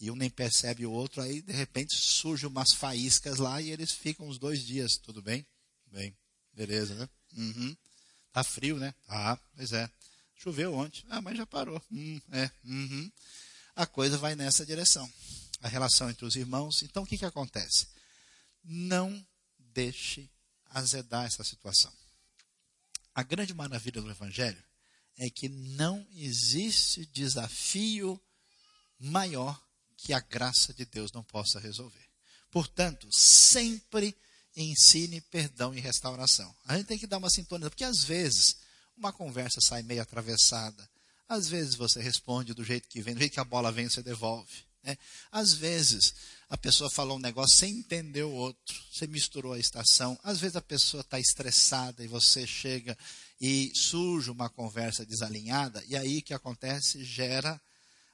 e 0.00 0.10
um 0.10 0.16
nem 0.16 0.30
percebe 0.30 0.84
o 0.84 0.90
outro, 0.90 1.22
aí 1.22 1.40
de 1.40 1.52
repente 1.52 1.94
surgem 1.94 2.48
umas 2.48 2.72
faíscas 2.72 3.38
lá 3.38 3.60
e 3.60 3.70
eles 3.70 3.92
ficam 3.92 4.28
uns 4.28 4.38
dois 4.38 4.64
dias, 4.64 4.96
tudo 4.96 5.22
bem? 5.22 5.46
Bem. 5.90 6.14
Beleza, 6.52 6.94
né? 6.94 7.08
Uhum. 7.36 7.76
Tá 8.32 8.42
frio, 8.44 8.76
né? 8.78 8.94
Ah, 9.08 9.38
pois 9.56 9.72
é. 9.72 9.88
Choveu 10.36 10.74
ontem. 10.74 11.04
Ah, 11.08 11.20
mas 11.20 11.36
já 11.36 11.46
parou. 11.46 11.80
Hum, 11.90 12.20
é. 12.32 12.50
Uhum. 12.64 13.10
A 13.76 13.86
coisa 13.86 14.18
vai 14.18 14.34
nessa 14.34 14.66
direção. 14.66 15.10
A 15.64 15.68
relação 15.68 16.10
entre 16.10 16.26
os 16.26 16.36
irmãos. 16.36 16.82
Então, 16.82 17.02
o 17.02 17.06
que, 17.06 17.16
que 17.16 17.24
acontece? 17.24 17.88
Não 18.62 19.26
deixe 19.58 20.30
azedar 20.66 21.24
essa 21.24 21.42
situação. 21.42 21.90
A 23.14 23.22
grande 23.22 23.54
maravilha 23.54 24.02
do 24.02 24.10
Evangelho 24.10 24.62
é 25.16 25.30
que 25.30 25.48
não 25.48 26.06
existe 26.12 27.06
desafio 27.06 28.20
maior 28.98 29.58
que 29.96 30.12
a 30.12 30.20
graça 30.20 30.74
de 30.74 30.84
Deus 30.84 31.12
não 31.12 31.22
possa 31.22 31.58
resolver. 31.58 32.04
Portanto, 32.50 33.08
sempre 33.10 34.14
ensine 34.56 35.20
perdão 35.22 35.74
e 35.74 35.80
restauração. 35.80 36.54
A 36.66 36.76
gente 36.76 36.88
tem 36.88 36.98
que 36.98 37.06
dar 37.06 37.18
uma 37.18 37.30
sintonia, 37.30 37.70
porque 37.70 37.84
às 37.84 38.04
vezes 38.04 38.56
uma 38.96 39.12
conversa 39.12 39.60
sai 39.60 39.82
meio 39.82 40.02
atravessada, 40.02 40.88
às 41.28 41.48
vezes 41.48 41.74
você 41.74 42.02
responde 42.02 42.52
do 42.52 42.62
jeito 42.62 42.88
que 42.88 43.00
vem, 43.00 43.14
do 43.14 43.20
jeito 43.20 43.32
que 43.32 43.40
a 43.40 43.44
bola 43.44 43.72
vem, 43.72 43.88
você 43.88 44.02
devolve. 44.02 44.64
Né? 44.84 44.96
Às 45.32 45.54
vezes 45.54 46.14
a 46.48 46.58
pessoa 46.58 46.90
falou 46.90 47.16
um 47.16 47.20
negócio 47.20 47.56
sem 47.56 47.78
entender 47.78 48.22
o 48.22 48.30
outro, 48.30 48.80
você 48.92 49.06
misturou 49.06 49.54
a 49.54 49.58
estação. 49.58 50.18
Às 50.22 50.38
vezes 50.38 50.56
a 50.56 50.62
pessoa 50.62 51.00
está 51.00 51.18
estressada 51.18 52.04
e 52.04 52.08
você 52.08 52.46
chega 52.46 52.96
e 53.40 53.72
surge 53.74 54.30
uma 54.30 54.48
conversa 54.48 55.04
desalinhada, 55.04 55.82
e 55.88 55.96
aí 55.96 56.18
o 56.18 56.22
que 56.22 56.34
acontece? 56.34 57.02
Gera 57.02 57.60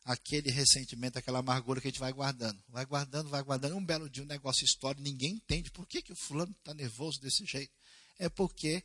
aquele 0.04 0.50
ressentimento, 0.50 1.18
aquela 1.18 1.40
amargura 1.40 1.80
que 1.80 1.88
a 1.88 1.90
gente 1.90 2.00
vai 2.00 2.12
guardando. 2.12 2.58
Vai 2.68 2.86
guardando, 2.86 3.28
vai 3.28 3.42
guardando. 3.42 3.76
Um 3.76 3.84
belo 3.84 4.08
dia 4.08 4.22
um 4.22 4.26
negócio 4.26 4.64
histórico, 4.64 5.02
ninguém 5.02 5.34
entende. 5.34 5.70
Por 5.70 5.86
que, 5.86 6.02
que 6.02 6.12
o 6.12 6.16
fulano 6.16 6.54
está 6.58 6.72
nervoso 6.72 7.20
desse 7.20 7.44
jeito? 7.44 7.72
É 8.18 8.28
porque 8.28 8.82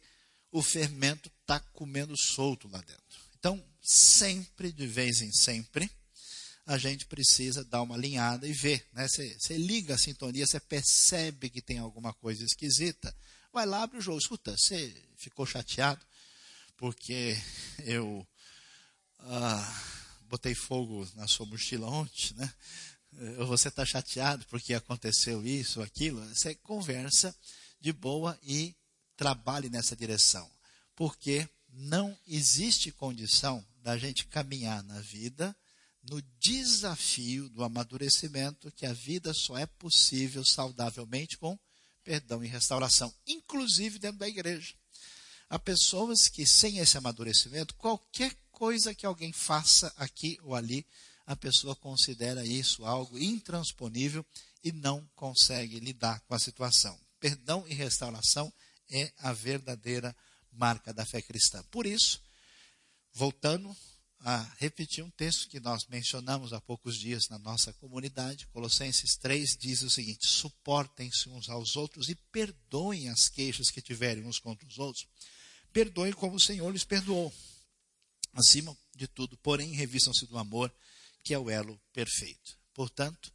o 0.51 0.61
fermento 0.61 1.31
está 1.41 1.59
comendo 1.59 2.15
solto 2.17 2.67
lá 2.67 2.79
dentro. 2.79 3.21
Então, 3.39 3.63
sempre, 3.81 4.71
de 4.71 4.88
vez 4.88 5.21
em 5.21 5.31
sempre, 5.31 5.89
a 6.66 6.78
gente 6.78 7.05
precisa 7.05 7.63
dar 7.63 7.82
uma 7.82 7.95
alinhada 7.95 8.47
e 8.47 8.53
ver. 8.53 8.86
Né? 8.91 9.07
Você, 9.07 9.57
liga 9.57 9.93
a 9.93 9.97
sintonia, 9.97 10.47
você 10.47 10.59
percebe 10.59 11.49
que 11.49 11.61
tem 11.61 11.78
alguma 11.78 12.13
coisa 12.13 12.43
esquisita. 12.43 13.16
Vai 13.53 13.66
lá, 13.66 13.84
abre 13.84 13.99
o 13.99 14.01
jogo. 14.01 14.18
Escuta, 14.18 14.57
você 14.57 14.95
ficou 15.16 15.45
chateado 15.45 16.03
porque 16.78 17.38
eu... 17.84 18.28
Ah, 19.20 19.84
botei 20.28 20.53
fogo 20.53 21.07
na 21.16 21.28
sua 21.28 21.45
mochila 21.45 21.88
ontem, 21.88 22.34
né? 22.36 22.53
Ou 23.39 23.47
você 23.47 23.70
está 23.70 23.86
chateado 23.86 24.45
porque 24.47 24.74
aconteceu 24.74 25.45
isso, 25.45 25.82
aquilo. 25.82 26.22
Você 26.30 26.55
conversa 26.55 27.36
de 27.80 27.93
boa 27.93 28.38
e 28.43 28.76
trabalhe 29.16 29.70
nessa 29.70 29.95
direção. 29.95 30.49
Porque 30.95 31.47
não 31.70 32.18
existe 32.28 32.91
condição 32.91 33.66
da 33.82 33.97
gente 33.97 34.26
caminhar 34.26 34.84
na 34.84 34.99
vida 34.99 35.55
no 36.09 36.21
desafio 36.39 37.49
do 37.49 37.63
amadurecimento, 37.63 38.71
que 38.71 38.85
a 38.85 38.93
vida 38.93 39.33
só 39.33 39.57
é 39.57 39.65
possível 39.65 40.43
saudavelmente 40.45 41.37
com 41.37 41.57
perdão 42.03 42.43
e 42.43 42.47
restauração, 42.47 43.13
inclusive 43.25 43.97
dentro 43.97 44.19
da 44.19 44.27
igreja. 44.27 44.75
Há 45.49 45.57
pessoas 45.57 46.27
que, 46.27 46.45
sem 46.45 46.77
esse 46.77 46.97
amadurecimento, 46.97 47.73
qualquer 47.75 48.35
coisa 48.51 48.93
que 48.93 49.05
alguém 49.05 49.33
faça 49.33 49.91
aqui 49.97 50.37
ou 50.43 50.55
ali, 50.55 50.85
a 51.25 51.35
pessoa 51.35 51.75
considera 51.75 52.45
isso 52.45 52.85
algo 52.85 53.17
intransponível 53.17 54.23
e 54.63 54.71
não 54.71 55.07
consegue 55.15 55.79
lidar 55.79 56.19
com 56.21 56.35
a 56.35 56.39
situação. 56.39 56.99
Perdão 57.19 57.65
e 57.67 57.73
restauração 57.73 58.53
é 58.89 59.11
a 59.17 59.33
verdadeira 59.33 60.15
marca 60.51 60.93
da 60.93 61.05
fé 61.05 61.21
cristã. 61.21 61.63
Por 61.71 61.85
isso, 61.85 62.21
voltando 63.13 63.75
a 64.28 64.41
repetir 64.57 65.03
um 65.03 65.09
texto 65.11 65.47
que 65.47 65.59
nós 65.59 65.86
mencionamos 65.86 66.51
há 66.51 66.59
poucos 66.59 66.97
dias 66.97 67.30
na 67.30 67.38
nossa 67.38 67.71
comunidade, 67.73 68.47
Colossenses 68.47 69.15
3 69.17 69.55
diz 69.55 69.84
o 69.84 69.89
seguinte: 69.89 70.26
suportem-se 70.26 71.30
uns 71.30 71.47
aos 71.47 71.76
outros 71.76 72.09
e 72.09 72.15
perdoem 72.15 73.07
as 73.09 73.30
queixas 73.30 73.69
que 73.69 73.84
tiverem 73.84 74.26
uns 74.26 74.39
contra 74.39 74.67
os 74.67 74.80
outros. 74.80 75.07
Perdoem 75.71 76.11
como 76.11 76.38
o 76.38 76.39
Senhor 76.39 76.71
lhes 76.71 76.84
perdoou. 76.84 77.32
Acima 78.34 78.76
de 78.95 79.07
tudo, 79.07 79.38
porém, 79.38 79.73
revistam-se 79.73 80.26
do 80.26 80.39
amor, 80.39 80.73
que 81.23 81.32
é 81.32 81.38
o 81.38 81.47
elo 81.47 81.80
perfeito. 81.93 82.57
Portanto, 82.73 83.32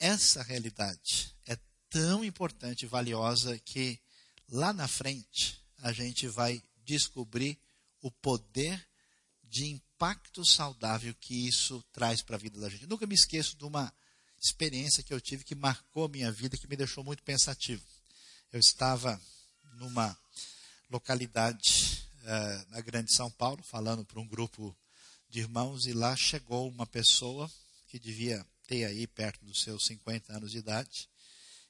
essa 0.00 0.42
realidade 0.42 1.32
é 1.46 1.56
tão 1.88 2.24
importante 2.24 2.82
e 2.82 2.88
valiosa 2.88 3.56
que 3.60 4.00
lá 4.48 4.72
na 4.72 4.88
frente 4.88 5.56
a 5.78 5.92
gente 5.92 6.26
vai 6.26 6.60
descobrir 6.84 7.56
o 8.00 8.10
poder 8.10 8.84
de 9.54 9.66
impacto 9.66 10.44
saudável 10.44 11.14
que 11.20 11.46
isso 11.46 11.80
traz 11.92 12.20
para 12.20 12.34
a 12.34 12.38
vida 12.38 12.58
da 12.58 12.68
gente. 12.68 12.82
Eu 12.82 12.88
nunca 12.88 13.06
me 13.06 13.14
esqueço 13.14 13.56
de 13.56 13.64
uma 13.64 13.94
experiência 14.42 15.00
que 15.00 15.14
eu 15.14 15.20
tive 15.20 15.44
que 15.44 15.54
marcou 15.54 16.06
a 16.06 16.08
minha 16.08 16.32
vida, 16.32 16.56
que 16.56 16.66
me 16.66 16.74
deixou 16.74 17.04
muito 17.04 17.22
pensativo. 17.22 17.80
Eu 18.52 18.58
estava 18.58 19.20
numa 19.74 20.18
localidade 20.90 22.04
uh, 22.22 22.70
na 22.70 22.80
Grande 22.80 23.14
São 23.14 23.30
Paulo, 23.30 23.62
falando 23.62 24.04
para 24.04 24.18
um 24.18 24.26
grupo 24.26 24.76
de 25.30 25.38
irmãos, 25.38 25.86
e 25.86 25.92
lá 25.92 26.16
chegou 26.16 26.68
uma 26.68 26.84
pessoa 26.84 27.48
que 27.86 27.96
devia 27.96 28.44
ter 28.66 28.84
aí 28.86 29.06
perto 29.06 29.44
dos 29.44 29.62
seus 29.62 29.86
50 29.86 30.32
anos 30.32 30.50
de 30.50 30.58
idade, 30.58 31.08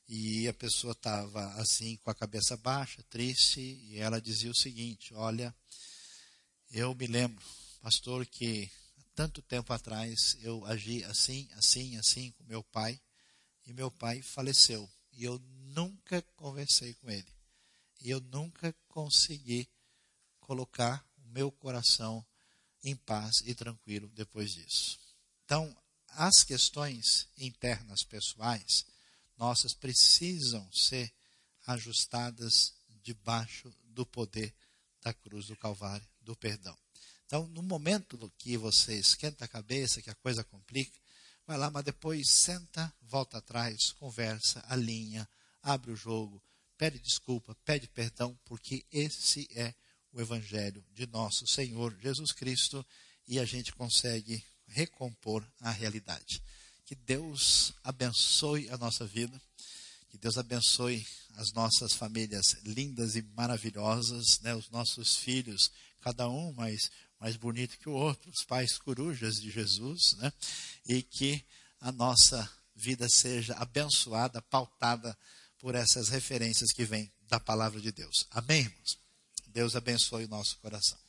e 0.09 0.49
a 0.49 0.55
pessoa 0.55 0.93
estava 0.93 1.53
assim, 1.61 1.99
com 1.99 2.11
a 2.11 2.15
cabeça 2.15 2.57
baixa, 2.57 3.05
triste, 3.11 3.61
e 3.61 3.99
ela 3.99 4.23
dizia 4.23 4.51
o 4.51 4.57
seguinte: 4.57 5.13
Olha, 5.13 5.55
eu 6.71 6.95
me 6.95 7.07
lembro 7.07 7.45
pastor, 7.85 8.25
que 8.25 8.71
tanto 9.15 9.43
tempo 9.43 9.71
atrás 9.71 10.39
eu 10.41 10.65
agi 10.65 11.05
assim, 11.05 11.47
assim, 11.53 11.99
assim 11.99 12.33
com 12.33 12.43
meu 12.45 12.65
pai, 12.65 12.99
e 13.67 13.75
meu 13.75 13.91
pai 13.91 14.23
faleceu. 14.23 14.91
E 15.13 15.23
eu 15.23 15.39
nunca 15.75 16.23
conversei 16.35 16.95
com 16.95 17.11
ele. 17.11 17.31
E 18.01 18.09
eu 18.09 18.23
nunca 18.23 18.75
consegui 18.89 19.69
colocar 20.41 21.07
o 21.19 21.29
meu 21.29 21.53
coração 21.53 22.25
em 22.83 22.97
paz 22.97 23.43
e 23.45 23.55
tranquilo 23.55 24.09
depois 24.15 24.53
disso. 24.53 24.99
Então, 25.45 25.77
as 26.09 26.43
questões 26.43 27.29
internas 27.37 28.03
pessoais 28.03 28.87
nossas 29.37 29.75
precisam 29.75 30.67
ser 30.73 31.13
ajustadas 31.67 32.73
debaixo 33.03 33.71
do 33.83 34.07
poder 34.07 34.55
da 35.03 35.13
cruz 35.13 35.49
do 35.49 35.57
Calvário, 35.57 36.09
do 36.23 36.35
perdão. 36.35 36.79
Então, 37.35 37.49
no 37.49 37.65
momento 37.65 38.33
que 38.39 38.57
você 38.57 38.95
esquenta 38.95 39.45
a 39.45 39.49
cabeça, 39.49 40.01
que 40.01 40.09
a 40.09 40.15
coisa 40.15 40.45
complica, 40.45 40.97
vai 41.45 41.59
lá, 41.59 41.69
mas 41.69 41.83
depois 41.83 42.31
senta, 42.31 42.95
volta 43.03 43.39
atrás, 43.39 43.91
conversa, 43.99 44.65
alinha, 44.69 45.29
abre 45.61 45.91
o 45.91 45.97
jogo, 45.97 46.41
pede 46.79 47.01
desculpa, 47.01 47.57
pede 47.65 47.89
perdão, 47.89 48.39
porque 48.45 48.87
esse 48.93 49.49
é 49.51 49.75
o 50.13 50.21
Evangelho 50.21 50.85
de 50.93 51.09
nosso 51.09 51.45
Senhor 51.49 51.93
Jesus 52.01 52.31
Cristo 52.31 52.87
e 53.27 53.41
a 53.41 53.45
gente 53.45 53.73
consegue 53.73 54.41
recompor 54.69 55.45
a 55.61 55.73
realidade. 55.73 56.41
Que 56.87 56.95
Deus 56.95 57.73
abençoe 57.83 58.71
a 58.71 58.79
nossa 58.79 59.05
vida, 59.05 59.43
que 60.09 60.17
Deus 60.17 60.39
abençoe 60.39 61.05
as 61.35 61.51
nossas 61.53 61.95
famílias 61.95 62.55
lindas 62.63 63.17
e 63.17 63.23
maravilhosas, 63.23 64.39
né, 64.39 64.55
os 64.55 64.71
nossos 64.71 65.17
filhos, 65.17 65.73
cada 66.01 66.29
um 66.29 66.53
mais 66.53 66.91
mais 67.21 67.37
bonito 67.37 67.79
que 67.79 67.89
o 67.89 67.93
outro, 67.93 68.31
os 68.31 68.45
pais 68.45 68.79
corujas 68.79 69.37
de 69.37 69.51
Jesus, 69.51 70.17
né? 70.19 70.33
E 70.87 71.03
que 71.03 71.45
a 71.81 71.93
nossa 71.93 72.51
vida 72.75 73.09
seja 73.09 73.55
abençoada, 73.55 74.43
pautada 74.43 75.17
por 75.59 75.75
essas 75.75 76.09
referências 76.09 76.73
que 76.73 76.85
vêm 76.85 77.11
da 77.29 77.41
palavra 77.41 77.81
de 77.81 77.93
Deus. 77.93 78.27
Amém, 78.31 78.63
irmãos? 78.63 78.99
Deus 79.47 79.77
abençoe 79.77 80.25
o 80.25 80.29
nosso 80.29 80.59
coração. 80.59 81.04